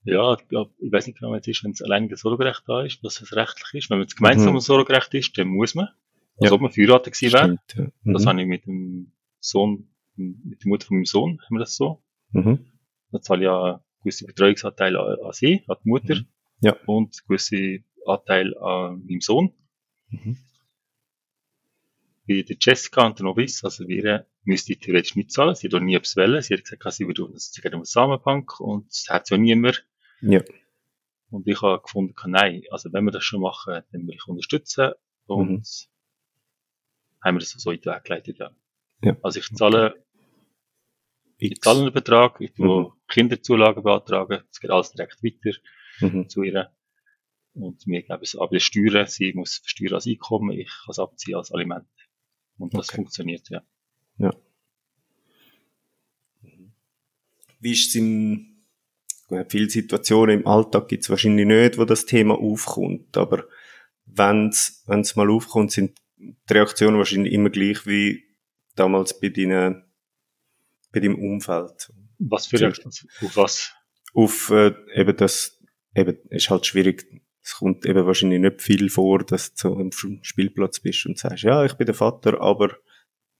Ja, 0.03 0.33
ich 0.33 0.47
glaube, 0.47 0.71
ich 0.79 0.91
weiß 0.91 1.07
nicht 1.07 1.19
genau, 1.19 1.31
was 1.31 1.41
es 1.41 1.47
ist, 1.47 1.63
wenn 1.63 1.71
es 1.71 1.81
allein 1.81 2.07
das 2.09 2.21
Sorgerecht 2.21 2.63
da 2.67 2.83
ist, 2.83 3.03
dass 3.03 3.21
es 3.21 3.35
rechtlich 3.35 3.73
ist. 3.83 3.89
Wenn 3.89 4.01
es 4.01 4.15
gemeinsam 4.15 4.53
mhm. 4.53 4.59
Sorgerecht 4.59 5.13
ist, 5.13 5.37
dann 5.37 5.49
muss 5.49 5.75
man. 5.75 5.89
Also 6.37 6.53
ja. 6.53 6.55
ob 6.55 6.61
man 6.61 6.71
verheiratet 6.71 7.13
gewesen 7.13 7.33
wäre. 7.33 7.57
Ja. 7.75 7.91
Mhm. 8.03 8.13
Das 8.13 8.25
habe 8.25 8.41
ich 8.41 8.47
mit 8.47 8.65
dem 8.65 9.11
Sohn, 9.39 9.89
mit 10.15 10.63
der 10.63 10.69
Mutter 10.69 10.87
von 10.87 10.97
meinem 10.97 11.05
Sohn, 11.05 11.41
haben 11.41 11.55
wir 11.55 11.59
das 11.59 11.75
so. 11.75 12.01
Mhm. 12.31 12.65
Da 13.11 13.21
zahle 13.21 13.41
ich 13.41 13.45
ja 13.45 13.83
gewisse 14.01 14.25
Betreuungsanteile 14.25 14.99
an, 14.99 15.25
an 15.25 15.33
sie, 15.33 15.63
an 15.67 15.77
die 15.83 15.89
Mutter. 15.89 16.15
Mhm. 16.15 16.27
Ja. 16.61 16.77
Und 16.85 17.27
gewisse 17.27 17.79
Anteil 18.05 18.57
an 18.57 19.03
meinem 19.05 19.21
Sohn. 19.21 19.53
Mhm. 20.09 20.37
Bei 22.27 22.41
der 22.43 22.57
Jessica 22.59 23.05
und 23.05 23.19
der 23.19 23.25
Novice, 23.25 23.63
also 23.63 23.87
wir, 23.87 24.27
müsste 24.43 24.73
ich 24.73 24.79
theoretisch 24.79 25.15
nicht 25.15 25.31
zahlen. 25.31 25.55
Sie 25.55 25.67
hat 25.67 25.73
auch 25.73 25.79
nie 25.79 25.95
etwas 25.95 26.17
wollen. 26.17 26.41
Sie 26.41 26.53
hat 26.53 26.63
gesagt, 26.63 26.93
sie 26.93 27.07
würde 27.07 27.25
uns 27.25 27.51
gerne 27.51 27.77
eine 27.77 27.85
Samenbank 27.85 28.59
und 28.59 28.87
das 28.87 29.07
hat 29.09 29.27
sie 29.27 29.35
auch 29.35 29.39
niemand. 29.39 29.85
Ja. 30.21 30.41
Und 31.29 31.47
ich 31.47 31.61
habe 31.61 31.81
gefunden, 31.81 32.15
nein, 32.25 32.63
also 32.71 32.91
wenn 32.91 33.05
wir 33.05 33.11
das 33.11 33.23
schon 33.23 33.41
machen, 33.41 33.83
dann 33.91 34.07
will 34.07 34.15
ich 34.15 34.27
unterstützen 34.27 34.93
und 35.25 35.49
mhm. 35.49 35.63
haben 37.23 37.35
wir 37.35 37.39
das 37.39 37.51
so 37.51 37.71
in 37.71 37.81
den 37.81 37.93
Weg 37.93 38.03
geleitet, 38.03 38.39
ja. 38.39 38.51
ja. 39.03 39.15
Also 39.21 39.39
ich 39.39 39.49
zahle, 39.53 40.03
ich 41.37 41.61
zahle 41.61 41.81
einen 41.81 41.93
Betrag, 41.93 42.41
ich 42.41 42.53
tue 42.53 42.85
mhm. 42.85 42.93
Kinderzulagen 43.07 43.83
beantragen, 43.83 44.43
es 44.51 44.59
geht 44.59 44.71
alles 44.71 44.91
direkt 44.91 45.23
weiter 45.23 45.57
mhm. 46.01 46.29
zu 46.29 46.43
ihr. 46.43 46.71
Und 47.53 47.85
mir 47.87 48.01
glaube 48.03 48.23
ich, 48.23 48.39
aber 48.39 48.55
die 48.55 48.59
Steuern, 48.59 49.05
sie 49.05 49.33
muss 49.33 49.57
versteuern 49.57 49.95
als 49.95 50.07
Einkommen, 50.07 50.57
ich 50.57 50.67
kann 50.67 50.91
es 50.91 50.99
abziehen 50.99 51.35
als 51.35 51.51
Aliment. 51.51 51.87
Und 52.57 52.73
das 52.73 52.89
okay. 52.89 52.97
funktioniert, 52.97 53.49
ja. 53.49 53.61
Ja. 54.17 54.33
Wie 57.59 57.71
ist 57.71 57.89
es 57.89 57.95
in 57.95 58.58
viele 59.47 59.69
Situationen 59.69 60.41
im 60.41 60.47
Alltag 60.47 60.87
gibt 60.87 61.03
es 61.03 61.09
wahrscheinlich 61.09 61.45
nicht, 61.45 61.77
wo 61.77 61.85
das 61.85 62.05
Thema 62.05 62.35
aufkommt, 62.35 63.15
aber 63.17 63.45
wenn 64.05 64.49
es 64.49 65.15
mal 65.15 65.29
aufkommt, 65.29 65.71
sind 65.71 65.97
die 66.17 66.53
Reaktionen 66.53 66.97
wahrscheinlich 66.97 67.33
immer 67.33 67.49
gleich 67.49 67.85
wie 67.85 68.23
damals 68.75 69.19
bei 69.19 69.29
deinen, 69.29 69.83
bei 70.91 70.99
deinem 70.99 71.19
Umfeld. 71.19 71.91
Was 72.17 72.47
für 72.47 72.59
Reaktionen? 72.59 72.93
Auf 73.21 73.37
was? 73.37 73.73
Auf 74.13 74.49
äh, 74.49 74.73
eben 74.93 75.15
das, 75.15 75.59
eben, 75.95 76.17
ist 76.29 76.49
halt 76.49 76.65
schwierig, 76.65 77.05
es 77.41 77.55
kommt 77.55 77.85
eben 77.85 78.05
wahrscheinlich 78.05 78.39
nicht 78.39 78.61
viel 78.61 78.89
vor, 78.89 79.19
dass 79.19 79.53
du 79.53 79.75
am 79.75 79.91
Spielplatz 79.91 80.79
bist 80.79 81.05
und 81.05 81.17
sagst, 81.17 81.43
ja, 81.43 81.63
ich 81.63 81.73
bin 81.75 81.85
der 81.85 81.95
Vater, 81.95 82.41
aber 82.41 82.75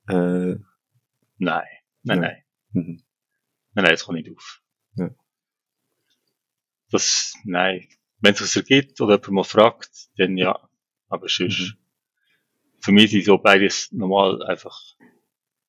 äh, 0.07 0.55
Nein, 1.39 1.63
nein, 2.03 2.21
ja. 2.21 2.27
nein. 2.27 2.43
Mhm. 2.73 3.03
Nein, 3.73 3.83
nein, 3.83 3.91
das 3.91 4.03
kommt 4.03 4.17
nicht 4.17 4.29
auf. 4.29 4.61
Ja. 4.95 5.09
Das, 6.91 7.33
nein. 7.43 7.87
Wenn 8.19 8.33
es 8.33 8.41
was 8.41 8.55
ergibt 8.55 8.99
oder 9.01 9.15
jemand 9.15 9.31
mal 9.31 9.43
fragt, 9.43 10.09
dann 10.17 10.37
ja. 10.37 10.69
Aber 11.07 11.27
sonst, 11.27 11.59
mhm. 11.59 11.77
für 12.81 12.91
mich 12.91 13.11
sind 13.11 13.25
so 13.25 13.37
beides 13.37 13.91
normal 13.91 14.43
einfach 14.43 14.77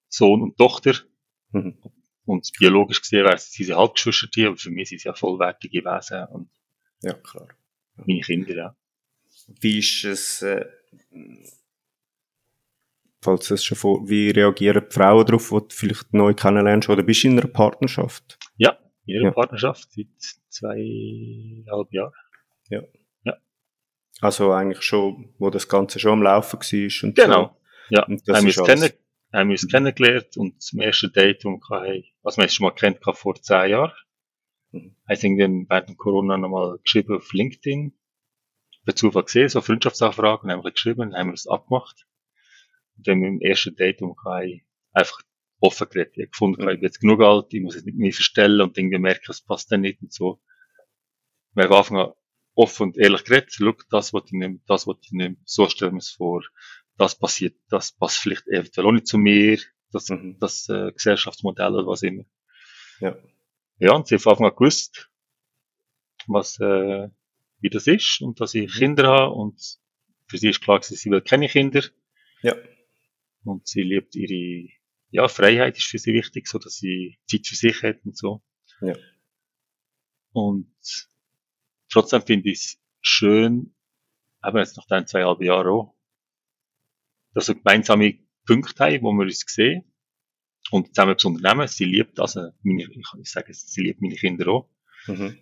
Sohn 0.08 0.42
und 0.42 0.56
Tochter. 0.56 0.94
Mhm. 1.52 1.78
Und 2.24 2.50
biologisch 2.58 3.00
gesehen 3.00 3.24
wären 3.24 3.38
sie 3.38 3.62
diese 3.62 3.76
Halbgeschwister, 3.76 4.48
aber 4.48 4.56
für 4.56 4.70
mich 4.70 4.88
sind 4.88 5.00
sie 5.00 5.08
ja 5.08 5.14
vollwertige 5.14 5.84
Wesen 5.84 6.26
und 6.26 6.50
ja, 7.02 7.14
klar. 7.14 7.48
meine 7.96 8.20
Kinder, 8.20 8.54
ja. 8.54 8.76
Wie 9.60 9.78
ist 9.78 10.04
es, 10.04 10.42
äh, 10.42 10.66
falls 13.22 13.48
das 13.48 13.64
schon 13.64 13.78
vor, 13.78 14.08
wie 14.08 14.30
reagieren 14.30 14.84
die 14.88 14.94
Frauen 14.94 15.26
darauf, 15.26 15.48
die 15.48 15.56
du 15.56 15.66
vielleicht 15.70 16.12
neu 16.12 16.34
kennenlernst, 16.34 16.88
oder 16.88 17.02
bist 17.02 17.24
du 17.24 17.28
in 17.28 17.38
einer 17.38 17.48
Partnerschaft? 17.48 18.38
Ja, 18.56 18.78
in 19.06 19.16
einer 19.16 19.24
ja. 19.26 19.30
Partnerschaft 19.32 19.90
seit 19.92 20.39
zweieinhalb 20.61 21.92
Jahren. 21.92 22.12
Ja. 22.68 22.82
ja. 23.24 23.36
Also 24.20 24.52
eigentlich 24.52 24.82
schon, 24.82 25.34
wo 25.38 25.50
das 25.50 25.68
Ganze 25.68 25.98
schon 25.98 26.12
am 26.12 26.22
Laufen 26.22 26.58
war 26.61 27.08
und 27.08 27.16
Genau. 27.16 27.44
So. 27.44 27.96
Ja, 27.96 28.06
und 28.06 28.28
das 28.28 28.36
haben 28.36 28.46
wir, 28.46 28.64
kennen, 28.64 28.90
haben 29.32 29.48
wir 29.48 29.54
uns 29.54 29.68
kennengelernt 29.68 30.36
und 30.36 30.62
zum 30.62 30.80
ersten 30.80 31.12
Date, 31.12 31.44
wo 31.44 31.50
wir 31.50 31.61
hatten, 31.70 32.04
also 32.22 32.40
wir 32.40 32.48
schon 32.48 32.64
mal 32.64 32.70
kennt 32.70 33.00
vor 33.02 33.34
zehn 33.34 33.70
Jahren. 33.70 33.92
Mhm. 34.70 34.96
Haben 35.08 35.38
dann 35.38 35.66
während 35.68 35.98
Corona 35.98 36.36
nochmal 36.36 36.78
geschrieben 36.84 37.16
auf 37.16 37.32
LinkedIn. 37.32 37.92
Per 38.84 38.96
Zufall 38.96 39.24
gesehen, 39.24 39.48
so 39.48 39.61
Freundschaftsanfragen, 39.61 40.50
haben 40.50 40.64
wir 40.64 40.70
geschrieben, 40.70 41.14
haben 41.14 41.28
wir 41.28 41.34
es 41.34 41.46
abgemacht 41.46 42.06
wenn 43.06 43.20
wir 43.20 43.28
im 43.28 43.40
ersten 43.40 43.74
Date 43.76 44.02
umgehen, 44.02 44.62
einfach 44.92 45.20
offen 45.61 45.88
geredet. 45.88 46.16
Ich 46.16 46.22
habe 46.22 46.30
gefunden, 46.30 46.61
ich 46.62 46.66
habe 46.66 46.78
jetzt 46.82 47.00
genug 47.00 47.20
alt, 47.20 47.52
ich 47.52 47.62
muss 47.62 47.76
es 47.76 47.84
nicht 47.84 47.98
mehr 47.98 48.12
verstellen 48.12 48.61
und 48.61 48.76
irgendwie 48.76 48.98
merken, 48.98 49.30
es 49.30 49.40
passt 49.40 49.70
dann 49.72 49.82
nicht 49.82 50.02
und 50.02 50.12
so. 50.12 50.40
Wir 51.55 51.64
haben 51.64 51.72
Anfang 51.72 51.96
an 51.98 52.12
offen 52.55 52.88
und 52.88 52.98
ehrlich 52.98 53.24
geredet, 53.24 53.53
schau, 53.53 53.72
das, 53.90 54.12
was 54.12 54.24
ich 54.26 54.32
nehme, 54.32 54.61
das, 54.66 54.86
was 54.86 54.96
ich 55.03 55.12
nehme, 55.12 55.36
so 55.44 55.68
stellen 55.68 55.92
wir 55.92 55.98
es 55.98 56.11
vor, 56.11 56.44
das 56.98 57.18
passiert, 57.18 57.57
das 57.68 57.92
passt 57.92 58.18
vielleicht 58.18 58.46
eventuell 58.48 58.86
auch 58.86 58.92
nicht 58.92 59.07
zu 59.07 59.18
mir, 59.18 59.59
das, 59.92 60.09
mhm. 60.11 60.38
das 60.38 60.68
äh, 60.68 60.92
Gesellschaftsmodell 60.92 61.74
oder 61.74 61.86
was 61.86 62.03
immer. 62.03 62.24
Ja. 63.01 63.16
Ja, 63.78 63.92
und 63.92 64.07
sie 64.07 64.16
haben 64.16 64.20
von 64.20 64.32
Anfang 64.32 64.46
an 64.46 64.57
gewusst, 64.57 65.11
was, 66.26 66.61
äh, 66.61 67.09
wie 67.61 67.70
das 67.70 67.86
ist 67.86 68.20
und 68.20 68.40
dass 68.40 68.55
ich 68.55 68.74
mhm. 68.74 68.78
Kinder 68.78 69.09
habe 69.09 69.34
und 69.34 69.78
für 70.26 70.38
sie 70.38 70.51
ist 70.51 70.61
klar, 70.61 70.82
sie 70.82 71.11
will 71.11 71.22
keine 71.22 71.48
Kinder. 71.48 71.82
Ja. 72.42 72.55
Und 73.44 73.66
sie 73.66 73.82
liebt 73.82 74.14
ihre, 74.14 74.70
ja, 75.11 75.26
Freiheit 75.28 75.76
ist 75.76 75.86
für 75.86 75.98
sie 75.98 76.12
wichtig, 76.12 76.46
so 76.46 76.59
dass 76.59 76.76
sie 76.76 77.18
Zeit 77.26 77.46
für 77.46 77.57
sich 77.57 77.82
hat 77.82 78.05
und 78.05 78.16
so. 78.16 78.42
Ja. 78.80 78.94
Und 80.32 80.72
trotzdem 81.91 82.22
finde 82.22 82.51
ich 82.51 82.59
es 82.59 82.78
schön, 83.01 83.74
eben 84.45 84.59
jetzt 84.59 84.76
nach 84.76 84.86
den 84.86 85.07
zweieinhalb 85.07 85.43
Jahren 85.43 85.68
auch, 85.68 85.97
dass 87.34 87.49
wir 87.49 87.55
gemeinsame 87.57 88.18
Punkte 88.47 88.84
haben, 88.84 89.03
wo 89.03 89.12
wir 89.12 89.24
uns 89.24 89.45
sehen. 89.47 89.84
Und 90.70 90.95
zusammen 90.95 91.14
das 91.14 91.24
Unternehmen, 91.24 91.68
sie 91.68 91.84
liebt, 91.84 92.20
also 92.20 92.51
meine, 92.62 92.82
ich 92.82 93.11
kann 93.11 93.20
nicht 93.20 93.32
sagen, 93.32 93.53
sie 93.53 93.82
liebt 93.82 94.01
meine 94.01 94.14
Kinder 94.14 94.49
auch. 94.49 94.70
Mhm. 95.07 95.38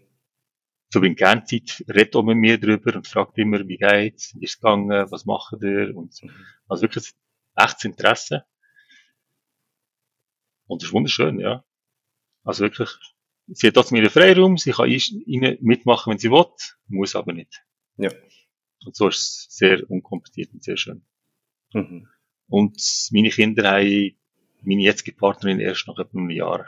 Verbringt 0.90 1.18
gerne 1.18 1.44
Zeit, 1.44 1.84
redet 1.88 2.16
auch 2.16 2.22
mit 2.22 2.36
mir 2.36 2.59
drüber 2.59 2.94
und 2.96 3.07
fragt 3.07 3.36
immer, 3.36 3.66
wie 3.66 3.76
geht's, 3.76 4.34
wie 4.34 4.44
ist 4.44 4.55
es 4.55 4.61
gegangen, 4.61 5.11
was 5.11 5.26
machen 5.26 5.61
wir 5.61 5.94
und, 5.94 6.22
mhm. 6.22 6.46
also 6.66 6.82
wirklich 6.82 7.12
echtes 7.57 7.84
Interesse. 7.84 8.44
Und 10.66 10.82
das 10.82 10.88
ist 10.88 10.94
wunderschön, 10.94 11.40
ja. 11.40 11.64
Also 12.44 12.62
wirklich, 12.64 12.90
sie 13.53 13.68
hat 13.68 13.74
trotzdem 13.74 13.99
ihren 13.99 14.11
Freiraum, 14.11 14.57
sie 14.57 14.72
kann 14.72 14.90
rein 14.90 15.59
mitmachen, 15.61 16.11
wenn 16.11 16.18
sie 16.18 16.30
will, 16.30 16.46
muss 16.88 17.16
aber 17.16 17.32
nicht. 17.32 17.62
Ja. 17.96 18.11
Und 18.84 18.94
so 18.94 19.09
ist 19.09 19.18
es 19.18 19.46
sehr 19.51 19.90
unkompliziert 19.90 20.53
und 20.53 20.62
sehr 20.62 20.76
schön. 20.76 21.03
Mhm. 21.72 22.09
Und 22.49 22.80
meine 23.12 23.30
Kinder 23.30 23.70
haben 23.70 24.16
meine 24.62 24.82
jetzige 24.82 25.12
Partnerin 25.12 25.61
erst 25.61 25.86
nach 25.86 25.99
etwa 25.99 26.18
einem 26.18 26.30
Jahr 26.30 26.66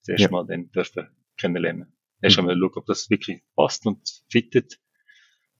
das 0.00 0.08
erste 0.08 0.24
ja. 0.24 0.30
Mal 0.30 0.46
dann 0.46 0.70
dürfen 0.70 1.08
kennenlernen. 1.36 1.92
Erst 2.20 2.36
mhm. 2.36 2.48
einmal 2.48 2.58
schauen, 2.58 2.76
ob 2.76 2.86
das 2.86 3.10
wirklich 3.10 3.42
passt 3.54 3.86
und 3.86 4.22
fittet, 4.28 4.80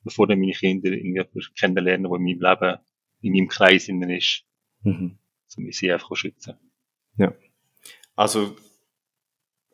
bevor 0.03 0.27
dann 0.27 0.41
meine 0.41 0.53
Kinder 0.53 0.91
irgendwie 0.91 1.25
kennenlernen, 1.59 2.11
der 2.11 2.19
in 2.19 2.25
meinem 2.25 2.41
Leben, 2.41 2.79
in 3.23 3.33
meinem 3.33 3.49
Kreis 3.49 3.89
innen 3.89 4.11
ist, 4.11 4.45
mhm. 4.83 5.19
um 5.57 5.73
sie 5.73 5.93
einfach 5.93 6.15
schützen. 6.17 6.57
Ja. 7.17 7.35
Also, 8.17 8.57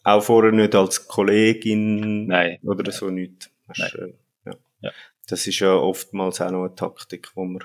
auch 0.06 0.22
vorher 0.22 0.52
nicht 0.52 0.74
als 0.74 1.08
Kollegin 1.08 2.28
Nein. 2.28 2.58
oder 2.62 2.92
so 2.92 3.10
nicht. 3.10 3.50
Nein. 3.76 3.90
Äh, 3.94 4.14
ja. 4.44 4.56
ja. 4.82 4.92
Das 5.26 5.46
ist 5.48 5.58
ja 5.58 5.74
oftmals 5.74 6.40
auch 6.40 6.50
noch 6.52 6.64
eine 6.64 6.74
Taktik, 6.76 7.30
wo 7.34 7.44
man, 7.44 7.64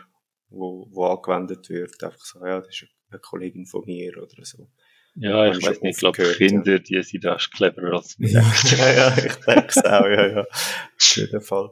wo, 0.50 0.88
wo 0.90 1.06
angewendet 1.06 1.70
wird. 1.70 2.04
Einfach 2.04 2.26
so, 2.26 2.44
ja, 2.44 2.60
das 2.60 2.70
ist 2.70 2.88
eine 3.12 3.20
Kollegin 3.20 3.68
von 3.68 3.86
mir 3.86 4.18
oder 4.18 4.44
so. 4.44 4.68
Ja, 5.14 5.52
ich 5.52 5.62
weiß 5.62 5.82
nicht, 5.82 5.96
ich 5.96 6.00
glaube, 6.00 6.24
Kinder, 6.34 6.72
ja. 6.72 6.80
die 6.80 7.04
sind 7.04 7.26
da 7.26 7.36
cleverer 7.36 7.98
als 7.98 8.18
wir. 8.18 8.30
ja, 8.32 8.92
ja, 8.92 9.18
ich 9.18 9.36
denke 9.36 9.68
es 9.68 9.78
auch, 9.78 10.06
ja, 10.06 10.28
ja. 10.28 10.42
Auf 10.42 11.16
jeden 11.16 11.42
Fall. 11.42 11.70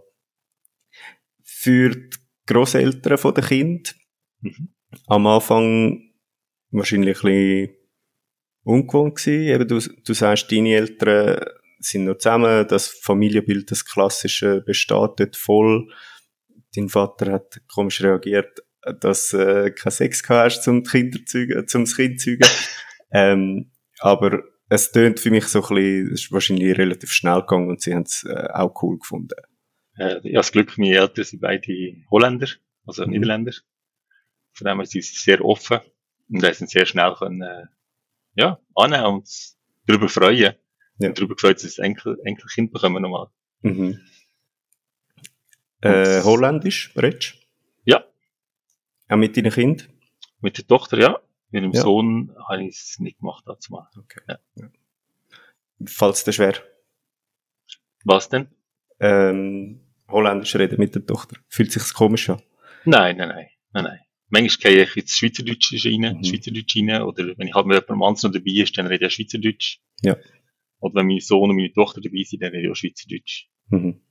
Für 1.42 1.90
die 1.90 2.18
Grosseltern 2.46 3.18
von 3.18 3.34
den 3.34 3.44
Kind 3.44 3.96
mhm. 4.42 4.76
am 5.08 5.26
Anfang 5.26 6.12
wahrscheinlich 6.70 7.24
ein 7.24 7.24
bisschen 7.24 7.79
ungewohnt 8.64 9.16
gewesen. 9.16 9.44
Eben, 9.44 9.68
du, 9.68 9.80
du 9.80 10.14
sagst, 10.14 10.52
deine 10.52 10.76
Eltern 10.76 11.46
sind 11.80 12.06
noch 12.06 12.18
zusammen, 12.18 12.68
das 12.68 12.88
Familienbild, 12.88 13.72
das 13.72 13.86
klassische, 13.86 14.62
besteht 14.62 15.12
dort 15.18 15.36
voll. 15.36 15.88
Dein 16.76 16.90
Vater 16.90 17.32
hat 17.32 17.62
komisch 17.74 18.02
reagiert, 18.02 18.64
dass 19.00 19.34
äh, 19.34 19.72
kein 19.72 19.92
Sex 19.92 20.22
hast 20.28 20.64
zum 20.64 20.84
Kinder 20.84 21.20
zeugen, 21.26 21.68
zum 21.68 21.86
Kind 21.86 22.20
zeugen. 22.20 22.48
ähm, 23.12 23.72
aber 24.00 24.44
es 24.70 24.92
tönt 24.92 25.20
für 25.20 25.32
mich 25.32 25.46
so 25.46 25.64
ein 25.64 25.76
bisschen, 25.76 26.14
es 26.14 26.22
ist 26.26 26.32
wahrscheinlich 26.32 26.78
relativ 26.78 27.12
schnell 27.12 27.42
gegangen 27.42 27.70
und 27.70 27.82
sie 27.82 27.94
haben 27.94 28.04
es 28.04 28.24
äh, 28.24 28.48
auch 28.54 28.82
cool 28.84 29.00
gefunden. 29.00 29.36
Äh, 29.98 30.18
ich 30.20 30.26
habe 30.26 30.34
das 30.34 30.52
Glück, 30.52 30.78
meine 30.78 30.96
Eltern 30.96 31.26
sind 31.26 31.42
beide 31.42 31.96
Holländer, 32.12 32.48
also 32.86 33.06
mhm. 33.06 33.12
Niederländer. 33.12 33.54
Von 34.54 34.66
dem 34.68 34.78
her 34.78 34.86
sind 34.86 35.04
sie 35.04 35.16
sehr 35.16 35.44
offen 35.44 35.80
und 36.30 36.44
haben 36.44 36.68
sehr 36.68 36.86
schnell 36.86 37.14
können, 37.18 37.42
äh, 37.42 37.66
ja, 38.36 38.60
annehmen 38.76 39.06
und 39.06 39.30
darüber 39.88 40.10
freuen. 40.10 40.38
Ja. 40.38 40.54
Und 41.02 41.18
darüber 41.18 41.36
gefreut, 41.36 41.64
dass 41.64 41.74
sie 41.74 41.82
Enkel, 41.82 42.18
Enkelkind 42.24 42.72
bekommen 42.72 43.02
nochmal. 43.02 43.28
Mhm. 43.62 44.00
Äh, 45.82 46.22
Holländisch, 46.24 46.94
redest 46.98 47.38
Ja. 47.86 48.04
Auch 49.08 49.16
mit 49.16 49.38
deinen 49.38 49.52
Kind? 49.52 49.90
Mit 50.42 50.58
der 50.58 50.68
Tochter, 50.68 51.00
ja. 51.00 51.20
Mit 51.52 51.64
dem 51.64 51.72
ja. 51.72 51.82
Sohn 51.82 52.36
habe 52.48 52.64
ich 52.64 52.76
es 52.76 53.00
nicht 53.00 53.20
gemacht 53.20 53.44
dazu 53.48 53.72
mal. 53.72 53.88
Okay. 53.98 54.22
Ja. 54.28 54.40
ja. 54.56 54.70
Falls 55.86 56.24
das 56.26 56.36
schwer. 56.36 56.56
Was 58.04 58.30
denn? 58.30 58.48
Ähm, 59.00 59.82
Holländisch 60.10 60.56
reden 60.56 60.80
mit 60.80 60.96
der 60.96 61.06
Tochter. 61.06 61.38
Fühlt 61.48 61.72
sich 61.72 61.94
komisch 61.94 62.30
an? 62.30 62.42
Nein, 62.84 63.18
nein, 63.18 63.30
nein, 63.30 63.48
nein, 63.72 63.84
nein 63.84 64.00
manchmal 64.30 64.74
gehe 64.74 64.84
ich 64.84 64.98
ins 64.98 65.18
Schweizerdeutsch 65.18 65.86
rein, 65.86 66.18
mhm. 66.18 66.24
Schweizerdeutsch 66.24 66.76
rein, 66.78 67.02
oder 67.02 67.38
wenn 67.38 67.48
ich 67.48 67.54
halt 67.54 67.66
mit 67.66 67.76
jemandem 67.76 68.04
anderen 68.04 68.34
dabei 68.34 68.52
ist, 68.52 68.78
dann 68.78 68.88
rede 68.88 69.08
ich 69.08 69.14
Schweizerdeutsch. 69.14 69.80
Ja. 70.02 70.18
Oder 70.80 70.96
wenn 70.96 71.08
mein 71.08 71.20
Sohn 71.20 71.50
und 71.50 71.56
meine 71.56 71.74
Tochter 71.74 72.02
dabei 72.02 72.24
sind, 72.24 72.42
dann 72.42 72.52
rede 72.52 72.66
ich 72.66 72.72
auch 72.72 72.76
Schweizerdeutsch. 72.76 73.48
Mhm. 73.70 74.02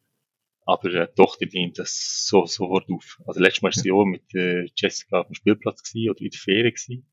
Aber 0.66 0.93
äh, 0.93 1.07
die 1.09 1.14
Tochter 1.14 1.47
nimmt 1.51 1.79
das 1.79 2.27
so 2.27 2.45
sofort 2.45 2.91
auf. 2.91 3.19
Also 3.27 3.41
letztes 3.41 3.62
Mal 3.62 3.69
war 3.75 3.83
sie 3.83 3.91
auch 3.91 4.05
mit 4.05 4.35
äh, 4.35 4.66
Jessica 4.77 5.21
auf 5.21 5.27
dem 5.27 5.35
Spielplatz 5.35 5.83
gewesen, 5.83 6.11
oder 6.11 6.21
in 6.21 6.31
der 6.31 6.39
Ferien 6.39 6.75
gewesen. 6.75 7.07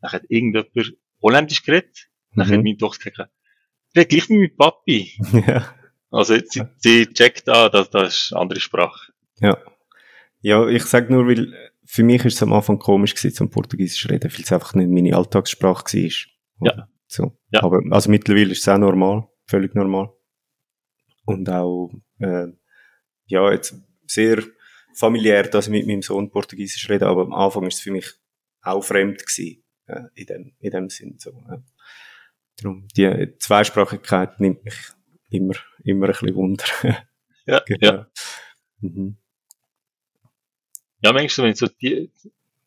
Dann 0.00 0.12
hat 0.12 0.22
irgendjemand 0.28 0.96
Holländisch 1.20 1.62
geredet. 1.62 2.08
Dann 2.34 2.48
mhm. 2.48 2.52
hat 2.52 2.62
meine 2.62 2.76
Tochter 2.78 3.10
gesagt, 3.10 3.32
red 3.94 4.08
gleich 4.08 4.28
wie 4.30 4.38
mit 4.38 4.56
Papi. 4.56 5.12
Ja. 5.46 5.74
Also 6.10 6.34
sie, 6.36 6.62
sie 6.76 7.06
checkt 7.06 7.48
da, 7.48 7.70
dass 7.70 7.88
das 7.88 8.14
ist 8.14 8.32
eine 8.32 8.42
andere 8.42 8.60
Sprache. 8.60 9.12
Ja. 9.40 9.56
Ja, 10.42 10.66
ich 10.66 10.84
sag 10.84 11.08
nur, 11.08 11.26
weil 11.26 11.71
für 11.92 12.04
mich 12.04 12.24
ist 12.24 12.36
es 12.36 12.42
am 12.42 12.54
Anfang 12.54 12.78
komisch 12.78 13.14
gewesen, 13.14 13.34
zum 13.34 13.50
Portugiesisch 13.50 14.08
reden, 14.08 14.32
weil 14.32 14.40
es 14.40 14.50
einfach 14.50 14.72
nicht 14.74 14.88
meine 14.88 15.14
Alltagssprache 15.14 15.84
war. 15.84 16.66
Ja. 16.66 16.88
So. 17.06 17.36
ja. 17.50 17.62
Aber, 17.62 17.82
also 17.90 18.10
mittlerweile 18.10 18.52
ist 18.52 18.62
es 18.62 18.68
auch 18.68 18.78
normal, 18.78 19.28
völlig 19.44 19.74
normal. 19.74 20.10
Und 21.26 21.50
auch, 21.50 21.92
äh, 22.18 22.46
ja, 23.26 23.52
jetzt 23.52 23.74
sehr 24.06 24.42
familiär, 24.94 25.42
dass 25.42 25.66
ich 25.66 25.72
mit 25.72 25.86
meinem 25.86 26.00
Sohn 26.00 26.30
Portugiesisch 26.30 26.88
rede, 26.88 27.06
aber 27.06 27.24
am 27.24 27.34
Anfang 27.34 27.66
ist 27.66 27.74
es 27.74 27.80
für 27.82 27.90
mich 27.90 28.10
auch 28.62 28.82
fremd 28.82 29.26
gewesen, 29.26 29.62
äh, 29.84 30.04
in 30.14 30.26
dem, 30.26 30.56
in 30.60 30.70
dem 30.70 30.88
Sinn, 30.88 31.16
so. 31.18 31.30
Äh. 31.50 31.58
Darum, 32.56 32.88
die 32.96 33.36
Zweisprachigkeit 33.38 34.40
nimmt 34.40 34.64
mich 34.64 34.78
immer, 35.28 35.56
immer 35.84 36.06
ein 36.06 36.12
bisschen 36.12 36.34
Wunder. 36.36 36.64
ja, 37.44 37.60
genau. 37.66 37.86
ja. 37.86 38.06
Mhm. 38.80 39.18
Ja, 41.02 41.12
manchmal, 41.12 41.46
wenn 41.46 41.52
ich 41.52 41.58
so 41.58 41.66
die, 41.66 42.10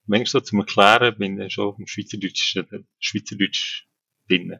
manchmal 0.06 0.26
so 0.28 0.40
zum 0.42 0.60
Erklären 0.60 1.18
bin 1.18 1.40
ich 1.40 1.54
schon 1.54 1.76
im 1.78 1.88
Schweizerdeutsch, 1.88 2.60
Schweizerdeutsch 3.00 3.88
drin. 4.28 4.60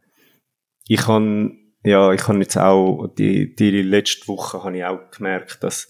Ich 0.88 1.02
kann, 1.02 1.74
ja, 1.84 2.14
ich 2.14 2.28
habe 2.28 2.40
jetzt 2.40 2.58
auch, 2.58 3.08
die, 3.08 3.56
die 3.56 3.82
letzte 3.82 4.28
Woche 4.28 4.64
habe 4.64 4.78
ich 4.78 4.86
auch 4.86 5.12
gemerkt, 5.12 5.64
dass, 5.64 5.88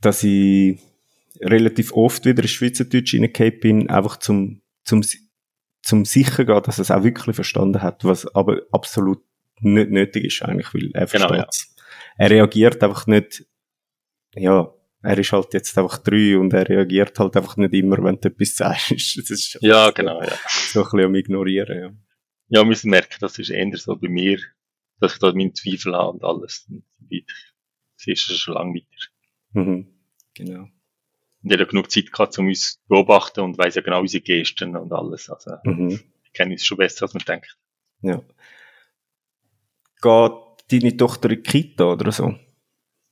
dass 0.00 0.24
ich 0.24 0.78
relativ 1.40 1.92
oft 1.92 2.24
wieder 2.24 2.42
in 2.42 2.48
Schweizerdeutsch 2.48 3.14
reingekommen 3.14 3.60
bin, 3.60 3.90
einfach 3.90 4.16
zum, 4.16 4.62
zum, 4.84 5.04
zum 5.82 6.04
sicher 6.04 6.44
gehen, 6.44 6.62
dass 6.62 6.78
er 6.78 6.82
es 6.82 6.90
auch 6.90 7.04
wirklich 7.04 7.36
verstanden 7.36 7.82
hat, 7.82 8.04
was 8.04 8.26
aber 8.34 8.62
absolut 8.70 9.22
nicht 9.60 9.90
nötig 9.90 10.24
ist 10.24 10.42
eigentlich, 10.42 10.72
weil 10.72 10.90
er 10.94 11.06
versteht 11.06 11.30
genau, 11.30 11.42
ja. 11.42 11.48
Er 12.16 12.30
reagiert 12.30 12.82
einfach 12.82 13.06
nicht, 13.06 13.46
ja, 14.34 14.72
er 15.02 15.18
ist 15.18 15.32
halt 15.32 15.52
jetzt 15.52 15.76
einfach 15.76 15.98
drei 15.98 16.38
und 16.38 16.52
er 16.52 16.68
reagiert 16.68 17.18
halt 17.18 17.36
einfach 17.36 17.56
nicht 17.56 17.74
immer, 17.74 18.02
wenn 18.02 18.20
du 18.20 18.28
etwas 18.28 18.56
sagst. 18.56 19.16
Das 19.18 19.30
ist 19.30 19.58
ja, 19.60 19.90
genau, 19.90 20.22
ja. 20.22 20.32
So 20.46 20.80
ein 20.80 20.84
bisschen 20.84 21.00
am 21.00 21.14
Ignorieren, 21.14 21.78
ja. 21.78 21.90
Ja, 22.48 22.60
wir 22.60 22.66
müssen 22.66 22.90
merken, 22.90 23.16
das 23.20 23.38
ist 23.38 23.50
eher 23.50 23.76
so 23.76 23.96
bei 23.96 24.08
mir, 24.08 24.38
dass 25.00 25.14
ich 25.14 25.18
da 25.18 25.32
meinen 25.32 25.54
Zweifel 25.54 25.94
habe 25.94 26.10
und 26.10 26.24
alles. 26.24 26.66
Und 26.68 26.84
sie 27.96 28.12
ist 28.12 28.20
schon 28.20 28.54
lange 28.54 28.74
weiter. 28.74 29.08
Mhm. 29.52 29.88
Genau. 30.34 30.68
Und 31.42 31.50
er 31.50 31.58
hat 31.58 31.70
genug 31.70 31.90
Zeit 31.90 32.12
gehabt, 32.12 32.38
um 32.38 32.46
uns 32.46 32.74
zu 32.74 32.88
beobachten 32.88 33.40
und 33.40 33.58
weiß 33.58 33.74
ja 33.74 33.82
genau 33.82 34.00
unsere 34.00 34.22
Gesten 34.22 34.76
und 34.76 34.92
alles. 34.92 35.28
Also, 35.28 35.56
mhm. 35.64 36.00
ich 36.24 36.32
kenne 36.32 36.52
uns 36.52 36.64
schon 36.64 36.78
besser, 36.78 37.04
als 37.04 37.14
man 37.14 37.24
denkt. 37.24 37.58
Ja. 38.02 38.22
Geht 40.00 40.82
deine 40.82 40.96
Tochter 40.96 41.30
in 41.30 41.42
die 41.42 41.42
Kita 41.42 41.84
oder 41.84 42.12
so? 42.12 42.38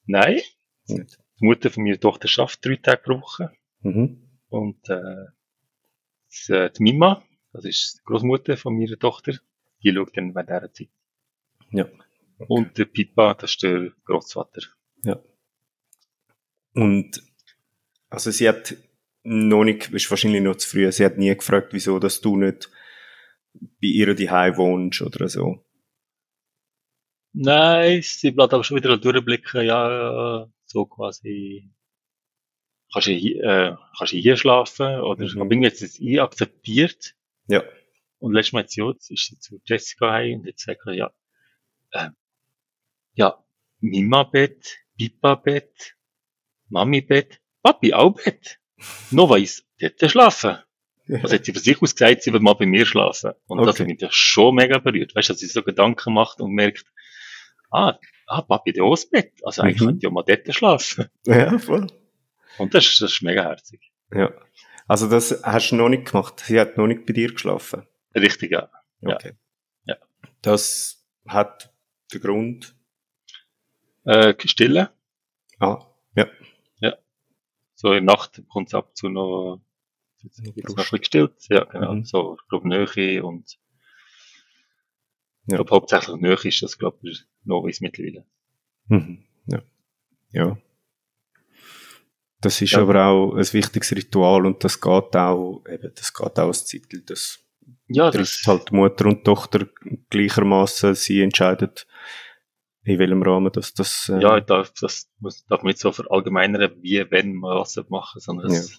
Nein. 0.06 0.40
Nicht 0.86 1.19
die 1.40 1.44
Mutter 1.44 1.70
von 1.70 1.84
meiner 1.84 1.98
Tochter 1.98 2.28
schafft 2.28 2.64
drei 2.64 2.76
Tage 2.76 3.02
pro 3.02 3.20
Woche. 3.20 3.52
Mhm. 3.80 4.22
Und 4.48 4.88
äh, 4.88 5.26
äh, 6.48 6.70
die 6.70 6.82
Mima, 6.82 7.22
das 7.52 7.64
ist 7.64 7.98
die 7.98 8.04
Großmutter 8.04 8.56
von 8.56 8.76
meiner 8.76 8.98
Tochter, 8.98 9.32
die 9.82 9.92
schaut 9.92 10.16
dann 10.16 10.32
bei 10.32 10.42
dieser 10.42 10.72
Zeit. 10.72 10.88
Ja. 11.70 11.84
Okay. 12.38 12.46
Und 12.48 12.78
der 12.78 12.86
Pippa, 12.86 13.34
das 13.34 13.52
ist 13.52 13.62
der 13.62 13.92
Großvater. 14.04 14.62
Ja. 15.02 15.20
Und 16.74 17.22
also 18.08 18.30
sie 18.30 18.48
hat 18.48 18.76
noch 19.22 19.64
nicht, 19.64 19.90
ist 19.90 20.10
wahrscheinlich 20.10 20.42
noch 20.42 20.56
zu 20.56 20.68
früh, 20.68 20.90
sie 20.90 21.04
hat 21.04 21.18
nie 21.18 21.34
gefragt, 21.34 21.72
wieso, 21.72 21.98
dass 21.98 22.20
du 22.20 22.36
nicht 22.36 22.70
bei 23.52 23.88
ihr 23.88 24.14
daheim 24.14 24.56
wohnst 24.56 25.02
oder 25.02 25.28
so. 25.28 25.64
Nein, 27.32 28.00
sie 28.02 28.32
bleibt 28.32 28.54
aber 28.54 28.64
schon 28.64 28.78
wieder 28.78 28.96
durchblicken, 28.96 29.64
ja, 29.64 30.48
so 30.70 30.86
quasi, 30.86 31.70
kannst 32.92 33.08
du, 33.08 33.12
äh, 33.12 33.76
kannst 33.98 34.12
du 34.12 34.16
hier 34.16 34.36
schlafen 34.36 35.00
oder 35.00 35.24
mhm. 35.24 35.40
habe 35.40 35.54
jetzt 35.56 35.82
das 35.82 35.98
I 36.00 36.20
akzeptiert. 36.20 37.14
Ja. 37.48 37.62
Und 38.18 38.34
letztes 38.34 38.52
Mal 38.52 38.66
jetzt, 38.68 39.10
ist 39.10 39.26
sie 39.26 39.38
zu 39.38 39.60
Jessica 39.64 40.12
heim 40.12 40.40
und 40.40 40.46
jetzt 40.46 40.64
sagt 40.64 40.82
er, 40.86 40.92
ja, 40.92 41.10
äh, 41.90 42.10
ja, 43.14 43.44
Mima-Bett, 43.80 44.78
Pipa-Bett, 44.96 45.96
Mami 46.68 47.00
Bett, 47.00 47.40
Papi 47.62 47.92
auch 47.94 48.14
Bett. 48.14 48.58
Nova 49.10 49.36
ist 49.36 49.66
dort 49.80 50.10
schlafen. 50.10 50.58
Also 51.08 51.34
hat 51.34 51.44
sie 51.44 51.52
von 51.52 51.62
sich 51.62 51.82
aus 51.82 51.94
gesagt, 51.96 52.22
sie 52.22 52.32
wird 52.32 52.42
mal 52.42 52.54
bei 52.54 52.66
mir 52.66 52.86
schlafen. 52.86 53.32
Und 53.46 53.58
okay. 53.58 53.66
das 53.66 53.80
hat 53.80 53.86
mich 53.88 54.14
schon 54.14 54.54
mega 54.54 54.78
berührt. 54.78 55.14
Weißt 55.14 55.28
du, 55.28 55.32
dass 55.32 55.40
sie 55.40 55.46
so 55.48 55.62
Gedanken 55.62 56.14
macht 56.14 56.40
und 56.40 56.52
merkt, 56.52 56.84
ah, 57.70 57.98
ah 58.30 58.42
Papi, 58.42 58.72
der 58.72 58.84
Bett. 59.10 59.32
Also 59.44 59.62
eigentlich 59.62 59.80
mhm. 59.80 59.86
könnte 59.86 59.98
ich 59.98 60.02
ja 60.04 60.10
mal 60.10 60.22
dort 60.22 60.54
schlafen. 60.54 61.08
Ja, 61.26 61.58
voll. 61.58 61.86
Und 62.58 62.74
das, 62.74 62.98
das 62.98 63.12
ist 63.12 63.22
mega 63.22 63.42
herzig. 63.42 63.92
Ja. 64.12 64.32
Also 64.86 65.08
das 65.08 65.42
hast 65.44 65.70
du 65.70 65.76
noch 65.76 65.88
nicht 65.88 66.10
gemacht. 66.10 66.40
Sie 66.40 66.58
hat 66.58 66.76
noch 66.76 66.86
nicht 66.86 67.06
bei 67.06 67.12
dir 67.12 67.32
geschlafen. 67.32 67.86
Richtig, 68.14 68.50
ja. 68.50 68.68
Okay. 69.02 69.32
Ja. 69.84 69.96
Das 70.42 71.04
hat 71.26 71.72
den 72.12 72.20
Grund. 72.20 72.74
Äh, 74.04 74.34
Stille. 74.44 74.90
Ah, 75.58 75.86
ja. 76.16 76.26
Ja. 76.80 76.96
So 77.74 77.92
in 77.92 78.06
der 78.06 78.16
Nacht 78.16 78.42
kommt 78.48 78.68
es 78.68 78.74
ab 78.74 78.96
zu 78.96 79.08
noch, 79.08 79.60
jetzt 80.22 80.40
noch 80.44 80.54
ein 80.56 80.74
bisschen 80.74 80.98
gestillt. 80.98 81.34
Ja, 81.48 81.64
genau. 81.64 81.94
Mhm. 81.94 82.04
So, 82.04 82.36
ich 82.40 82.48
glaube, 82.48 82.68
Nähe 82.68 83.24
und, 83.24 83.58
ja. 85.50 85.56
glaube, 85.56 85.70
hauptsächlich 85.70 86.16
Nähe 86.16 86.38
ist 86.42 86.62
das, 86.62 86.78
glaube 86.78 86.98
ich, 87.02 87.24
Novis 87.44 87.80
mittlerweile. 87.80 88.24
Mhm. 88.88 89.24
Ja. 89.46 89.62
Ja. 90.32 90.58
Das 92.40 92.60
ist 92.62 92.72
ja. 92.72 92.80
aber 92.80 93.06
auch 93.06 93.34
ein 93.34 93.52
wichtiges 93.52 93.92
Ritual 93.92 94.46
und 94.46 94.64
das 94.64 94.80
geht 94.80 95.16
auch, 95.16 95.62
eben, 95.68 95.92
das 95.94 96.12
geht 96.12 96.38
auch 96.38 96.46
als 96.46 96.64
Titel, 96.64 97.02
das 97.04 97.38
ja, 97.88 98.10
trifft 98.10 98.46
halt 98.46 98.72
Mutter 98.72 99.06
und 99.06 99.24
Tochter 99.24 99.66
gleichermaßen, 100.08 100.94
sie 100.94 101.20
entscheidet, 101.20 101.86
in 102.84 102.98
welchem 102.98 103.22
Rahmen 103.22 103.52
das, 103.52 103.74
das, 103.74 104.08
äh 104.08 104.20
Ja, 104.20 104.40
darf, 104.40 104.72
das 104.80 105.10
darf 105.48 105.62
man 105.62 105.70
nicht 105.70 105.78
so 105.78 105.92
verallgemeinern, 105.92 106.72
wie, 106.80 107.04
wenn 107.10 107.34
man 107.34 107.58
was 107.58 107.78
machen, 107.88 108.20
sondern 108.20 108.48
das, 108.48 108.72
ja. 108.72 108.78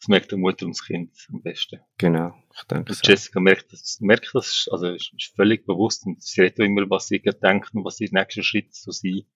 Das 0.00 0.08
merkt 0.08 0.30
der 0.30 0.38
Mutter 0.38 0.66
und 0.66 0.76
das 0.76 0.86
Kind 0.86 1.12
am 1.32 1.42
besten. 1.42 1.80
Genau, 1.98 2.34
ich 2.54 2.62
denke 2.64 2.94
so. 2.94 3.00
Jessica 3.02 3.40
merkt 3.40 3.72
das, 3.72 3.98
merkt 4.00 4.30
das, 4.32 4.68
also 4.70 4.86
ist, 4.88 5.12
ist 5.16 5.34
völlig 5.34 5.66
bewusst 5.66 6.06
und 6.06 6.22
sie 6.22 6.40
redet 6.40 6.60
immer, 6.60 6.88
was 6.88 7.08
sie 7.08 7.20
denkt 7.20 7.74
und 7.74 7.84
was 7.84 8.00
ihr 8.00 8.08
nächster 8.12 8.42
Schritt 8.42 8.74
so 8.74 8.90
sein 8.90 9.26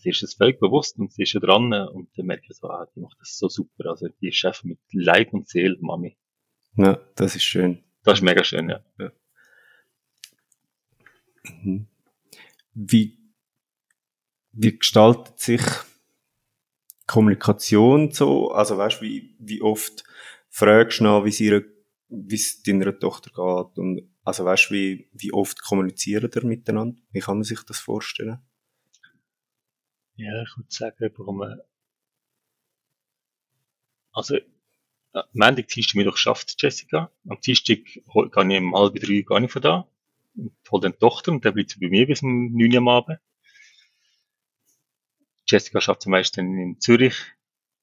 sie 0.00 0.10
ist 0.10 0.22
es 0.22 0.34
völlig 0.34 0.58
bewusst 0.60 0.98
und 0.98 1.12
sie 1.12 1.22
ist 1.22 1.32
ja 1.32 1.40
dran 1.40 1.72
und 1.72 2.08
dann 2.16 2.26
merke 2.26 2.46
ich 2.48 2.56
so, 2.56 2.68
ah, 2.68 2.86
die 2.94 3.00
macht 3.00 3.18
das 3.20 3.36
so 3.36 3.48
super. 3.48 3.90
Also 3.90 4.08
die 4.20 4.28
ist 4.28 4.44
einfach 4.44 4.64
mit 4.64 4.78
Leib 4.92 5.32
und 5.32 5.48
Seele 5.48 5.76
Mami. 5.80 6.16
Ja, 6.76 6.98
das 7.16 7.36
ist 7.36 7.44
schön. 7.44 7.84
Das 8.02 8.18
ist 8.18 8.22
mega 8.22 8.42
schön, 8.44 8.70
ja. 8.70 8.80
ja. 8.98 9.12
Mhm. 11.62 11.86
Wie, 12.72 13.18
wie 14.52 14.78
gestaltet 14.78 15.38
sich 15.38 15.62
Kommunikation 17.10 18.12
so? 18.12 18.52
Also 18.52 18.78
weißt 18.78 19.02
wie, 19.02 19.34
wie 19.38 19.62
oft 19.62 20.04
fragst 20.48 21.00
du 21.00 21.04
nach, 21.04 21.24
wie 21.24 21.44
ihrer, 21.44 21.62
wie 22.08 22.34
es 22.36 22.62
deiner 22.62 22.98
Tochter 22.98 23.30
geht? 23.30 23.78
Und, 23.78 24.08
also 24.22 24.44
weißt 24.44 24.70
wie, 24.70 25.08
wie 25.12 25.32
oft 25.32 25.60
kommunizieren 25.62 26.30
ihr 26.32 26.44
miteinander? 26.44 27.00
Wie 27.10 27.20
kann 27.20 27.38
man 27.38 27.44
sich 27.44 27.62
das 27.64 27.80
vorstellen? 27.80 28.38
Ja, 30.14 30.42
ich 30.42 30.56
würde 30.56 30.68
sagen, 30.68 31.10
warum 31.16 31.42
also, 34.12 34.36
am 35.12 35.24
Montag, 35.32 35.68
Dienstag, 35.68 35.96
Mittwoch 35.96 36.16
schafft 36.16 36.60
Jessica. 36.62 37.10
Am 37.28 37.40
Dienstag 37.40 37.84
gehe 37.84 38.04
ich 38.04 38.62
um 38.62 38.76
halb 38.76 38.94
drei 39.00 39.22
gar 39.22 39.40
nicht 39.40 39.52
von 39.52 39.62
da. 39.62 39.88
Und 40.36 40.52
hole 40.70 40.82
dann 40.82 40.98
Tochter 40.98 41.32
und 41.32 41.44
dann 41.44 41.54
bleibt 41.54 41.70
sie 41.70 41.80
bei 41.80 41.88
mir 41.88 42.06
bis 42.06 42.22
um 42.22 42.52
neun 42.52 42.76
am 42.76 42.88
Abend. 42.88 43.18
Jessica 45.50 45.80
schafft 45.80 46.02
zum 46.02 46.12
Beispiel 46.12 46.44
in 46.44 46.80
Zürich 46.80 47.16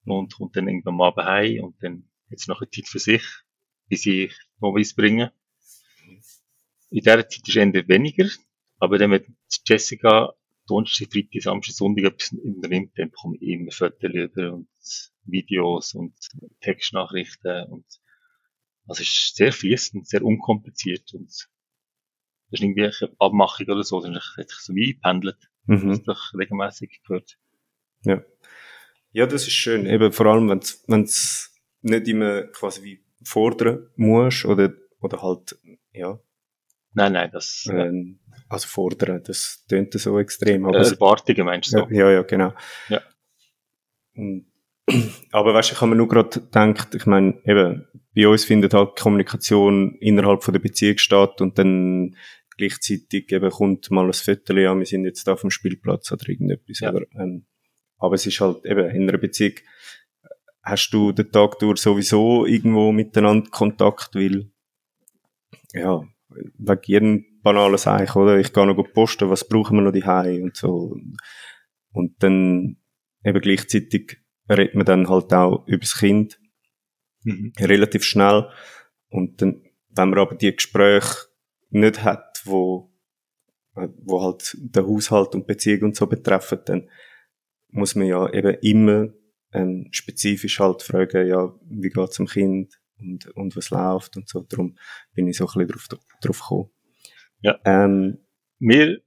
und 0.05 0.33
kommt 0.33 0.55
dann 0.55 0.67
irgendwann 0.67 1.01
Abend 1.01 1.25
heim 1.25 1.63
und 1.63 1.83
dann 1.83 2.09
hat 2.31 2.39
sie 2.39 2.49
noch 2.49 2.61
eine 2.61 2.69
Zeit 2.69 2.87
für 2.87 2.99
sich, 2.99 3.23
bis 3.87 4.05
ich 4.05 4.33
noch 4.59 4.73
was 4.73 4.93
bringe. 4.93 5.33
In 6.89 6.99
dieser 6.99 7.27
Zeit 7.27 7.47
ist 7.47 7.55
eher 7.55 7.87
weniger, 7.87 8.29
aber 8.79 8.97
dann, 8.97 9.11
wenn 9.11 9.37
Jessica 9.65 10.33
Donnerstag, 10.67 11.11
Freitag, 11.11 11.41
Samstag, 11.41 11.75
Sonntag 11.75 12.05
etwas 12.05 12.33
unternimmt, 12.33 12.97
dann 12.97 13.09
bekomme 13.09 13.37
ich 13.37 13.49
immer 13.49 13.71
Fotos 13.71 14.11
über 14.13 14.53
und 14.53 14.69
Videos 15.23 15.93
und 15.93 16.13
Textnachrichten 16.61 17.65
und 17.69 17.85
also 18.87 19.01
es 19.01 19.09
ist 19.09 19.35
sehr 19.35 19.51
fließend, 19.51 20.07
sehr 20.07 20.23
unkompliziert 20.23 21.13
und 21.13 21.27
das 21.27 21.49
ist 22.51 22.51
nicht 22.51 22.63
irgendwelche 22.63 23.13
Abmachung 23.19 23.67
oder 23.67 23.83
so, 23.83 23.99
sondern 23.99 24.21
es 24.21 24.37
hat 24.37 24.49
sich 24.49 24.59
so 24.59 24.73
wie 24.73 24.97
eingependelt, 25.01 25.49
mhm. 25.65 25.89
was 25.89 26.03
doch 26.03 26.33
regelmäßig 26.33 27.01
gehört. 27.05 27.37
Ja. 28.03 28.23
Ja, 29.11 29.25
das 29.25 29.47
ist 29.47 29.53
schön. 29.53 29.85
Eben 29.85 30.11
vor 30.11 30.27
allem, 30.27 30.49
wenn 30.49 31.03
es 31.03 31.55
nicht 31.81 32.07
immer 32.07 32.43
quasi 32.43 32.83
wie 32.83 33.03
fordern 33.23 33.89
musst 33.95 34.45
oder, 34.45 34.73
oder 35.01 35.21
halt, 35.21 35.57
ja. 35.91 36.19
Nein, 36.93 37.13
nein, 37.13 37.29
das, 37.31 37.67
ähm, 37.71 38.19
also 38.49 38.67
fordern, 38.67 39.21
das 39.23 39.65
tönt 39.67 39.93
so 39.93 40.19
extrem. 40.19 40.65
Aber 40.65 40.79
äh, 40.79 40.89
Erwartungen 40.89 41.45
meinst 41.45 41.73
du? 41.73 41.87
Ja, 41.89 42.11
ja, 42.11 42.21
genau. 42.23 42.53
Ja. 42.89 43.01
Aber 45.31 45.53
weißt 45.53 45.71
du, 45.71 45.73
ich 45.75 45.81
habe 45.81 45.89
mir 45.89 45.97
nur 45.97 46.07
gerade 46.07 46.29
gedacht, 46.29 46.95
ich 46.95 47.05
meine, 47.05 47.41
eben, 47.45 47.87
bei 48.15 48.27
uns 48.27 48.45
findet 48.45 48.73
halt 48.73 48.95
Kommunikation 48.95 49.95
innerhalb 49.99 50.43
von 50.43 50.53
der 50.53 50.61
Beziehung 50.61 50.97
statt 50.97 51.41
und 51.41 51.59
dann 51.59 52.15
gleichzeitig 52.55 53.31
eben 53.31 53.49
kommt 53.51 53.91
mal 53.91 54.05
ein 54.05 54.13
Viertel 54.13 54.65
an, 54.67 54.79
wir 54.79 54.85
sind 54.85 55.05
jetzt 55.05 55.27
da 55.27 55.33
auf 55.33 55.41
dem 55.41 55.51
Spielplatz 55.51 56.11
oder 56.11 56.27
irgendetwas. 56.27 56.79
Ja. 56.79 56.89
Aber, 56.89 57.01
ähm, 57.19 57.45
aber 57.97 58.15
es 58.15 58.25
ist 58.25 58.39
halt 58.39 58.65
eben 58.65 58.89
in 58.89 59.09
einer 59.09 59.17
Beziehung, 59.17 59.55
hast 60.63 60.89
du 60.91 61.11
den 61.11 61.31
Tag 61.31 61.59
durch 61.59 61.79
sowieso 61.79 62.45
irgendwo 62.45 62.91
miteinander 62.91 63.49
Kontakt, 63.49 64.15
weil, 64.15 64.51
ja, 65.73 66.03
wegen 66.29 66.81
jedem 66.85 67.25
banalen 67.41 67.77
Seich, 67.77 68.15
oder? 68.15 68.37
Ich 68.37 68.53
gehe 68.53 68.65
noch 68.65 68.93
posten, 68.93 69.29
was 69.29 69.47
brauchen 69.47 69.77
wir 69.77 69.81
noch 69.81 69.91
die 69.91 70.41
und 70.41 70.55
so. 70.55 70.97
Und 71.93 72.21
dann 72.21 72.77
eben 73.23 73.41
gleichzeitig 73.41 74.17
redet 74.49 74.75
man 74.75 74.85
dann 74.85 75.09
halt 75.09 75.33
auch 75.33 75.65
über 75.67 75.79
das 75.79 75.97
Kind. 75.97 76.39
Mhm. 77.23 77.53
Relativ 77.59 78.03
schnell. 78.03 78.49
Und 79.09 79.41
dann, 79.41 79.61
wenn 79.89 80.09
man 80.09 80.19
aber 80.19 80.35
die 80.35 80.53
Gespräche 80.53 81.27
nicht 81.69 82.03
hat, 82.03 82.41
wo, 82.45 82.91
wo 83.73 84.21
halt 84.21 84.55
den 84.59 84.85
Haushalt 84.85 85.33
und 85.35 85.47
Beziehung 85.47 85.83
und 85.83 85.95
so 85.95 86.07
betreffen, 86.07 86.59
dann 86.65 86.89
muss 87.69 87.95
man 87.95 88.07
ja 88.07 88.31
eben 88.31 88.57
immer 88.61 89.09
ähm, 89.53 89.87
spezifisch 89.91 90.59
halt 90.59 90.83
fragen, 90.83 91.27
ja, 91.27 91.53
wie 91.69 91.89
geht's 91.89 92.17
dem 92.17 92.27
Kind 92.27 92.79
und, 92.99 93.27
und 93.35 93.55
was 93.55 93.69
läuft 93.69 94.17
und 94.17 94.27
so. 94.27 94.41
Darum 94.41 94.77
bin 95.13 95.27
ich 95.27 95.37
so 95.37 95.47
ein 95.47 95.53
bisschen 95.53 95.67
drauf, 95.67 95.87
drauf 96.21 96.39
gekommen. 96.39 96.69
Ja. 97.41 97.59
Ähm, 97.65 98.19
mir, 98.59 99.01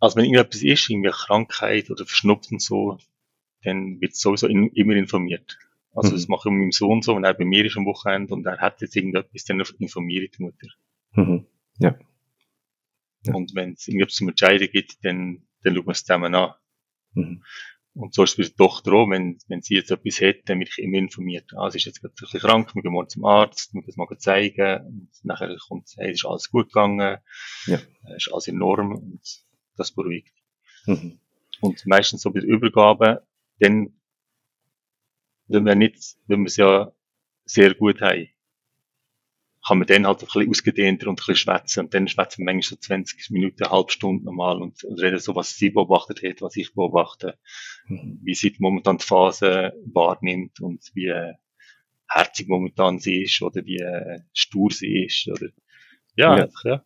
also 0.00 0.16
wenn 0.16 0.24
irgendetwas 0.24 0.62
ist, 0.62 0.90
irgendwie 0.90 1.10
Krankheit 1.10 1.90
oder 1.90 2.04
verschnupft 2.04 2.50
und 2.52 2.62
so, 2.62 2.98
dann 3.62 4.00
wird 4.00 4.14
sowieso 4.14 4.46
in, 4.46 4.68
immer 4.70 4.94
informiert. 4.94 5.58
Also 5.94 6.10
mhm. 6.10 6.16
das 6.16 6.28
mache 6.28 6.48
ich 6.48 6.52
mit 6.52 6.60
meinem 6.60 6.72
Sohn 6.72 7.02
so, 7.02 7.16
wenn 7.16 7.24
er 7.24 7.34
bei 7.34 7.44
mir 7.44 7.64
ist 7.64 7.76
am 7.76 7.86
Wochenende 7.86 8.34
und 8.34 8.46
er 8.46 8.58
hat 8.58 8.80
jetzt 8.80 8.96
irgendetwas, 8.96 9.44
dann 9.44 9.62
informiere 9.78 10.24
ich 10.24 10.32
die 10.32 10.42
Mutter. 10.42 10.68
Mhm. 11.12 11.46
Ja. 11.78 11.98
ja. 13.24 13.34
Und 13.34 13.54
wenn 13.54 13.72
es 13.72 13.88
irgendetwas 13.88 14.16
zum 14.16 14.28
Entscheiden 14.28 14.68
gibt, 14.70 15.04
dann, 15.04 15.42
dann 15.62 15.74
schauen 15.74 15.86
wir 15.86 15.92
es 15.92 16.04
zusammen 16.04 16.34
an. 16.34 16.54
Mhm. 17.14 17.42
Und 17.96 18.14
so 18.14 18.24
ist 18.24 18.32
es 18.32 18.36
bei 18.36 18.42
der 18.42 18.54
Tochter 18.56 18.92
auch, 18.92 19.08
wenn, 19.08 19.38
wenn 19.48 19.62
sie 19.62 19.74
jetzt 19.74 19.90
etwas 19.90 20.20
hat, 20.20 20.36
dann 20.44 20.58
wird 20.58 20.68
ich 20.68 20.84
immer 20.84 20.98
informiert. 20.98 21.50
Ah, 21.56 21.70
sie 21.70 21.78
ist 21.78 21.86
jetzt 21.86 22.02
gerade 22.02 22.12
ein 22.12 22.20
bisschen 22.20 22.40
krank, 22.40 22.74
wir 22.74 22.82
gehen 22.82 22.92
morgen 22.92 23.08
zum 23.08 23.24
Arzt, 23.24 23.72
wir 23.72 23.82
das 23.82 23.96
mal 23.96 24.06
zeigen. 24.18 24.84
Und 24.86 25.10
nachher 25.22 25.56
kommt, 25.66 25.88
hey, 25.96 26.12
ist 26.12 26.26
alles 26.26 26.50
gut 26.50 26.66
gegangen, 26.66 27.18
ja. 27.66 27.76
Äh, 27.76 28.16
ist 28.16 28.30
alles 28.30 28.48
in 28.48 28.58
Norm 28.58 28.92
und 28.96 29.22
das 29.76 29.92
beruhigt. 29.92 30.34
Mhm. 30.84 31.20
Und 31.62 31.86
meistens 31.86 32.20
so 32.20 32.30
bei 32.30 32.40
der 32.40 32.50
Übergabe, 32.50 33.26
dann, 33.60 33.98
wenn 35.46 35.64
wir 35.64 35.74
nicht, 35.74 36.16
wenn 36.26 36.40
wir 36.40 36.48
es 36.48 36.56
ja 36.56 36.92
sehr 37.46 37.74
gut 37.74 38.02
haben, 38.02 38.28
kann 39.66 39.78
man 39.78 39.86
dann 39.86 40.06
halt 40.06 40.22
ein 40.22 40.26
bisschen 40.26 40.50
ausgedehnter 40.50 41.08
und 41.08 41.14
ein 41.14 41.16
bisschen 41.16 41.36
schwätzen. 41.36 41.80
Und 41.80 41.94
dann 41.94 42.06
schwätzen 42.06 42.38
wir 42.38 42.52
manchmal 42.52 42.62
so 42.62 42.76
20 42.76 43.30
Minuten, 43.30 43.64
eine 43.64 43.72
halbe 43.72 43.90
Stunde 43.90 44.24
normal 44.24 44.62
und, 44.62 44.84
reden 44.84 45.18
so, 45.18 45.34
was 45.34 45.56
sie 45.56 45.70
beobachtet 45.70 46.22
hat, 46.22 46.40
was 46.42 46.56
ich 46.56 46.74
beobachte, 46.74 47.38
mhm. 47.86 48.20
wie 48.22 48.34
sie 48.34 48.54
momentan 48.58 48.98
die 48.98 49.06
Phase 49.06 49.72
wahrnimmt 49.92 50.60
und 50.60 50.90
wie 50.94 51.12
herzig 52.08 52.48
momentan 52.48 53.00
sie 53.00 53.24
ist 53.24 53.42
oder 53.42 53.64
wie 53.64 53.82
stur 54.32 54.70
sie 54.70 55.04
ist 55.04 55.28
oder, 55.28 55.48
ja, 56.16 56.36
ja. 56.36 56.44
Einfach, 56.44 56.64
ja. 56.64 56.84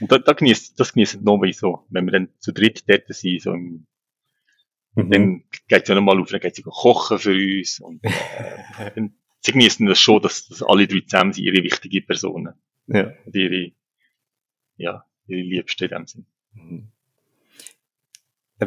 Und 0.00 0.10
da, 0.10 0.18
da 0.18 0.32
genießt, 0.32 0.80
das 0.80 0.94
genießt 0.94 1.22
Novi 1.22 1.52
so, 1.52 1.84
wenn 1.90 2.06
wir 2.06 2.12
dann 2.12 2.30
zu 2.38 2.52
dritt 2.52 2.88
dort 2.88 3.04
sind, 3.08 3.42
so 3.42 3.52
im, 3.52 3.86
mhm. 4.94 5.10
dann 5.10 5.44
geht's 5.68 5.88
ja 5.88 5.94
nochmal 5.94 6.18
auf, 6.20 6.30
dann 6.30 6.40
geht's 6.40 6.62
kochen 6.62 7.18
für 7.18 7.34
uns 7.34 7.78
und 7.80 8.02
äh, 8.02 8.10
dann 8.94 9.19
sie 9.40 9.52
genießen 9.52 9.86
das 9.86 10.00
schon, 10.00 10.22
dass, 10.22 10.48
dass 10.48 10.62
alle 10.62 10.86
drei 10.86 11.00
zusammen 11.00 11.32
sind, 11.32 11.44
ihre 11.44 11.62
wichtigen 11.62 12.06
Personen. 12.06 12.54
Ja. 12.86 13.12
Und 13.24 13.34
ihre, 13.34 13.72
ja, 14.76 15.04
ihre 15.26 15.42
Liebste 15.42 15.86
in 15.86 15.90
dem 15.90 16.06
Sinn. 16.06 16.26
Mhm. 16.52 16.92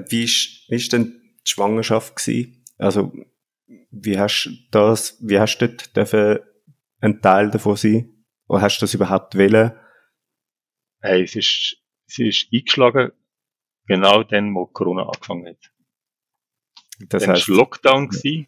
Wie 0.09 0.24
ist, 0.24 0.65
wie 0.69 0.76
ist 0.76 0.91
denn 0.91 1.24
die 1.45 1.51
Schwangerschaft 1.51 2.15
gewesen. 2.15 2.63
Also, 2.78 3.13
wie 3.91 4.17
hast 4.17 4.45
du 4.45 4.51
das, 4.71 5.17
wie 5.21 5.39
hast 5.39 5.57
du 5.57 5.67
dort 5.67 5.95
dürfen 5.95 6.39
ein 6.99 7.21
Teil 7.21 7.51
davon 7.51 7.76
sein? 7.76 8.26
Oder 8.47 8.61
hast 8.61 8.80
du 8.80 8.84
das 8.84 8.93
überhaupt 8.93 9.36
wollen? 9.36 9.74
Hey, 11.01 11.24
es 11.24 11.36
ist, 11.36 11.78
es 12.07 12.19
ist 12.19 12.47
eingeschlagen, 12.53 13.11
genau 13.88 14.24
dann, 14.24 14.53
wo 14.55 14.65
Corona 14.65 15.03
angefangen 15.03 15.47
hat. 15.47 15.71
Das 17.09 17.24
dann 17.24 17.32
heißt, 17.32 17.49
war 17.49 17.55
Lockdown 17.57 18.09
gewesen, 18.09 18.47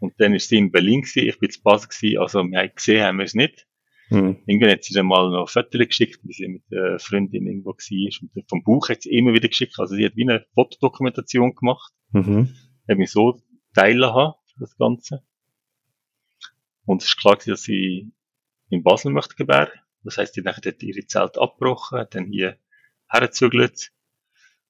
und 0.00 0.14
dann 0.18 0.34
ist 0.34 0.48
sie 0.48 0.58
in 0.58 0.70
Berlin 0.70 1.02
gewesen, 1.02 1.28
ich 1.28 1.38
bin 1.38 1.50
zu 1.50 1.62
Basel 1.62 1.88
gewesen, 1.88 2.18
also 2.18 2.44
wir 2.44 2.58
haben 2.58 2.70
gesehen, 2.74 3.04
haben 3.04 3.18
wir 3.18 3.24
es 3.24 3.34
nicht. 3.34 3.66
Mhm. 4.10 4.38
Irgendwann 4.46 4.70
hat 4.70 4.84
sie 4.84 4.94
dann 4.94 5.06
mal 5.06 5.30
noch 5.30 5.50
Fotos 5.50 5.86
geschickt, 5.86 6.20
wie 6.22 6.32
sie 6.32 6.48
mit 6.48 6.62
einer 6.70 6.98
Freundin 6.98 7.46
irgendwo 7.46 7.70
war. 7.70 8.30
Und 8.34 8.48
vom 8.48 8.62
Buch 8.62 8.88
hat 8.88 9.02
sie 9.02 9.10
immer 9.10 9.34
wieder 9.34 9.48
geschickt. 9.48 9.74
Also 9.78 9.96
sie 9.96 10.04
hat 10.06 10.16
wie 10.16 10.22
eine 10.22 10.46
Fotodokumentation 10.54 11.54
gemacht. 11.54 11.92
Mhm. 12.12 12.54
Hat 12.88 12.96
mich 12.96 13.10
so 13.10 13.42
teilen 13.74 14.10
haben, 14.10 14.34
das 14.58 14.76
Ganze. 14.78 15.22
Und 16.86 17.02
es 17.02 17.08
ist 17.08 17.18
klar 17.18 17.36
dass 17.36 17.62
sie 17.62 18.12
in 18.70 18.82
Basel 18.82 19.12
möchte 19.12 19.34
gebären. 19.34 19.68
Das 20.04 20.16
heisst, 20.16 20.34
sie 20.34 20.42
hat 20.42 20.82
ihre 20.82 21.06
Zelt 21.06 21.36
abgebrochen, 21.36 22.06
dann 22.10 22.26
hier 22.26 22.56
herzügelt. 23.08 23.92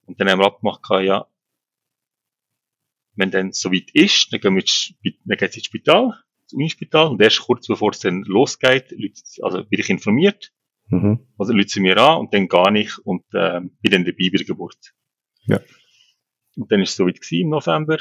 Und 0.07 0.19
dann 0.21 0.29
haben 0.31 0.41
wir 0.41 0.47
abgemacht, 0.47 0.83
ja, 1.05 1.29
wenn 3.19 3.31
dann 3.31 3.53
soweit 3.53 3.91
ist, 3.93 4.33
dann 4.33 4.41
gehen 4.41 4.57
wir 4.57 4.65
dann 5.25 5.37
geht's 5.37 5.57
ins 5.57 5.67
Spital 5.67 6.15
das 6.49 6.55
Unispital 6.55 7.09
und 7.09 7.21
erst 7.21 7.41
kurz 7.41 7.67
bevor 7.67 7.91
es 7.91 8.01
dann 8.01 8.23
losgeht, 8.23 8.95
also 9.43 9.65
bin 9.65 9.81
ich 9.81 9.91
informiert, 9.91 10.53
mhm. 10.89 11.21
also 11.37 11.53
Leute 11.53 11.69
sie 11.69 11.81
mir 11.81 11.99
an 11.99 12.19
und 12.19 12.35
dann 12.35 12.49
gar 12.49 12.71
nicht 12.71 12.99
und 12.99 13.23
äh, 13.35 13.61
bin 13.83 13.93
dann 13.93 14.05
dabei 14.05 14.31
bei 14.31 14.39
der 14.39 14.47
Geburt. 14.47 14.95
Ja. 15.45 15.61
Und 16.57 16.73
dann 16.73 16.81
ist 16.81 16.91
es 16.91 16.97
soweit 16.97 17.21
gewesen 17.21 17.43
im 17.43 17.51
November. 17.51 17.99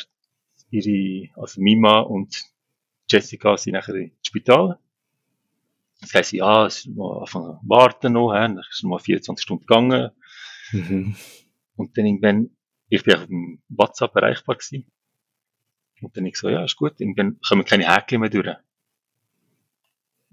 Ihre, 0.72 1.30
also 1.40 1.62
Mima 1.62 2.00
und 2.00 2.44
Jessica 3.10 3.58
sind 3.58 3.74
nachher 3.74 3.96
ins 3.96 4.14
Spital. 4.26 4.80
Das 6.02 6.14
heisst, 6.14 6.32
ja, 6.32 6.66
es 6.66 6.80
ist 6.80 6.96
noch 6.96 7.22
anfangen 7.22 7.60
warten 7.64 8.14
noch, 8.14 8.34
he, 8.34 8.40
dann 8.40 8.60
ist 8.60 8.84
noch 8.84 8.92
mal 8.92 9.00
24 9.00 9.44
Stunden 9.44 9.66
gegangen. 9.66 10.12
Mhm. 10.72 11.16
Und 11.76 11.98
dann 11.98 12.06
irgendwann, 12.06 12.50
ich 12.90 13.04
bin 13.04 13.16
auf 13.16 13.26
dem 13.28 13.62
WhatsApp 13.70 14.16
erreichbar 14.16 14.56
gewesen. 14.56 14.92
Und 16.02 16.16
dann 16.16 16.26
ich 16.26 16.38
so, 16.38 16.50
ja, 16.50 16.64
ist 16.64 16.76
gut, 16.76 17.00
irgendwann 17.00 17.40
kommen 17.42 17.66
keine 17.66 17.94
Häkchen 17.94 18.22
mehr 18.22 18.30
durch. 18.30 18.56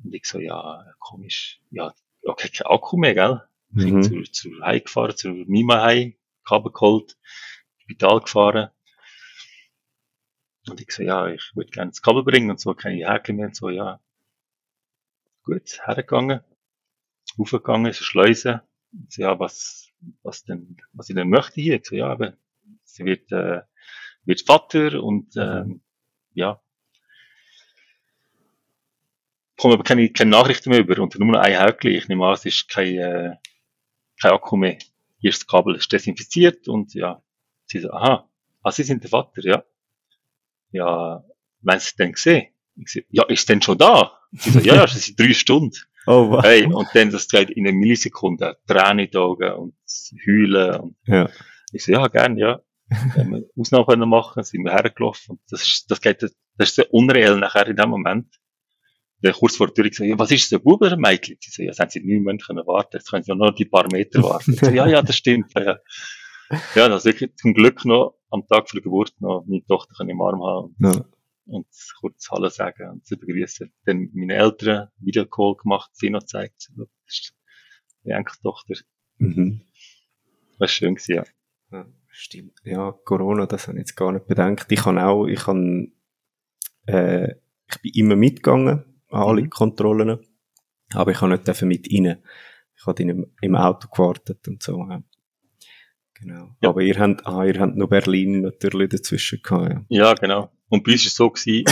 Und 0.03 0.15
ich 0.15 0.27
so, 0.27 0.39
ja, 0.39 0.85
komisch, 0.99 1.61
ja, 1.71 1.95
okay, 2.23 2.49
kein 2.49 2.67
Akku 2.67 2.97
mehr, 2.97 3.15
gell? 3.15 3.43
Ich 3.71 3.85
bin 3.85 3.97
mhm. 3.97 4.03
zu, 4.03 4.23
zu 4.31 4.51
Hause 4.63 4.81
gefahren, 4.81 5.17
zu 5.17 5.29
Mima 5.31 5.87
Hause, 5.87 6.15
Kabel 6.45 6.73
geholt, 6.73 7.17
Spital 7.79 8.21
gefahren. 8.21 8.71
Und 10.69 10.81
ich 10.81 10.93
so, 10.93 11.03
ja, 11.03 11.29
ich 11.29 11.53
würde 11.55 11.71
gerne 11.71 11.91
das 11.91 12.03
Kabel 12.03 12.23
bringen 12.23 12.51
und 12.51 12.61
so, 12.61 12.75
keine 12.75 13.11
Häkchen 13.11 13.37
mehr 13.37 13.47
und 13.47 13.57
so, 13.57 13.71
ja. 13.71 14.01
Gut, 15.43 15.81
hergegangen, 15.85 16.41
aufgegangen, 17.39 17.93
so 17.93 18.05
Schleuse. 18.05 18.63
Und 18.93 19.13
so, 19.13 19.23
ja, 19.23 19.39
was, 19.39 19.91
was 20.23 20.45
denn, 20.45 20.77
was 20.93 21.09
ich 21.09 21.17
denn 21.17 21.29
möchte 21.29 21.61
hier? 21.61 21.77
Ich 21.77 21.87
so, 21.87 21.97
ja, 21.97 22.09
aber 22.09 22.37
sie 22.85 23.05
wird, 23.05 23.33
äh, 23.33 23.63
wird 24.25 24.43
Vater 24.43 25.03
und 25.03 25.37
ähm, 25.37 25.81
ja. 26.35 26.61
Kommen 29.57 29.75
aber 29.75 29.85
keine, 29.85 30.09
keine 30.11 30.31
Nachrichten 30.31 30.71
mehr 30.71 30.81
über 30.81 31.01
und 31.01 31.19
nur 31.19 31.33
noch 31.33 31.41
ein 31.41 31.59
Häkchen. 31.59 31.93
Ich 31.93 32.09
nehme 32.09 32.27
an, 32.27 32.35
es 32.35 32.45
ist 32.45 32.69
kein, 32.69 32.99
äh, 32.99 33.37
kein 34.21 34.33
Akku 34.33 34.57
mehr. 34.57 34.79
Hier 35.19 35.31
ist 35.31 35.43
das 35.43 35.47
Kabel 35.47 35.77
ist 35.77 35.93
desinfiziert 35.93 36.69
und 36.69 36.95
ja. 36.95 37.23
Sie 37.67 37.79
so, 37.79 37.91
aha, 37.91 38.29
ah, 38.63 38.73
Sie 38.73 38.83
sind 38.83 39.03
der 39.03 39.11
Vater, 39.11 39.43
ja. 39.43 39.65
Ja, 40.73 41.25
wenn 41.61 41.79
Sie 41.79 41.97
denn 41.97 42.13
gesehen? 42.13 42.49
Ich 42.77 42.93
so, 42.93 43.01
ja, 43.11 43.25
ist 43.29 43.49
denn 43.49 43.63
schon 43.63 43.79
da? 43.79 44.19
Sie 44.33 44.51
so, 44.51 44.59
ja, 44.59 44.75
ja, 44.75 44.89
schon 44.89 45.01
seit 45.01 45.19
drei 45.19 45.33
Stunden. 45.33 45.77
Oh, 46.07 46.29
wow. 46.29 46.43
Hey, 46.43 46.67
und 46.67 46.87
dann, 46.93 47.11
das 47.11 47.27
geht 47.29 47.49
in 47.49 47.67
einer 47.67 47.75
Millisekunde, 47.75 48.59
Tränen 48.67 49.07
in 49.07 49.11
die 49.11 49.17
Augen 49.17 49.51
und 49.55 49.75
Heulen. 50.27 50.79
Und 50.79 50.97
ja. 51.07 51.31
Ich 51.73 51.83
so, 51.83 51.93
ja, 51.93 52.07
gern, 52.09 52.37
ja 52.37 52.61
wenn 52.89 53.31
wir 53.31 53.45
Ausnahmen 53.57 53.87
können 53.87 54.09
machen, 54.09 54.43
sind 54.43 54.65
wir 54.65 54.73
hergelaufen. 54.73 55.33
Und 55.33 55.41
das 55.49 55.63
ist, 55.63 55.91
das 55.91 56.01
geht, 56.01 56.23
das 56.23 56.33
ist 56.59 56.75
sehr 56.77 56.93
unreal 56.93 57.39
nachher 57.39 57.67
in 57.67 57.77
dem 57.77 57.91
Moment. 57.91 58.27
Der 59.23 59.33
kurz 59.33 59.57
vor 59.57 59.69
der 59.69 59.75
Tür 59.75 59.89
gesagt, 59.89 60.09
ja, 60.09 60.19
was 60.19 60.31
ist 60.31 60.53
das, 60.53 60.61
ein 60.61 60.65
Bub 60.65 60.83
oder 60.83 60.93
ein 60.93 61.01
Mädchen? 61.01 61.39
Die 61.43 61.51
so, 61.51 61.63
ja, 61.63 61.69
das 61.69 61.79
haben 61.79 61.91
sie 61.91 62.01
neun 62.01 62.25
Monate 62.25 62.45
können 62.45 62.67
warten, 62.67 62.97
jetzt 62.97 63.11
können 63.11 63.23
sie 63.23 63.31
ja 63.31 63.35
nur 63.35 63.55
die 63.55 63.65
paar 63.65 63.87
Meter 63.91 64.23
warten. 64.23 64.53
so, 64.55 64.69
ja, 64.69 64.87
ja, 64.87 65.01
das 65.01 65.17
stimmt, 65.17 65.53
ja. 65.55 65.79
Ja, 66.75 66.89
das 66.89 67.05
wirklich 67.07 67.35
zum 67.37 67.55
Glück 67.55 67.85
noch 67.87 68.19
am 68.31 68.47
Tag 68.47 68.69
vor 68.69 68.79
der 68.79 68.83
Geburt 68.83 69.15
noch 69.21 69.45
meine 69.47 69.65
Tochter 69.65 70.07
im 70.07 70.21
Arm 70.21 70.43
haben. 70.43 70.77
Ja. 70.79 71.05
Und 71.47 71.67
kurz 72.01 72.29
Hallo 72.31 72.49
sagen 72.49 72.91
und 72.91 73.07
sie 73.07 73.17
begrüßen. 73.17 73.73
Dann 73.85 74.11
meine 74.15 74.35
Eltern 74.35 74.89
Videocall 74.99 75.57
gemacht, 75.57 75.91
sie 75.95 76.11
noch 76.11 76.21
gezeigt. 76.21 76.71
Das 76.77 76.89
ist 77.07 77.35
die 78.05 78.11
Enkeltochter. 78.11 78.75
Mhm. 79.19 79.63
Das 80.53 80.61
war 80.61 80.69
schön 80.69 80.95
gewesen, 80.95 81.15
ja. 81.17 81.25
ja. 81.73 81.87
Stimmt. 82.17 82.61
Ja, 82.63 82.93
Corona, 82.93 83.47
das 83.47 83.67
habe 83.67 83.77
ich 83.77 83.81
jetzt 83.81 83.97
gar 83.97 84.13
nicht 84.13 84.29
bedenkt. 84.29 84.71
Ich 84.71 84.85
habe 84.85 85.05
auch, 85.05 85.27
ich 85.27 85.49
habe, 85.49 85.89
äh, 86.87 87.33
ich 87.69 87.83
bin 87.83 87.93
immer 87.95 88.15
mitgegangen 88.15 88.85
an 89.11 89.23
alle 89.23 89.43
mhm. 89.43 89.51
Kontrollen, 89.51 90.21
aber 90.93 91.11
ich 91.11 91.21
habe 91.21 91.33
nicht 91.33 91.63
mit 91.63 91.93
rein. 91.93 92.23
Ich 92.77 92.87
habe 92.87 93.03
im, 93.03 93.27
im 93.41 93.57
Auto 93.57 93.89
gewartet 93.89 94.47
und 94.47 94.63
so. 94.63 94.79
Ja. 94.89 95.03
Genau. 96.15 96.55
Ja. 96.63 96.69
Aber 96.69 96.83
ihr 96.83 96.97
habt, 97.01 97.27
ah, 97.27 97.45
ihr 97.45 97.59
habt 97.59 97.75
noch 97.75 97.89
Berlin 97.89 98.43
natürlich 98.43 98.91
dazwischen 98.91 99.43
gehabt, 99.43 99.73
ja. 99.73 99.85
Ja, 99.89 100.15
genau. 100.15 100.53
Und 100.69 100.85
bei 100.85 100.93
uns 100.93 101.03
war 101.03 101.09
es 101.09 101.17
so 101.17 101.31
gewesen, 101.31 101.65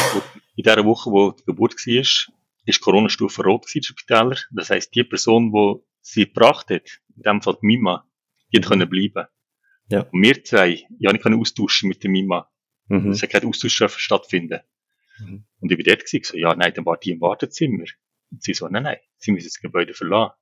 in 0.57 0.65
der 0.65 0.85
Woche, 0.85 1.09
wo 1.13 1.31
die 1.31 1.45
Geburt 1.45 1.75
war, 1.75 2.35
ist 2.65 2.81
Corona-Stufe 2.81 3.45
rot 3.45 3.67
gewesen, 3.67 3.85
Spitäler. 3.85 4.37
Das 4.51 4.71
heisst, 4.71 4.93
die 4.93 5.05
Person, 5.05 5.53
die 5.53 5.75
sie 6.01 6.27
gebracht 6.27 6.69
hat, 6.71 7.01
in 7.15 7.23
dem 7.23 7.43
Fall 7.43 7.57
die 7.63 7.67
Mima, 7.67 8.05
die 8.53 8.59
mhm. 8.59 8.65
können 8.65 8.89
bleiben. 8.89 9.29
Ja. 9.93 10.09
Und 10.11 10.23
wir 10.23 10.43
zwei, 10.43 10.87
ja, 10.99 11.13
ich 11.13 11.21
kann 11.21 11.35
austauschen 11.35 11.89
mit 11.89 12.03
dem 12.03 12.13
Mima. 12.13 12.51
Mhm. 12.89 13.11
Es 13.11 13.23
hat 13.23 13.31
kein 13.31 13.45
Austausch 13.45 13.83
stattfinden. 13.97 14.61
Mhm. 15.21 15.45
Und 15.61 15.71
ich 15.71 15.77
bin 15.77 15.85
dort 15.85 16.07
gewesen, 16.07 16.25
so, 16.25 16.37
ja, 16.39 16.55
nein, 16.55 16.73
dann 16.75 16.87
war 16.87 16.97
die 16.97 17.11
im 17.11 17.21
Wartezimmer. 17.21 17.85
Und 18.31 18.43
sie 18.43 18.55
so, 18.55 18.67
nein, 18.69 18.85
nein, 18.85 18.97
sie 19.19 19.33
müssen 19.33 19.49
das 19.49 19.61
Gebäude 19.61 19.93
verlassen. 19.93 20.33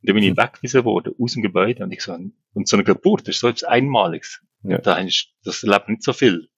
Und 0.00 0.08
dann 0.08 0.14
bin 0.14 0.22
ich 0.22 0.30
mhm. 0.30 0.36
weggewiesen 0.36 0.84
worden, 0.84 1.14
aus 1.18 1.32
dem 1.32 1.42
Gebäude, 1.42 1.82
und 1.82 1.90
ich 1.90 2.02
so, 2.02 2.12
und 2.12 2.68
so 2.68 2.76
eine 2.76 2.84
Geburt, 2.84 3.22
das 3.22 3.34
ist 3.34 3.40
so 3.40 3.48
etwas 3.48 3.64
Einmaliges. 3.64 4.40
Ja. 4.62 4.78
Da 4.78 4.98
ist, 4.98 5.34
das 5.42 5.62
lebt 5.62 5.88
nicht 5.88 6.04
so 6.04 6.12
viel. 6.12 6.48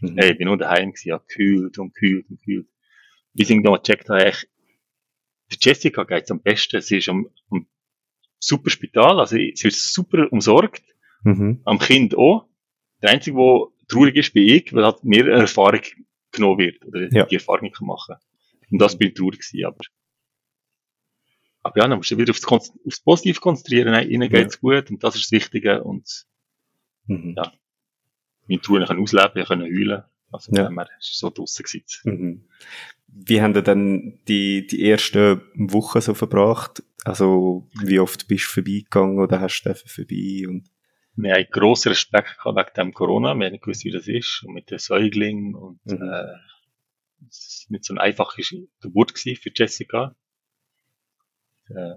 Mhm. 0.00 0.18
Hey, 0.18 0.32
ich 0.32 0.38
bin 0.38 0.48
nur 0.48 0.58
daheim 0.58 0.90
gewesen, 0.90 1.08
ja, 1.08 1.18
kühlt 1.18 1.78
und 1.78 1.94
kühlt 1.94 2.28
und 2.28 2.42
kühlt. 2.42 2.68
Bis 3.32 3.48
ich 3.48 3.60
noch 3.60 3.82
gecheckt 3.82 4.10
habe, 4.10 4.26
echt, 4.26 4.46
der 5.50 5.58
Jessica 5.58 6.04
geht's 6.04 6.30
am 6.30 6.42
besten. 6.42 6.82
Sie 6.82 6.98
ist 6.98 7.08
am, 7.08 7.30
am 7.50 7.66
super 8.38 8.68
Spital, 8.68 9.20
also 9.20 9.36
sie 9.36 9.52
ist 9.52 9.94
super 9.94 10.30
umsorgt. 10.30 10.82
Mhm. 11.26 11.60
Am 11.64 11.78
Kind 11.80 12.16
auch. 12.16 12.46
Der 13.02 13.10
Einzige, 13.10 13.36
der 13.36 13.66
traurig 13.88 14.16
ist, 14.16 14.32
bin 14.32 14.48
ich, 14.48 14.72
weil 14.72 14.84
halt 14.84 15.02
mehr 15.02 15.26
Erfahrung 15.26 15.80
genommen 16.30 16.58
wird, 16.58 16.84
oder 16.86 17.08
ja. 17.12 17.26
die 17.26 17.34
Erfahrung 17.34 17.72
kann 17.72 17.86
machen. 17.86 18.14
Und 18.70 18.78
das 18.78 18.96
bin 18.96 19.08
ich 19.08 19.14
traurig 19.14 19.40
gewesen, 19.40 19.66
aber. 19.66 19.84
Aber 21.62 21.78
ja, 21.78 21.88
dann 21.88 21.98
musst 21.98 22.12
du 22.12 22.18
wieder 22.18 22.30
aufs, 22.30 22.46
aufs 22.46 23.00
Positive 23.00 23.40
konzentrieren. 23.40 23.90
Nein, 23.90 24.08
ihnen 24.08 24.30
geht's 24.30 24.54
ja. 24.54 24.60
gut 24.60 24.90
und 24.90 25.02
das 25.02 25.16
ist 25.16 25.24
das 25.24 25.32
Wichtige 25.32 25.82
und, 25.82 26.26
mhm. 27.06 27.34
ja. 27.36 27.52
Meine 28.48 28.60
Trauer 28.60 28.86
können 28.86 29.02
ausleben, 29.02 29.44
können 29.44 29.62
heulen. 29.62 30.04
Also, 30.30 30.52
ja. 30.54 30.70
wir 30.70 30.88
so 31.00 31.30
draussen 31.30 31.64
gewesen. 31.64 31.84
Mhm. 32.04 32.44
Wie 33.08 33.42
haben 33.42 33.54
dann 33.64 34.20
die, 34.28 34.66
die 34.68 34.88
ersten 34.88 35.40
Wochen 35.54 36.00
so 36.00 36.14
verbracht? 36.14 36.84
Also, 37.04 37.68
wie 37.82 37.98
oft 37.98 38.28
bist 38.28 38.44
du 38.44 38.50
vorbeigegangen 38.50 39.18
oder 39.18 39.40
hast 39.40 39.62
du 39.62 39.74
vorbei 39.74 40.44
und? 40.46 40.70
Wir 41.16 41.34
haben 41.34 41.46
grossen 41.50 41.88
Respekt 41.88 42.36
gehabt 42.38 42.56
wegen 42.56 42.74
dem 42.74 42.94
Corona. 42.94 43.34
Wir 43.34 43.46
haben 43.46 43.52
nicht 43.52 43.64
gewusst, 43.64 43.84
wie 43.84 43.90
das 43.90 44.06
ist. 44.06 44.44
Und 44.46 44.54
mit 44.54 44.70
den 44.70 44.78
Säuglingen. 44.78 45.54
Und, 45.54 45.84
mhm. 45.86 46.02
äh, 46.02 46.36
es 47.28 47.66
war 47.68 47.72
nicht 47.72 47.84
so 47.84 47.94
eine 47.94 48.02
einfache 48.02 48.42
Geburt 48.80 49.14
gewesen 49.14 49.40
für 49.40 49.50
Jessica. 49.54 50.14
Äh, 51.68 51.96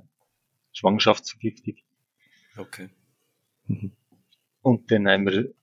Schwangerschaftsvergiftung. 0.71 1.75
Okay. 2.57 2.89
Mhm. 3.67 3.91
Und 4.61 4.91
dann 4.91 5.07
haben 5.07 5.25
wir 5.25 5.53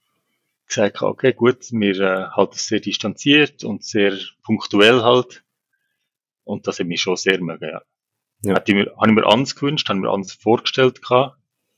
gesagt, 0.67 1.01
okay, 1.01 1.33
gut, 1.33 1.71
wir 1.71 1.99
äh, 1.99 2.27
halten 2.29 2.55
es 2.55 2.67
sehr 2.67 2.79
distanziert 2.79 3.63
und 3.63 3.83
sehr 3.83 4.17
punktuell 4.43 5.01
halt. 5.01 5.43
Und 6.43 6.67
das 6.67 6.79
hat 6.79 6.87
mich 6.87 7.01
schon 7.01 7.15
sehr 7.15 7.41
mögen, 7.41 7.69
ja. 7.69 7.81
ja. 8.43 8.55
Hätte 8.55 8.71
ich 8.71 8.77
mir, 8.77 8.95
habe 8.97 9.09
ich 9.09 9.15
mir 9.15 9.25
anders 9.25 9.55
gewünscht, 9.55 9.89
habe 9.89 9.99
ich 9.99 10.03
mir 10.03 10.11
anders 10.11 10.33
vorgestellt 10.33 11.01
gehabt. 11.01 11.37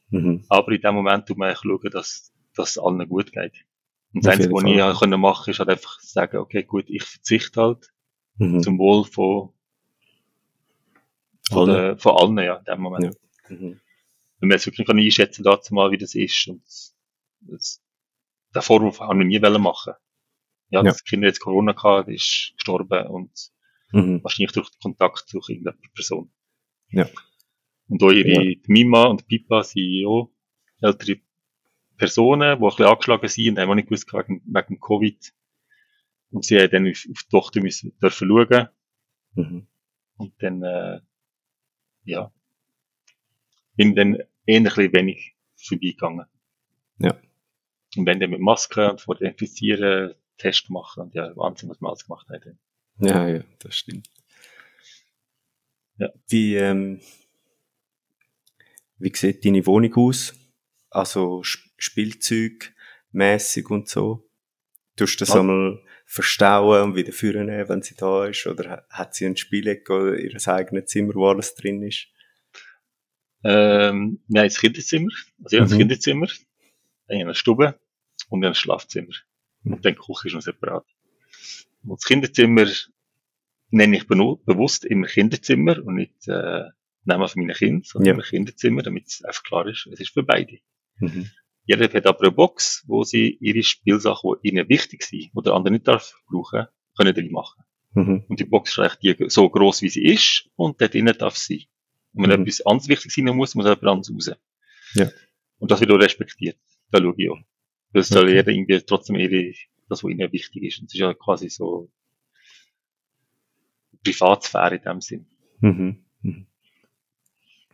Mhm. 0.10 0.46
Aber 0.50 0.72
in 0.72 0.82
dem 0.82 0.96
Moment 0.96 1.28
tut 1.28 1.38
man 1.38 1.56
schauen, 1.56 1.90
dass, 1.92 2.34
es 2.58 2.78
allen 2.78 3.08
gut 3.08 3.32
geht. 3.32 3.66
Und 4.14 4.26
das 4.26 4.34
Einzige, 4.34 4.54
was 4.54 4.64
ich 4.64 4.82
halt 4.82 4.98
können 4.98 5.22
machen 5.22 5.52
ist 5.52 5.60
halt 5.60 5.70
einfach 5.70 6.00
sagen, 6.02 6.38
okay, 6.38 6.64
gut, 6.64 6.86
ich 6.90 7.04
verzichte 7.04 7.62
halt 7.62 7.92
mhm. 8.38 8.62
zum 8.62 8.80
Wohl 8.80 9.06
von, 9.06 9.54
von, 11.50 11.70
der, 11.70 11.98
von 11.98 12.18
allen, 12.18 12.38
ja, 12.40 12.56
in 12.56 12.66
dem 12.66 12.82
Moment. 12.82 13.18
Ja. 13.50 13.56
Mhm. 13.56 13.80
Wenn 14.40 14.50
man 14.50 14.56
jetzt 14.56 14.66
wirklich 14.66 14.88
kann 14.88 14.98
einschätzen 14.98 15.44
mal, 15.72 15.92
wie 15.92 15.98
das 15.98 16.16
ist 16.16 16.48
und 16.48 16.64
das, 17.42 17.82
den 18.56 18.62
Vorwurf 18.62 19.00
habe 19.00 19.22
ich 19.22 19.28
nie 19.28 19.40
machen 19.40 19.94
ja, 20.70 20.84
das 20.84 21.04
Kind 21.04 21.24
jetzt 21.24 21.40
Corona 21.40 21.74
gehabt, 21.74 22.10
ist 22.10 22.54
gestorben 22.56 23.08
und 23.08 23.32
mhm. 23.92 24.24
wahrscheinlich 24.24 24.52
durch 24.52 24.70
Kontakt 24.82 25.28
zu 25.28 25.40
irgendeiner 25.48 25.78
Person. 25.94 26.32
Ja. 26.90 27.08
Und 27.90 28.04
auch 28.04 28.12
ihre 28.12 28.44
ja. 28.44 28.56
Mima 28.68 29.06
und 29.06 29.28
Pipa 29.28 29.64
sind 29.64 30.06
auch 30.06 30.32
ältere 30.82 31.20
Personen, 31.98 32.58
die 32.58 32.64
ein 32.64 32.70
bisschen 32.70 32.86
angeschlagen 32.86 33.28
sind 33.28 33.50
und 33.50 33.60
haben 33.60 33.70
auch 33.72 33.76
nicht 33.76 33.90
gewusst 33.90 34.14
wegen, 34.14 34.42
wegen 34.46 34.80
Covid. 34.80 35.34
Und 36.32 36.46
sie 36.46 36.60
haben 36.60 36.70
dann 36.70 36.88
auf, 36.88 37.06
auf 37.10 37.24
die 37.24 37.30
Tochter 37.30 37.62
müssen, 37.62 37.98
dürfen 38.00 38.28
schauen. 38.28 38.70
Mhm. 39.34 39.68
Und 40.18 40.34
dann, 40.40 40.64
äh, 40.64 41.00
ja, 42.04 42.32
bin 43.76 43.96
dann 43.96 44.18
bisschen 44.46 44.94
wenig 44.94 45.36
vorbeigegangen. 45.56 46.26
Ja. 47.00 47.18
Und 47.96 48.06
wenn 48.06 48.20
dann 48.20 48.30
mit 48.30 48.40
Maske 48.40 48.92
und 48.92 49.02
vor 49.02 49.16
dem 49.16 49.28
Infizieren 49.28 50.14
Test 50.38 50.70
machen 50.70 51.04
und 51.04 51.16
ja, 51.16 51.36
Wahnsinn, 51.36 51.70
was 51.70 51.82
man 51.82 51.90
alles 51.90 52.06
gemacht 52.06 52.30
hat. 52.30 52.44
Ja, 53.00 53.28
ja, 53.28 53.44
das 53.60 53.76
stimmt. 53.76 54.10
Ja. 55.98 56.10
Wie, 56.30 56.56
ähm, 56.56 57.02
wie 59.00 59.12
sieht 59.16 59.46
deine 59.46 59.66
Wohnung 59.66 59.94
aus? 59.96 60.36
Also 60.90 61.42
Spielzeugmäßig 61.44 63.70
und 63.70 63.88
so? 63.88 64.30
Tust 64.96 65.20
du 65.20 65.26
das 65.26 65.34
ja. 65.34 65.40
einmal 65.40 65.82
verstauen 66.06 66.84
und 66.84 66.96
wieder 66.96 67.14
führen, 67.14 67.48
wenn 67.48 67.82
sie 67.82 67.96
da 67.96 68.26
ist? 68.26 68.46
Oder 68.48 68.86
hat 68.90 69.16
sie 69.16 69.26
ein 69.26 69.38
Spieleck 69.38 69.90
oder 69.90 70.18
ihr 70.18 70.36
eigenes 70.48 70.88
Zimmer, 70.88 71.16
wo 71.16 71.28
alles 71.28 71.56
drin 71.56 71.82
ist? 71.84 72.08
Ähm, 73.44 74.22
wir 74.28 74.42
haben 74.42 74.50
ein 74.50 74.54
Kinderzimmer. 74.54 75.12
Also 75.44 75.56
ich 75.56 75.62
habe 75.62 75.72
ein 75.72 75.74
mhm. 75.74 75.80
Kinderzimmer, 75.80 76.28
eine 77.08 77.36
Stube 77.36 77.80
und 78.30 78.44
ein 78.44 78.56
Schlafzimmer. 78.56 79.14
Und 79.64 79.86
dann 79.86 79.94
die 79.94 80.00
Küche 80.00 80.28
ist 80.28 80.34
noch 80.34 80.42
separat. 80.42 80.86
Und 81.84 81.92
das 81.92 82.04
Kinderzimmer 82.04 82.68
nenne 83.70 83.98
ich 83.98 84.08
bewusst 84.08 84.84
immer 84.84 85.08
Kinderzimmer 85.08 85.82
und 85.84 85.96
nicht 85.96 86.28
äh, 86.28 86.66
Von 87.06 87.30
meinen 87.36 87.54
Kindern, 87.54 87.84
sondern 87.84 88.08
ja. 88.08 88.14
immer 88.14 88.24
Kinderzimmer, 88.24 88.84
damit 88.84 89.08
es 89.08 89.24
einfach 89.24 89.44
klar 89.44 89.68
ist, 89.68 89.88
es 89.88 90.00
ist 90.00 90.14
für 90.14 90.24
beide. 90.24 90.60
Mhm. 91.00 91.30
Jeder 91.66 91.92
hat 91.92 92.06
aber 92.06 92.22
eine 92.22 92.32
Box, 92.32 92.84
wo 92.88 93.04
sie 93.04 93.38
ihre 93.40 93.64
Spielsachen, 93.64 94.36
die 94.44 94.50
ihnen 94.50 94.68
wichtig 94.70 95.04
sind, 95.04 95.32
die 95.36 95.42
der 95.44 95.54
andere 95.54 95.74
nicht 95.74 95.88
darf 95.88 96.14
brauchen, 96.28 96.66
können 96.98 97.14
drin 97.14 97.32
machen. 97.32 97.64
Mhm. 97.94 98.26
Und 98.28 98.40
die 98.40 98.46
Box 98.46 98.72
ist 98.72 98.80
eigentlich 98.80 99.18
die, 99.18 99.30
so 99.30 99.50
groß, 99.50 99.82
wie 99.82 99.90
sie 99.90 100.04
ist, 100.04 100.50
und 100.56 100.82
dort 100.82 100.94
drinnen 100.94 101.16
darf 101.18 101.38
sie. 101.38 101.70
Und 102.14 102.24
wenn 102.24 102.40
mhm. 102.40 102.48
etwas 102.48 102.66
anderes 102.66 102.90
wichtig 102.90 103.12
sein 103.12 103.26
muss, 103.26 103.56
muss 103.56 103.66
jemand 103.66 103.84
anderes 103.84 104.12
raus. 104.12 104.38
Ja. 104.96 105.10
Und 105.60 105.72
das 105.72 105.80
wird 105.80 105.92
auch 105.92 106.00
respektiert. 106.00 106.58
Da 106.92 107.00
schaue 107.00 107.14
ich 107.18 107.30
auch. 107.30 107.40
Das 107.94 108.10
soll 108.10 108.26
okay. 108.26 108.36
jeder 108.36 108.52
irgendwie 108.52 108.80
trotzdem 108.82 109.16
ihre, 109.16 109.54
das, 109.88 110.04
was 110.04 110.12
ihnen 110.12 110.32
wichtig 110.32 110.64
ist. 110.64 110.80
Und 110.80 110.88
es 110.88 110.94
ist 110.94 111.00
ja 111.00 111.14
quasi 111.14 111.50
so 111.50 111.92
Privatsphäre 114.04 114.76
in 114.76 114.82
dem 114.82 115.02
Sinn. 115.02 115.28
Mhm. 115.60 116.06
Mhm. 116.22 116.48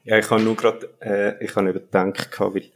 Ja, 0.06 0.20
ich 0.20 0.30
habe 0.30 0.42
nur 0.42 0.56
gerade, 0.56 0.96
äh, 1.02 1.44
ich 1.44 1.56
habe 1.56 1.74
gedacht, 1.74 2.40
weil, 2.40 2.72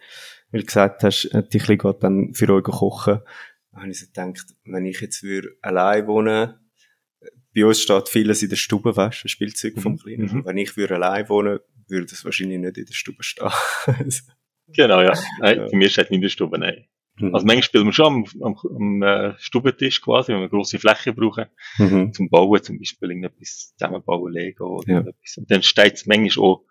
weil 0.51 0.61
du 0.61 0.65
gesagt 0.65 1.03
hast, 1.03 1.25
äh, 1.25 1.43
die 1.47 1.59
Kleine 1.59 1.77
geht 1.77 2.03
dann 2.03 2.34
für 2.34 2.51
euch 2.51 2.63
kochen. 2.63 3.19
Da 3.71 3.82
habe 3.82 3.91
ich 3.91 3.99
so 3.99 4.07
gedacht, 4.07 4.55
wenn 4.65 4.86
ich 4.88 4.99
jetzt 4.99 5.21
würde 5.21 5.55
allein 5.61 6.07
wohnen, 6.07 6.55
bei 7.53 7.65
uns 7.65 7.82
steht 7.82 8.09
vieles 8.09 8.41
in 8.41 8.49
der 8.49 8.55
Stube, 8.55 8.95
weißt 8.95 9.23
du, 9.23 9.27
ein 9.27 9.30
Spielzeug 9.30 9.75
mhm. 9.75 9.82
vom 9.82 9.97
Kleinen. 9.97 10.38
Mhm. 10.38 10.45
Wenn 10.45 10.57
ich 10.57 10.75
würde 10.75 10.95
allein 10.95 11.30
wohnen, 11.30 11.59
würde 11.88 12.05
das 12.07 12.25
wahrscheinlich 12.25 12.59
nicht 12.59 12.77
in 12.77 12.86
der 12.86 12.93
Stube 12.93 13.23
stehen. 13.23 13.51
genau, 14.67 15.01
ja. 15.01 15.13
Nein, 15.39 15.67
bei 15.71 15.77
mir 15.77 15.89
steht 15.89 16.09
nicht 16.09 16.17
in 16.17 16.21
der 16.21 16.30
Stube, 16.30 16.57
nein. 16.57 16.88
Mhm. 17.17 17.36
Also 17.36 17.45
manchmal 17.45 17.63
spielen 17.63 17.86
wir 17.86 17.93
schon 17.93 18.05
am, 18.05 18.25
am, 18.41 18.55
am 18.75 19.01
äh, 19.03 19.34
Stubentisch 19.38 20.01
quasi, 20.01 20.34
wenn 20.34 20.41
wir 20.41 20.49
grosse 20.49 20.80
Fläche 20.80 21.13
brauchen, 21.13 21.45
mhm. 21.77 22.11
zum 22.11 22.30
Bauen, 22.30 22.63
zum 22.63 22.80
Beispiel 22.80 23.09
irgendetwas 23.09 23.75
zusammenbauen, 23.77 24.34
Lego 24.34 24.80
oder 24.80 24.93
ja. 24.93 24.99
etwas. 25.01 25.38
Und 25.38 25.51
dann 25.51 25.61
steht 25.61 25.93
es 25.95 26.05
manchmal 26.07 26.45
auch, 26.45 26.65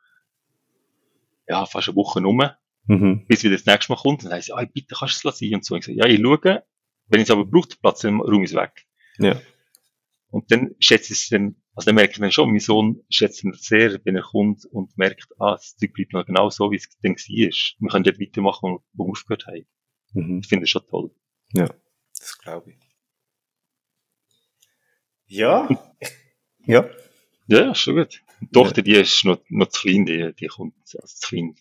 ja, 1.48 1.66
fast 1.66 1.88
eine 1.88 1.96
Woche 1.96 2.20
rum, 2.20 2.42
mhm. 2.86 3.26
bis 3.26 3.42
wieder 3.42 3.56
das 3.56 3.66
nächste 3.66 3.92
Mal 3.92 3.98
kommt. 3.98 4.22
Und 4.22 4.30
dann 4.30 4.38
heißt 4.38 4.52
ah, 4.52 4.64
bitte 4.64 4.94
kannst 4.94 5.24
du 5.24 5.28
es 5.28 5.40
lassen 5.40 5.54
und 5.54 5.64
so. 5.64 5.76
Ich 5.76 5.86
sage, 5.86 5.98
ja, 5.98 6.06
ich 6.06 6.20
schaue, 6.20 6.64
wenn 7.08 7.20
ich 7.20 7.26
es 7.26 7.30
aber 7.30 7.44
brauche, 7.46 7.68
der 7.68 7.76
Platz 7.76 8.04
im 8.04 8.20
Raum 8.20 8.42
ist 8.42 8.54
weg. 8.54 8.86
Ja. 9.18 9.40
Und 10.30 10.50
dann 10.52 10.74
schätze 10.78 11.12
ich 11.14 11.20
es 11.20 11.28
dann, 11.30 11.56
also 11.74 11.86
dann 11.86 11.94
merke 11.94 12.12
ich 12.12 12.18
dann 12.18 12.30
schon, 12.30 12.50
mein 12.50 12.60
Sohn 12.60 13.02
schätzt 13.08 13.44
es 13.44 13.62
sehr, 13.62 13.98
wenn 14.04 14.16
er 14.16 14.22
kommt 14.22 14.66
und 14.66 14.96
merkt, 14.98 15.26
ah, 15.38 15.52
das 15.52 15.76
Zeug 15.76 15.94
bleibt 15.94 16.12
noch 16.12 16.26
genau 16.26 16.50
so, 16.50 16.70
wie 16.70 16.76
es 16.76 16.88
dann 17.02 17.12
war. 17.12 17.18
Wir 17.78 17.88
können 17.88 18.04
dort 18.04 18.20
weitermachen, 18.20 18.78
wo 18.92 19.06
wir 19.06 19.10
aufgehört 19.10 19.46
haben. 19.46 19.66
Mhm. 20.12 20.40
Ich 20.40 20.48
finde 20.48 20.64
es 20.64 20.70
schon 20.70 20.86
toll. 20.86 21.10
Ja, 21.54 21.68
das 22.18 22.38
glaube 22.38 22.72
ich. 22.72 22.78
Ja. 25.26 25.68
ja. 26.66 26.88
Ja, 27.48 27.74
schon 27.74 27.96
gut. 27.96 28.22
Die 28.40 28.50
Tochter, 28.52 28.82
die 28.82 28.92
ist 28.92 29.24
noch, 29.24 29.40
noch 29.48 29.68
zu 29.68 29.82
klein, 29.82 30.04
die, 30.06 30.32
die 30.38 30.46
kommt, 30.46 30.74
also 30.84 31.06
zu 31.06 31.28
klein. 31.28 31.56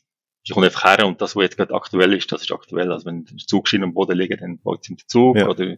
Die 0.46 0.54
kommt 0.54 0.66
einfach 0.66 0.84
her 0.84 1.08
und 1.08 1.22
das, 1.22 1.36
was 1.36 1.44
jetzt 1.44 1.58
gerade 1.58 1.74
aktuell 1.74 2.14
ist, 2.14 2.32
das 2.32 2.42
ist 2.42 2.52
aktuell. 2.52 2.92
Also 2.92 3.06
wenn 3.06 3.26
der 3.26 3.38
Zugschienen 3.38 3.86
am 3.86 3.94
Boden 3.94 4.18
liegen, 4.18 4.38
dann 4.38 4.60
baut 4.60 4.84
sie 4.84 4.94
mit 4.94 5.10
Zug 5.10 5.38
ja. 5.38 5.48
oder 5.48 5.78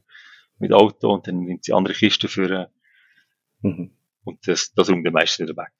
mit 0.58 0.74
Auto 0.74 1.14
und 1.14 1.28
dann 1.28 1.42
nimmt 1.42 1.64
sie 1.64 1.74
andere 1.74 1.94
Kisten 1.94 2.28
für, 2.28 2.72
mhm. 3.62 3.92
und 4.26 4.48
das, 4.48 4.74
das 4.74 4.90
räumt 4.90 5.06
der 5.06 5.14
meiste 5.14 5.44
wieder 5.44 5.56
weg. 5.56 5.72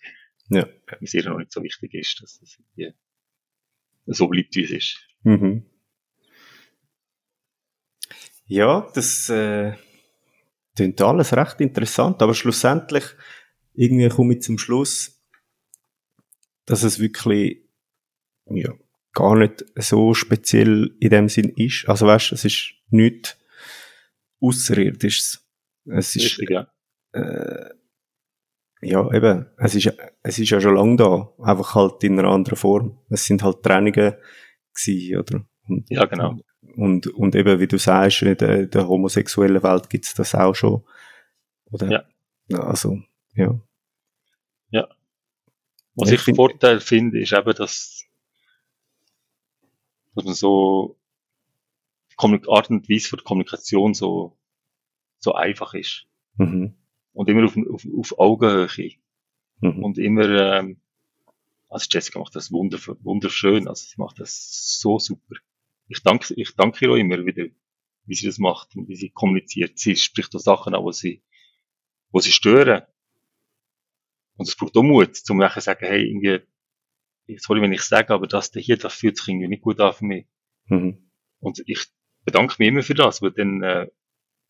Ja. 0.50 0.68
Weil 0.88 1.00
es 1.02 1.14
ihr 1.14 1.28
noch 1.30 1.38
nicht 1.38 1.52
so 1.52 1.62
wichtig 1.62 1.94
ist, 1.94 2.22
dass 2.22 2.40
es 2.42 2.58
die, 2.78 2.92
so 4.06 4.28
bleibt, 4.28 4.56
wie 4.56 4.64
es 4.64 4.72
ist. 4.72 5.00
Mhm. 5.24 5.66
Ja, 8.46 8.90
das 8.96 9.30
äh, 9.30 9.74
klingt 10.76 11.02
alles 11.02 11.36
recht 11.36 11.62
interessant, 11.62 12.22
aber 12.22 12.34
schlussendlich 12.34 13.04
irgendwie 13.80 14.10
komme 14.10 14.34
ich 14.34 14.42
zum 14.42 14.58
Schluss, 14.58 15.24
dass 16.66 16.84
es 16.84 17.00
wirklich 17.00 17.64
ja, 18.50 18.74
gar 19.14 19.38
nicht 19.38 19.64
so 19.76 20.14
speziell 20.14 20.96
in 21.00 21.10
dem 21.12 21.30
Sinn 21.30 21.50
ist. 21.56 21.88
Also 21.88 22.06
weißt, 22.06 22.34
es 22.34 22.44
ist 22.44 22.74
nichts 22.90 23.38
Außerirdisches. 24.42 25.48
Es 25.86 26.16
ist 26.16 26.40
Richtig, 26.40 26.50
ja. 26.50 26.68
Äh, 27.14 27.70
ja, 28.82 29.12
eben, 29.14 29.46
es 29.58 29.76
ist, 29.76 29.94
es 30.24 30.40
ist 30.40 30.50
ja 30.50 30.60
schon 30.60 30.76
lange 30.76 30.98
da, 30.98 31.34
einfach 31.40 31.76
halt 31.76 32.04
in 32.04 32.20
einer 32.20 32.30
anderen 32.30 32.58
Form. 32.58 33.00
Es 33.10 33.26
sind 33.26 33.44
halt 33.44 33.64
Trennungen 33.64 34.16
gewesen, 34.74 35.18
oder? 35.18 35.46
Und, 35.68 35.90
ja, 35.90 36.06
genau. 36.06 36.40
Und, 36.76 37.08
und 37.08 37.36
eben, 37.36 37.60
wie 37.60 37.68
du 37.68 37.78
sagst, 37.78 38.24
in 38.24 38.38
der, 38.38 38.68
der 38.68 38.88
homosexuellen 38.88 39.64
Welt 39.64 39.90
gibt's 39.90 40.14
das 40.14 40.36
auch 40.36 40.54
schon. 40.54 40.84
Oder? 41.72 42.06
Ja. 42.50 42.60
Also, 42.60 43.02
ja. 43.36 43.60
Ja. 44.72 44.88
Was 45.96 46.10
ja, 46.10 46.16
ich, 46.16 46.28
ich 46.28 46.36
Vorteil 46.36 46.80
finde, 46.80 47.20
ist 47.20 47.34
eben, 47.34 47.54
dass, 47.54 48.06
dass 50.16 50.26
man 50.26 50.34
so, 50.34 51.00
die 52.12 52.50
Art 52.50 52.70
und 52.70 52.90
Weise 52.90 53.10
von 53.10 53.18
der 53.18 53.24
Kommunikation 53.24 53.94
so, 53.94 54.38
so 55.20 55.34
einfach 55.34 55.74
ist. 55.74 56.06
Mhm. 56.38 56.76
Und 57.14 57.30
immer 57.30 57.46
auf, 57.46 57.58
auf, 57.58 57.86
auf 57.98 58.20
Augenhöhe. 58.20 58.96
Mhm. 59.62 59.84
Und 59.84 59.98
immer, 59.98 60.30
ähm, 60.30 60.82
also 61.70 61.88
Jessica 61.90 62.20
macht 62.20 62.36
das 62.36 62.52
wunderschön, 62.52 63.68
also 63.68 63.86
sie 63.86 64.00
macht 64.00 64.20
das 64.20 64.80
so 64.80 65.00
super 65.00 65.36
ich 65.90 66.04
danke, 66.04 66.34
ich 66.36 66.56
danke 66.56 66.86
ihr 66.86 66.92
auch 66.92 66.96
immer 66.96 67.26
wieder, 67.26 67.48
wie 68.06 68.16
sie 68.16 68.28
das 68.28 68.38
macht 68.38 68.76
und 68.76 68.88
wie 68.88 68.96
sie 68.96 69.10
kommuniziert. 69.10 69.78
Sie 69.78 69.96
spricht 69.96 70.34
auch 70.36 70.40
Sachen 70.40 70.74
an, 70.76 70.84
wo 70.84 70.92
sie, 70.92 71.24
wo 72.12 72.20
sie 72.20 72.32
stören. 72.32 72.84
Und 74.40 74.48
es 74.48 74.56
braucht 74.56 74.78
auch 74.78 74.84
Mut, 74.84 75.18
zum 75.18 75.38
nachher 75.38 75.60
zu 75.60 75.66
sagen, 75.66 75.86
hey, 75.86 76.08
irgendwie, 76.08 76.40
sorry, 77.40 77.62
wenn 77.62 77.74
ich 77.74 77.82
sage, 77.82 78.14
aber 78.14 78.26
das 78.26 78.52
hier, 78.54 78.78
das 78.78 78.94
fühlt 78.94 79.18
sich 79.18 79.28
irgendwie 79.28 79.50
nicht 79.50 79.62
gut 79.62 79.82
an 79.82 79.92
für 79.92 80.06
mich. 80.06 80.28
Mhm. 80.68 81.12
Und 81.42 81.62
ich 81.66 81.88
bedanke 82.24 82.56
mich 82.58 82.70
immer 82.70 82.82
für 82.82 82.94
das, 82.94 83.22
weil 83.22 83.32
dann, 83.32 83.62
äh, 83.62 83.88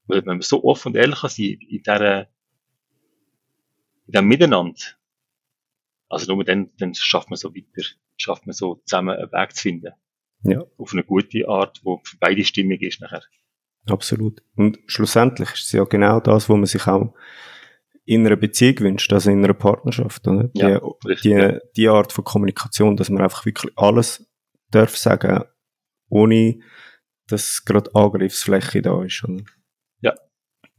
weil 0.06 0.20
wenn 0.20 0.38
man 0.38 0.42
so 0.42 0.64
offen 0.64 0.90
und 0.90 0.96
ehrlich 0.96 1.22
kann 1.22 1.32
sein, 1.32 1.58
in 1.68 1.82
dieser, 1.82 2.20
in 2.20 2.28
diesem 4.14 4.28
Miteinander, 4.28 4.80
also 6.08 6.36
nur 6.36 6.44
dann, 6.44 6.70
dann 6.78 6.94
schafft 6.94 7.32
man 7.32 7.38
so 7.38 7.56
weiter, 7.56 7.88
schafft 8.16 8.46
man 8.46 8.54
so 8.54 8.76
zusammen 8.86 9.18
einen 9.18 9.32
Weg 9.32 9.56
zu 9.56 9.64
finden. 9.64 9.94
Ja. 10.44 10.64
Auf 10.78 10.94
eine 10.94 11.04
gute 11.04 11.48
Art, 11.48 11.82
wo 11.84 12.00
für 12.04 12.18
beide 12.18 12.46
stimmig 12.46 12.84
ist 12.84 13.02
nachher. 13.02 13.24
Absolut. 13.88 14.44
Und 14.56 14.78
schlussendlich 14.86 15.50
ist 15.50 15.64
es 15.64 15.72
ja 15.72 15.84
genau 15.86 16.20
das, 16.20 16.48
wo 16.48 16.56
man 16.56 16.68
sich 16.68 16.86
auch 16.86 17.12
in 18.10 18.26
einer 18.26 18.38
Beziehung 18.38 18.80
wünscht, 18.80 19.14
also 19.14 19.30
in 19.30 19.44
einer 19.44 19.54
Partnerschaft. 19.54 20.28
Oder? 20.28 20.48
Die, 20.48 20.60
ja, 20.62 20.82
die, 21.04 21.60
die 21.78 21.88
Art 21.88 22.12
von 22.12 22.24
Kommunikation, 22.24 22.98
dass 22.98 23.12
man 23.12 23.22
einfach 23.22 23.46
wirklich 23.46 23.72
alles 23.78 24.28
darf 24.72 24.98
sagen, 24.98 25.44
ohne 26.10 26.60
dass 27.28 27.64
gerade 27.64 27.94
Angriffsfläche 27.94 28.82
da 28.82 29.04
ist. 29.04 29.24
Oder? 29.24 29.44
Ja, 30.02 30.16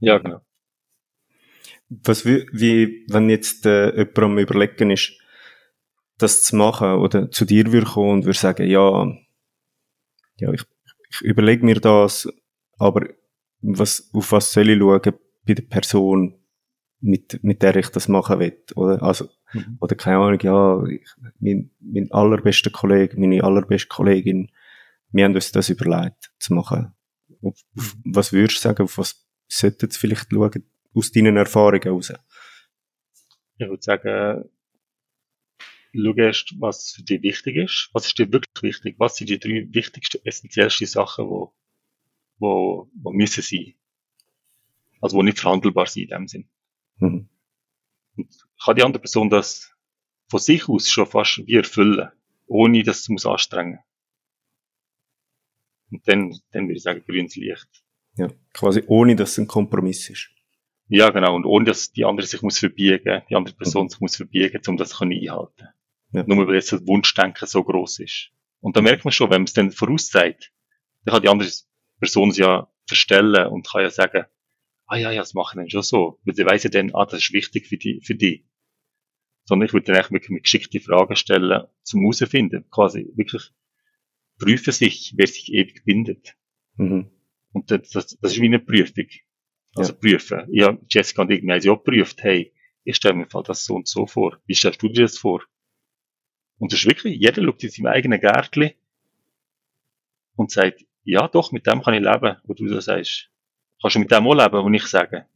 ja, 0.00 0.18
genau. 0.18 0.40
Was 1.88 2.26
wie, 2.26 2.48
wie 2.52 3.06
wenn 3.08 3.30
jetzt 3.30 3.64
äh, 3.64 3.96
jemand 3.96 4.18
am 4.18 4.38
überlegen 4.38 4.90
ist, 4.90 5.12
das 6.18 6.42
zu 6.42 6.56
machen 6.56 6.94
oder 6.94 7.30
zu 7.30 7.44
dir 7.44 7.72
würde 7.72 7.86
kommen 7.86 8.10
und 8.10 8.24
würde 8.24 8.38
sagen, 8.38 8.68
ja, 8.68 9.06
ja, 10.38 10.52
ich, 10.52 10.64
ich 11.10 11.20
überlege 11.20 11.64
mir 11.64 11.78
das, 11.78 12.28
aber 12.76 13.08
was, 13.60 14.10
auf 14.12 14.32
was 14.32 14.52
soll 14.52 14.70
ich 14.70 14.80
schauen 14.80 15.14
bei 15.46 15.54
der 15.54 15.62
Person, 15.62 16.39
mit, 17.00 17.42
mit 17.42 17.62
der 17.62 17.76
ich 17.76 17.88
das 17.88 18.08
machen 18.08 18.38
will, 18.38 18.62
oder? 18.74 19.02
Also, 19.02 19.28
mhm. 19.52 19.78
oder 19.80 19.96
keine 19.96 20.18
Ahnung, 20.18 20.40
ja, 20.40 20.84
ich, 20.84 21.08
mein, 21.38 21.70
mein 21.80 22.10
allerbester 22.10 22.70
Kollege, 22.70 23.18
meine 23.18 23.42
allerbeste 23.42 23.88
Kollegin, 23.88 24.50
wir 25.12 25.24
haben 25.24 25.34
uns 25.34 25.52
das 25.52 25.70
überlegt, 25.70 26.32
zu 26.38 26.54
machen. 26.54 26.92
Auf, 27.42 27.58
auf, 27.76 27.96
mhm. 27.96 28.14
was 28.14 28.32
würdest 28.32 28.58
du 28.58 28.62
sagen, 28.62 28.82
auf 28.82 28.98
was 28.98 29.26
sollten 29.48 29.90
Sie 29.90 29.98
vielleicht 29.98 30.28
schauen, 30.30 30.64
aus 30.94 31.12
deinen 31.12 31.36
Erfahrungen 31.36 31.82
heraus? 31.82 32.12
Ich 33.58 33.68
würde 33.68 33.82
sagen, 33.82 34.50
schau 35.94 36.14
erst, 36.14 36.54
was 36.60 36.92
für 36.92 37.02
dich 37.02 37.22
wichtig 37.22 37.56
ist. 37.56 37.90
Was 37.92 38.06
ist 38.06 38.18
dir 38.18 38.32
wirklich 38.32 38.62
wichtig? 38.62 38.94
Was 38.98 39.16
sind 39.16 39.30
die 39.30 39.38
drei 39.38 39.66
wichtigsten, 39.70 40.18
essentiellsten 40.24 40.86
Sachen, 40.86 41.26
wo, 41.26 41.54
wo, 42.38 42.90
wo 42.94 43.12
müssen 43.12 43.42
sein? 43.42 43.74
Also, 45.00 45.16
wo 45.16 45.22
nicht 45.22 45.40
verhandelbar 45.40 45.86
sind 45.86 46.04
in 46.04 46.08
dem 46.10 46.28
Sinn. 46.28 46.48
Mhm. 47.00 47.28
Und 48.16 48.46
kann 48.64 48.76
die 48.76 48.82
andere 48.82 49.00
Person 49.00 49.30
das 49.30 49.74
von 50.28 50.40
sich 50.40 50.68
aus 50.68 50.88
schon 50.88 51.06
fast 51.06 51.46
wie 51.46 51.54
erfüllen, 51.54 52.10
ohne 52.46 52.82
dass 52.82 53.04
sie 53.04 53.12
muss 53.12 53.26
anstrengen. 53.26 53.80
Und 55.90 56.06
dann, 56.06 56.38
dann 56.52 56.64
würde 56.64 56.76
ich 56.76 56.82
sagen, 56.82 57.02
grünes 57.04 57.34
Licht. 57.36 57.68
Ja, 58.16 58.28
quasi 58.52 58.84
ohne, 58.86 59.16
dass 59.16 59.32
es 59.32 59.38
ein 59.38 59.48
Kompromiss 59.48 60.08
ist. 60.08 60.30
Ja, 60.88 61.10
genau. 61.10 61.34
Und 61.34 61.46
ohne, 61.46 61.64
dass 61.64 61.92
die 61.92 62.04
andere 62.04 62.26
sich 62.26 62.42
muss 62.42 62.58
verbiegen, 62.58 63.22
die 63.28 63.34
andere 63.34 63.54
Person 63.54 63.84
mhm. 63.84 63.88
sich 63.88 64.00
muss 64.00 64.16
verbiegen, 64.16 64.60
um 64.68 64.76
das 64.76 65.00
einhalten 65.00 65.68
ja. 66.12 66.24
Nur 66.26 66.46
weil 66.46 66.54
jetzt 66.54 66.72
das 66.72 66.86
Wunschdenken 66.86 67.46
so 67.46 67.62
groß 67.62 68.00
ist. 68.00 68.30
Und 68.60 68.76
da 68.76 68.82
merkt 68.82 69.04
man 69.04 69.12
schon, 69.12 69.30
wenn 69.30 69.42
man 69.42 69.44
es 69.44 69.52
dann 69.52 69.70
voraussagt, 69.70 70.52
dann 71.04 71.14
kann 71.14 71.22
die 71.22 71.28
andere 71.28 71.50
Person 71.98 72.30
es 72.30 72.36
ja 72.36 72.70
verstellen 72.86 73.46
und 73.46 73.68
kann 73.68 73.82
ja 73.82 73.90
sagen, 73.90 74.26
ah 74.90 74.96
ja, 74.96 75.12
ja, 75.12 75.20
das 75.20 75.34
machen 75.34 75.58
wir 75.58 75.62
dann 75.62 75.70
schon 75.70 75.82
so. 75.82 76.20
Weil 76.24 76.34
sie 76.34 76.44
weiss 76.44 76.64
ja 76.64 76.70
dann, 76.70 76.94
ah, 76.94 77.06
das 77.06 77.20
ist 77.20 77.32
wichtig 77.32 77.68
für 77.68 77.76
die, 77.76 78.00
für 78.02 78.16
die. 78.16 78.44
Sondern 79.44 79.66
ich 79.66 79.72
würde 79.72 79.86
dann 79.86 79.96
eigentlich 79.96 80.10
wirklich 80.10 80.42
geschickte 80.42 80.80
Fragen 80.80 81.16
stellen, 81.16 81.66
zum 81.82 82.00
herausfinden, 82.00 82.68
quasi 82.70 83.08
wirklich 83.14 83.50
prüfen 84.38 84.72
sich, 84.72 85.14
wer 85.16 85.26
sich 85.26 85.52
ewig 85.52 85.84
bindet. 85.84 86.36
Mhm. 86.76 87.10
Und 87.52 87.70
das, 87.70 87.90
das, 87.90 88.18
das 88.18 88.32
ist 88.32 88.40
wie 88.40 88.46
eine 88.46 88.58
Prüfung. 88.58 89.06
Also 89.76 89.92
ja. 89.92 89.98
prüfen. 89.98 90.46
Ja, 90.50 90.76
Jessica 90.88 91.22
und 91.22 91.30
ich, 91.30 91.42
wir 91.42 91.54
haben 91.54 91.62
ja 91.62 91.72
auch 91.72 91.84
geprüft, 91.84 92.22
hey, 92.22 92.52
ich 92.82 92.96
stelle 92.96 93.14
mir 93.14 93.26
das 93.26 93.64
so 93.64 93.74
und 93.74 93.86
so 93.86 94.06
vor. 94.06 94.40
Wie 94.46 94.54
stellst 94.54 94.82
du 94.82 94.88
dir 94.88 95.02
das 95.02 95.18
vor? 95.18 95.44
Und 96.58 96.72
das 96.72 96.80
ist 96.80 96.86
wirklich, 96.86 97.16
jeder 97.20 97.44
schaut 97.44 97.62
in 97.62 97.70
seinem 97.70 97.86
eigenen 97.86 98.20
Gärtchen 98.20 98.72
und 100.34 100.50
sagt, 100.50 100.84
ja 101.04 101.28
doch, 101.28 101.52
mit 101.52 101.66
dem 101.66 101.82
kann 101.82 101.94
ich 101.94 102.00
leben, 102.00 102.36
wo 102.44 102.54
du 102.54 102.66
das 102.66 102.86
sagst. 102.86 103.29
Kannst 103.80 103.96
du 103.96 104.00
mit 104.00 104.10
dem 104.10 104.26
auch 104.26 104.34
leben, 104.34 104.64
wo 104.64 104.70
ich 104.70 104.86
sage? 104.86 105.26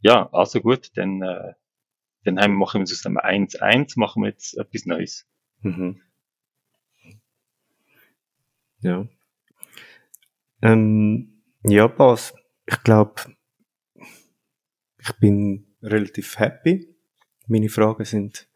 Ja, 0.00 0.28
also 0.32 0.60
gut, 0.60 0.96
dann, 0.96 1.22
äh, 1.22 1.54
dann 2.24 2.40
haben, 2.40 2.54
machen 2.54 2.80
wir 2.80 2.82
aus 2.82 3.02
dem 3.02 3.18
1-1, 3.18 3.98
machen 3.98 4.22
wir 4.22 4.30
jetzt 4.30 4.56
etwas 4.56 4.86
Neues. 4.86 5.26
Mhm. 5.60 6.00
Ja. 8.80 9.06
Ähm, 10.62 11.42
ja, 11.64 11.86
Bas, 11.86 12.34
ich 12.66 12.82
glaube, 12.82 13.22
ich 14.98 15.12
bin 15.20 15.76
relativ 15.82 16.38
happy. 16.38 16.94
Meine 17.46 17.68
Fragen 17.68 18.04
sind 18.04 18.48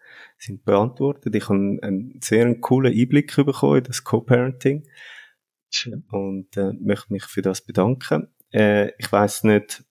sind 0.43 0.65
beantwortet. 0.65 1.35
Ich 1.35 1.49
habe 1.49 1.79
einen 1.83 2.21
sehr 2.21 2.55
coolen 2.61 2.93
Einblick 2.93 3.35
bekommen 3.37 3.79
in 3.79 3.85
das 3.85 4.05
Co-Parenting. 4.05 4.89
Und 6.11 6.57
äh, 6.57 6.73
möchte 6.81 7.13
mich 7.13 7.25
für 7.25 7.43
das 7.43 7.65
bedanken. 7.65 8.29
Äh, 8.53 8.93
ich 8.99 9.11
weiß 9.11 9.45
nicht, 9.45 9.85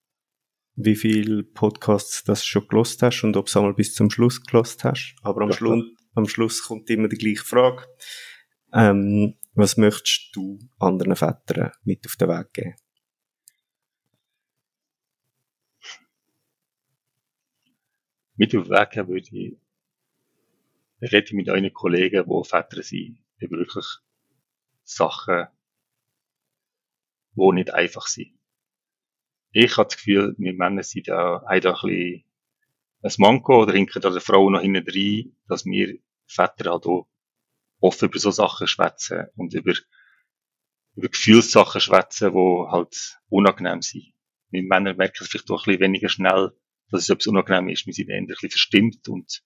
wie 0.76 0.96
viele 0.96 1.44
Podcasts 1.44 2.24
das 2.24 2.46
schon 2.46 2.68
gelost 2.68 3.02
hast 3.02 3.24
und 3.24 3.36
ob 3.38 3.48
du 3.48 3.60
einmal 3.60 3.74
bis 3.74 3.94
zum 3.94 4.10
Schluss 4.10 4.42
gelost 4.44 4.84
hast. 4.84 5.16
Aber 5.22 5.42
am, 5.42 5.52
Schluss, 5.52 5.84
am 6.16 6.28
Schluss 6.28 6.64
kommt 6.64 6.90
immer 6.90 7.08
die 7.08 7.18
gleiche 7.18 7.44
Frage. 7.44 7.86
Ähm, 8.74 9.36
was 9.54 9.78
möchtest 9.78 10.36
du 10.36 10.60
anderen 10.80 11.16
Vätern 11.16 11.72
mit 11.84 12.06
auf 12.06 12.16
den 12.16 12.30
Weg 12.30 12.54
geben? 12.54 12.76
Mit 18.36 18.56
auf 18.56 18.64
den 18.64 18.72
Weg 18.72 18.90
geben 18.92 19.08
würde 19.10 19.28
ich 21.04 21.12
rede 21.12 21.36
mit 21.36 21.50
euren 21.50 21.74
Kollegen, 21.74 22.26
die 22.26 22.48
Väter 22.48 22.84
sind, 22.84 23.18
über 23.40 23.58
wirklich 23.58 23.86
Sachen, 24.84 25.48
die 27.36 27.52
nicht 27.54 27.74
einfach 27.74 28.06
sind. 28.06 28.41
Ich 29.54 29.78
habe 29.78 29.88
das 29.88 29.98
Gefühl, 29.98 30.36
wir 30.38 30.54
Männer 30.54 30.84
sind 30.84 31.08
da, 31.08 31.44
haben 31.46 31.62
da 31.62 31.74
ein 31.74 31.82
bisschen 31.82 32.24
ein 33.04 33.14
Manko 33.18 33.64
oder 33.64 33.74
hinken 33.74 34.02
da 34.02 34.10
der 34.10 34.22
Frau 34.22 34.50
noch 34.50 34.62
hinten 34.62 34.88
rein, 34.88 35.36
dass 35.48 35.66
wir 35.66 35.98
Väter 36.28 36.72
halt 36.72 36.86
auch 36.86 37.08
offen 37.80 38.08
über 38.08 38.20
so 38.20 38.32
Sachen 38.32 38.68
schwätzen 38.68 39.26
und 39.36 39.54
über, 39.54 39.74
über 40.96 41.10
Gefühlssachen 41.10 41.82
schwätzen, 41.82 42.32
die 42.32 42.72
halt 42.72 43.20
unangenehm 43.28 43.82
sind. 43.82 44.14
Wir 44.52 44.64
Männer 44.64 44.94
merken 44.94 45.26
vielleicht 45.26 45.50
auch 45.52 45.64
ein 45.64 45.66
bisschen 45.66 45.82
weniger 45.82 46.10
schnell, 46.10 46.52
dass 46.90 47.02
es 47.04 47.10
etwas 47.10 47.28
unangenehm 47.28 47.70
ist. 47.70 47.86
Wir 47.86 47.94
sind 47.94 48.10
eher 48.10 48.18
ein 48.18 48.28
bisschen 48.28 48.52
verstimmt 48.52 49.10
und 49.10 49.44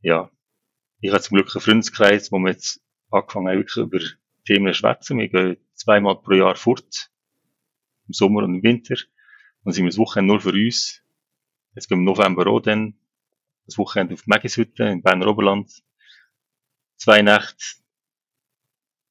ja, 0.00 0.30
ich 1.00 1.10
habe 1.10 1.20
zum 1.20 1.36
Glück 1.36 1.54
einen 1.54 1.62
Freundeskreis, 1.62 2.32
wo 2.32 2.38
wir 2.38 2.50
jetzt 2.50 2.80
angefangen 3.10 3.48
haben, 3.48 3.58
wirklich 3.58 3.76
über 3.76 4.00
Themen 4.46 4.72
zu 4.72 4.80
schwätzen. 4.80 5.18
Wir 5.18 5.28
gehen 5.28 5.56
zweimal 5.74 6.20
pro 6.20 6.32
Jahr 6.32 6.56
fort. 6.56 7.11
Im 8.12 8.14
Sommer 8.14 8.42
und 8.42 8.56
im 8.56 8.62
Winter. 8.62 8.94
Dann 9.64 9.72
sind 9.72 9.84
wir 9.84 9.90
das 9.90 9.96
Wochenende 9.96 10.34
nur 10.34 10.40
für 10.42 10.50
uns. 10.50 11.02
Jetzt 11.74 11.88
gehen 11.88 11.96
wir 11.96 12.02
im 12.02 12.04
November 12.04 12.46
auch 12.46 12.60
dann. 12.60 12.94
Das 13.64 13.78
Wochenende 13.78 14.12
auf 14.12 14.20
die 14.20 14.28
Megishütte 14.28 14.84
im 14.84 15.00
Berner 15.02 15.28
Oberland. 15.28 15.72
Zwei 16.96 17.22
Nächte. 17.22 17.64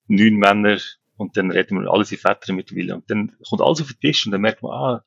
Neun 0.05 0.35
Männer. 0.35 0.77
Und 1.17 1.35
dann 1.35 1.49
reden 1.49 1.81
wir 1.81 1.91
alle 1.91 2.05
sind 2.05 2.21
Väter 2.21 2.53
mittlerweile. 2.53 2.93
Und 2.93 3.09
dann 3.09 3.35
kommt 3.49 3.63
alles 3.63 3.81
auf 3.81 3.87
den 3.87 3.99
Tisch 4.01 4.27
und 4.27 4.33
dann 4.33 4.41
merkt 4.41 4.61
man, 4.61 4.71
ah, 4.71 5.05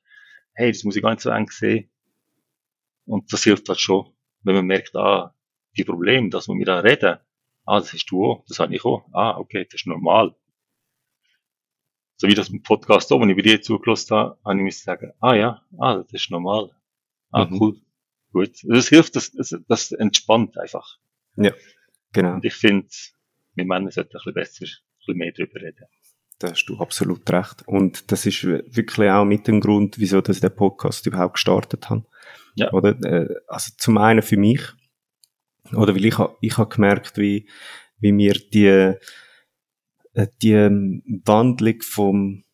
hey, 0.55 0.73
das 0.73 0.83
muss 0.83 0.97
ich 0.97 1.03
gar 1.03 1.11
nicht 1.11 1.23
so 1.23 1.31
eng 1.31 1.49
sehen. 1.51 1.89
Und 3.07 3.33
das 3.33 3.45
hilft 3.45 3.69
halt 3.69 3.79
schon. 3.79 4.13
Wenn 4.43 4.57
man 4.57 4.67
merkt, 4.67 4.97
ah, 4.97 5.37
die 5.77 5.85
Probleme, 5.85 6.31
dass 6.31 6.49
wir 6.49 6.67
da 6.67 6.81
reden, 6.81 7.19
ah, 7.65 7.79
das 7.79 7.93
hast 7.93 8.07
du 8.07 8.27
auch, 8.27 8.45
das 8.49 8.59
habe 8.59 8.75
ich 8.75 8.85
auch, 8.85 9.07
ah, 9.13 9.37
okay, 9.39 9.65
das 9.65 9.83
ist 9.83 9.87
normal. 9.87 10.35
So 12.17 12.29
wie 12.29 12.35
das 12.35 12.49
im 12.49 12.63
Podcast 12.63 13.11
ich 13.11 13.19
bei 13.19 13.43
dir 13.43 13.61
zugelassen 13.61 14.17
habe, 14.17 14.39
habe 14.45 14.59
ich 14.59 14.63
mir 14.63 14.73
sagen, 14.73 15.13
ah 15.21 15.35
ja, 15.35 15.63
ah, 15.79 15.97
das 15.97 16.13
ist 16.13 16.31
normal. 16.31 16.71
Ah, 17.31 17.47
mhm. 17.47 17.61
cool. 17.61 17.81
Gut. 18.33 18.51
Das 18.65 18.89
hilft, 18.89 19.17
das, 19.17 19.33
das, 19.33 19.55
das 19.69 19.93
entspannt 19.93 20.57
einfach. 20.59 20.99
Ja, 21.37 21.53
genau. 22.13 22.35
Und 22.35 22.45
ich 22.45 22.55
finde, 22.55 22.89
wir 23.55 23.65
Männer 23.65 23.91
sollten 23.91 24.17
ein 24.17 24.19
bisschen 24.19 24.35
besser, 24.35 24.65
ein 24.65 24.99
bisschen 24.99 25.19
mehr 25.19 25.33
darüber 25.37 25.61
reden. 25.61 25.87
Da 26.39 26.51
hast 26.51 26.67
du 26.67 26.79
absolut 26.79 27.29
recht. 27.31 27.67
Und 27.67 28.11
das 28.11 28.27
ist 28.27 28.45
wirklich 28.45 29.11
auch 29.11 29.25
mit 29.25 29.47
dem 29.47 29.61
Grund, 29.61 29.99
wieso 29.99 30.19
ich 30.19 30.41
den 30.41 30.55
Podcast 30.55 31.07
überhaupt 31.07 31.35
gestartet 31.35 31.91
habe. 31.91 32.05
Ja. 32.57 32.73
Oder, 32.73 32.91
äh, 33.05 33.35
also 33.49 33.73
zum 33.79 33.99
einen 33.99 34.23
für 34.23 34.37
mich, 34.37 34.61
oder 35.73 35.95
weil 35.95 36.05
ich, 36.05 36.17
ich 36.41 36.59
habe 36.59 36.75
gemerkt, 36.75 37.19
wie, 37.19 37.49
wie 37.99 38.13
mir 38.13 38.35
die, 38.35 38.95
die 40.15 40.55
Wandlung 41.25 41.83
vom, 41.83 42.45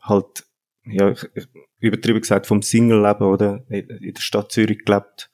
halt, 0.00 0.46
ja, 0.84 1.14
übertrieben 1.78 2.20
gesagt, 2.20 2.46
vom 2.46 2.62
Single-Leben, 2.62 3.24
oder, 3.24 3.64
in 3.68 4.14
der 4.14 4.20
Stadt 4.20 4.52
Zürich 4.52 4.84
gelebt, 4.84 5.30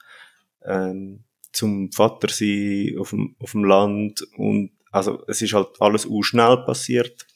ähm, 0.63 1.23
zum 1.51 1.91
Vater 1.91 2.29
sein 2.29 2.95
auf 2.99 3.11
dem, 3.11 3.35
auf 3.39 3.51
dem 3.51 3.63
Land 3.63 4.23
und, 4.37 4.71
also, 4.91 5.23
es 5.27 5.41
ist 5.41 5.53
halt 5.53 5.81
alles 5.81 6.07
schnell 6.21 6.57
passiert, 6.65 7.27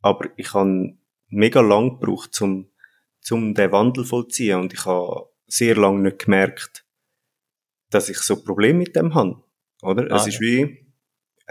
aber 0.00 0.30
ich 0.36 0.54
habe 0.54 0.96
mega 1.28 1.60
lang 1.60 1.98
gebraucht, 1.98 2.32
zum, 2.34 2.70
zum 3.20 3.54
den 3.54 3.72
Wandel 3.72 4.04
vollziehen 4.04 4.60
und 4.60 4.72
ich 4.72 4.84
habe 4.84 5.28
sehr 5.46 5.76
lange 5.76 6.00
nicht 6.00 6.20
gemerkt, 6.20 6.84
dass 7.90 8.08
ich 8.08 8.18
so 8.18 8.42
Probleme 8.42 8.80
mit 8.80 8.96
dem 8.96 9.14
habe. 9.14 9.42
Oder? 9.82 10.10
Ah, 10.10 10.16
es 10.16 10.28
ist 10.28 10.34
ja. 10.34 10.40
wie, 10.40 10.81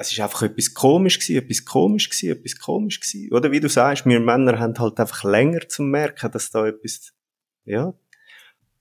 es 0.02 0.12
ist 0.12 0.20
einfach 0.20 0.42
etwas 0.44 0.74
komisch 0.74 1.20
gewesen, 1.20 1.44
etwas 1.44 1.66
komisch 1.66 2.10
gewesen, 2.10 2.32
etwas 2.32 2.60
komisch 2.60 3.00
gewesen. 3.00 3.34
Oder 3.34 3.52
wie 3.52 3.60
du 3.60 3.70
sagst, 3.70 4.06
wir 4.06 4.20
Männer 4.20 4.60
haben 4.60 4.78
halt 4.78 5.00
einfach 5.00 5.24
länger 5.24 5.68
zu 5.68 5.84
merken, 5.84 6.32
dass 6.32 6.52
da 6.52 6.68
etwas, 6.68 7.14
ja. 7.66 7.94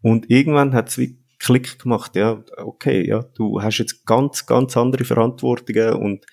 Und 0.02 0.30
irgendwann 0.30 0.74
hat 0.74 0.88
es 0.88 0.98
wie 0.98 1.18
Klick 1.38 1.78
gemacht, 1.78 2.16
ja, 2.16 2.42
okay, 2.56 3.06
ja, 3.06 3.22
du 3.22 3.62
hast 3.62 3.78
jetzt 3.78 4.04
ganz, 4.06 4.46
ganz 4.46 4.76
andere 4.76 5.04
Verantwortungen 5.04 5.94
und 5.94 6.26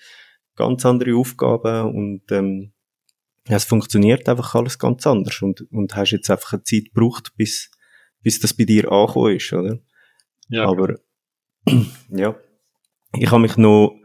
ganz 0.56 0.84
andere 0.84 1.16
Aufgaben 1.16 1.94
und, 1.94 2.30
ähm, 2.32 2.72
es 3.50 3.64
funktioniert 3.64 4.28
einfach 4.28 4.54
alles 4.54 4.78
ganz 4.78 5.06
anders 5.06 5.40
und, 5.40 5.62
und 5.72 5.96
hast 5.96 6.10
jetzt 6.10 6.30
einfach 6.30 6.52
eine 6.52 6.64
Zeit 6.64 6.92
gebraucht, 6.92 7.32
bis, 7.36 7.70
bis 8.22 8.40
das 8.40 8.52
bei 8.52 8.64
dir 8.64 8.92
angekommen 8.92 9.36
ist, 9.36 9.52
oder? 9.52 9.78
Ja. 10.48 10.66
Aber, 10.66 10.98
ja. 12.10 12.36
Ich 13.14 13.30
habe 13.30 13.40
mich 13.40 13.56
noch 13.56 13.98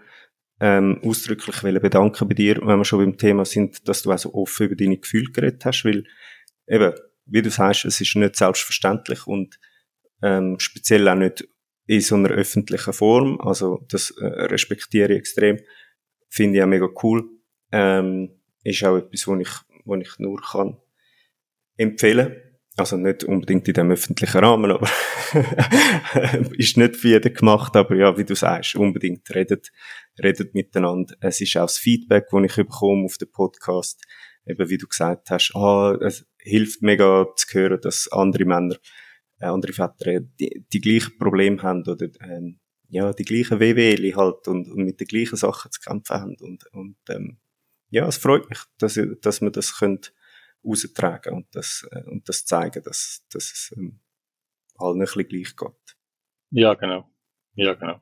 ähm, 0.60 1.00
ausdrücklich 1.04 1.62
bedanken 1.82 2.28
bei 2.28 2.36
dir, 2.36 2.58
wenn 2.64 2.78
wir 2.78 2.86
schon 2.86 3.00
beim 3.00 3.18
Thema 3.18 3.46
sind, 3.46 3.88
dass 3.88 4.04
du 4.04 4.12
auch 4.12 4.18
so 4.18 4.34
offen 4.34 4.68
über 4.68 4.76
deine 4.76 4.98
Gefühle 4.98 5.32
geredet 5.32 5.66
hast, 5.66 5.84
weil 5.86 6.06
eben, 6.68 6.94
wie 7.26 7.42
du 7.42 7.50
sagst, 7.50 7.86
es 7.86 8.00
ist 8.00 8.16
nicht 8.16 8.36
selbstverständlich 8.36 9.28
und 9.28 9.60
ähm, 10.22 10.58
speziell 10.60 11.08
auch 11.08 11.16
nicht 11.16 11.48
in 11.86 12.02
so 12.02 12.16
einer 12.16 12.30
öffentlichen 12.30 12.94
Form. 12.94 13.40
Also 13.42 13.86
das 13.90 14.12
äh, 14.12 14.26
respektiere 14.26 15.14
ich 15.14 15.20
extrem. 15.20 15.60
Finde 16.30 16.58
ich 16.58 16.64
auch 16.64 16.68
mega 16.68 16.88
cool. 17.04 17.30
Ähm, 17.72 18.42
ist 18.64 18.84
auch 18.84 18.98
etwas, 18.98 19.28
was 19.28 19.40
ich, 19.40 19.84
was 19.86 20.00
ich 20.02 20.20
nur 20.20 20.42
kann 20.42 20.78
empfehlen. 21.78 22.36
Also 22.76 22.98
nicht 22.98 23.24
unbedingt 23.24 23.68
in 23.68 23.76
dem 23.76 23.92
öffentlichen 23.92 24.40
Rahmen, 24.40 24.72
aber 24.72 24.90
ist 26.58 26.76
nicht 26.76 26.96
für 26.96 27.10
jeden 27.10 27.34
gemacht, 27.34 27.76
aber 27.76 27.96
ja, 27.96 28.18
wie 28.18 28.24
du 28.24 28.34
sagst, 28.34 28.76
unbedingt 28.76 29.30
redet, 29.36 29.72
redet 30.22 30.56
miteinander. 30.56 31.16
Es 31.20 31.40
ist 31.40 31.56
auch 31.58 31.68
das 31.68 31.78
Feedback, 31.78 32.26
das 32.32 32.44
ich 32.44 32.56
bekomme 32.56 33.06
auf 33.06 33.20
den 33.20 33.32
Podcast, 33.32 34.04
eben 34.48 34.70
wie 34.70 34.80
du 34.80 34.88
gesagt 34.88 35.30
hast, 35.30 35.56
ah, 35.56 35.96
es 36.02 36.26
hilft 36.40 36.82
mega 36.82 37.28
zu 37.36 37.46
hören, 37.52 37.80
dass 37.80 38.12
andere 38.12 38.46
Männer 38.46 38.76
äh, 39.44 39.46
andere 39.46 39.74
Väter 39.74 40.22
die, 40.40 40.66
die 40.72 40.82
gleichen 40.82 41.18
Probleme 41.18 41.62
haben 41.62 41.84
oder 41.88 42.08
ähm, 42.22 42.60
ja, 42.90 43.12
die 43.14 43.26
gleichen 43.26 43.60
WWL 43.60 44.16
halt 44.16 44.48
und, 44.48 44.70
und 44.70 44.84
mit 44.84 45.00
den 45.00 45.08
gleichen 45.08 45.36
Sachen 45.36 45.72
zu 45.72 45.82
kämpfen 45.82 46.16
haben. 46.16 46.36
Und, 46.40 46.66
und 46.74 46.96
ähm, 47.10 47.38
ja, 47.90 48.08
es 48.08 48.18
freut 48.18 48.50
mich, 48.50 48.60
dass, 48.78 49.00
dass 49.22 49.42
wir 49.42 49.52
das 49.52 49.78
könnt 49.78 50.14
austragen 50.64 51.34
und 51.34 51.48
das, 51.56 51.88
äh, 51.92 52.04
und 52.10 52.28
das 52.28 52.46
zeigen, 52.46 52.84
dass, 52.84 53.26
dass 53.32 53.52
es 53.52 53.74
ähm, 53.78 54.00
allen 54.78 54.96
ein 54.96 55.00
bisschen 55.00 55.28
gleich 55.28 55.56
geht. 55.56 55.96
Ja, 56.52 56.74
genau. 56.74 57.10
Ja, 57.56 57.74
genau. 57.74 58.00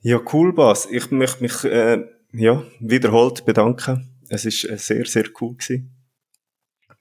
Ja, 0.00 0.20
cool, 0.32 0.52
Bas. 0.52 0.86
Ich 0.90 1.10
möchte 1.10 1.42
mich 1.42 1.64
äh, 1.64 2.04
ja, 2.32 2.64
wiederholt 2.80 3.44
bedanken. 3.44 4.20
Es 4.28 4.44
ist 4.44 4.64
äh, 4.64 4.78
sehr, 4.78 5.04
sehr 5.06 5.24
cool 5.40 5.56
gewesen. 5.56 5.94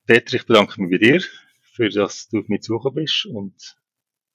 Peter, 0.06 0.36
ich 0.36 0.46
bedanke 0.46 0.82
mich 0.82 0.92
bei 0.92 0.98
dir 0.98 1.22
für 1.78 1.90
dass 1.90 2.28
du 2.30 2.40
auf 2.40 2.48
mich 2.48 2.62
zugekommen 2.62 3.04
bist 3.04 3.28
und 3.28 3.78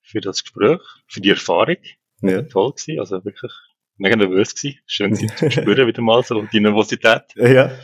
für 0.01 0.20
das 0.20 0.43
Gespräch, 0.43 0.80
für 1.09 1.20
die 1.20 1.30
Erfahrung. 1.30 1.76
Ja. 2.20 2.43
Toll 2.43 2.72
gewesen, 2.72 3.01
also 3.01 3.24
wirklich 3.24 3.53
mega 3.97 4.14
nervös 4.14 4.55
gewesen. 4.55 4.78
Schön 4.87 5.14
sie 5.16 5.26
zu 5.26 5.51
spüren 5.51 5.87
wieder 5.89 6.03
mal, 6.03 6.22
so 6.22 6.41
die 6.43 6.61
Nervosität. 6.61 7.24
Ja. 7.35 7.76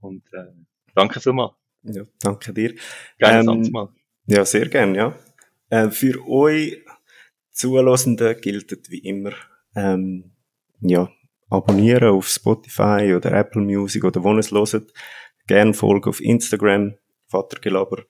Und 0.00 0.24
äh, 0.32 0.46
danke 0.98 1.20
vielmals. 1.20 1.52
Ja, 1.82 2.02
danke 2.20 2.52
dir. 2.52 2.74
Gerne 3.18 3.52
ähm, 3.52 3.70
mal. 3.70 3.88
Ja, 4.26 4.44
sehr 4.44 4.68
gern, 4.68 4.94
ja. 4.94 5.14
Äh, 5.70 5.90
für 5.90 6.26
euch 6.28 6.84
Zuhörenden 7.52 8.40
gilt 8.40 8.90
wie 8.90 8.98
immer, 8.98 9.32
ähm, 9.74 10.32
ja, 10.80 11.10
abonnieren 11.50 12.10
auf 12.10 12.28
Spotify 12.28 13.14
oder 13.16 13.32
Apple 13.32 13.62
Music 13.62 14.04
oder 14.04 14.22
wo 14.22 14.32
ihr 14.32 14.38
es 14.38 14.52
hört. 14.52 14.92
Gerne 15.46 15.74
folgen 15.74 16.08
auf 16.08 16.20
Instagram, 16.20 16.94
Vatergelaber. 17.26 18.04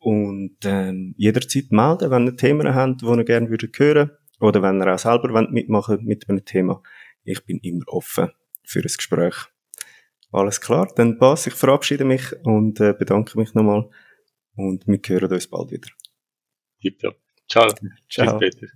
Und 0.00 0.56
ähm, 0.64 1.14
jederzeit 1.16 1.70
melden, 1.70 2.10
wenn 2.10 2.26
ihr 2.26 2.36
Themen 2.36 2.74
habt, 2.74 3.02
die 3.02 3.06
ihr 3.06 3.24
gerne 3.24 3.50
würdet 3.50 3.78
hören 3.78 4.10
oder 4.40 4.62
wenn 4.62 4.80
ihr 4.80 4.94
auch 4.94 4.98
selber 4.98 5.32
wollt 5.32 5.50
mitmachen 5.50 6.04
mit 6.04 6.28
einem 6.28 6.44
Thema. 6.44 6.82
Ich 7.24 7.44
bin 7.44 7.58
immer 7.58 7.84
offen 7.88 8.30
für 8.64 8.80
ein 8.80 8.92
Gespräch. 8.96 9.34
Alles 10.30 10.60
klar, 10.60 10.90
dann 10.96 11.18
Bas, 11.18 11.46
ich 11.46 11.54
verabschiede 11.54 12.04
mich 12.04 12.34
und 12.44 12.80
äh, 12.80 12.92
bedanke 12.92 13.38
mich 13.38 13.54
nochmal 13.54 13.88
und 14.56 14.86
wir 14.86 15.00
hören 15.06 15.32
uns 15.32 15.46
bald 15.46 15.70
wieder. 15.70 15.88
Tipptopp. 16.80 17.16
Ciao. 17.48 17.68
Ciao. 18.10 18.38
Tschüss, 18.38 18.60
Peter. 18.60 18.66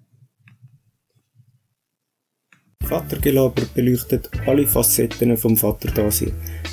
Vatergelaber 2.84 3.62
beleuchtet 3.74 4.30
alle 4.46 4.66
Facetten 4.66 5.36
vom 5.36 5.56
Vaterdasein. 5.56 6.32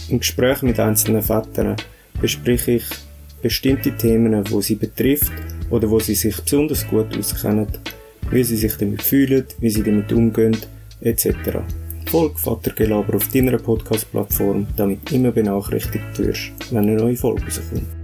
Im 0.10 0.20
Gespräch 0.20 0.62
mit 0.64 0.80
einzelnen 0.80 1.22
Vätern 1.22 1.76
bespreche 2.20 2.72
ich 2.72 2.86
bestimmte 3.42 3.96
Themen, 3.96 4.50
wo 4.50 4.62
sie 4.62 4.76
betrifft 4.76 5.32
oder 5.70 5.90
wo 5.90 6.00
sie 6.00 6.16
sich 6.16 6.42
besonders 6.42 6.88
gut 6.88 7.18
auskennen, 7.18 7.68
wie 8.32 8.44
sie 8.44 8.58
sich 8.58 8.76
damit 8.78 9.02
fühlen, 9.02 9.46
wie 9.60 9.70
sie 9.70 9.84
damit 9.84 10.12
umgehen, 10.12 10.58
etc. 11.02 11.62
Folge 12.10 12.40
Vatergelaber 12.40 13.18
auf 13.18 13.28
deiner 13.28 13.60
Podcast-Plattform, 13.60 14.66
damit 14.76 15.12
immer 15.12 15.32
benachrichtigt 15.32 16.18
wirst, 16.18 16.52
wenn 16.72 16.80
eine 16.80 16.96
neue 16.96 17.16
Folge 17.16 17.44
rauskommt. 17.46 17.99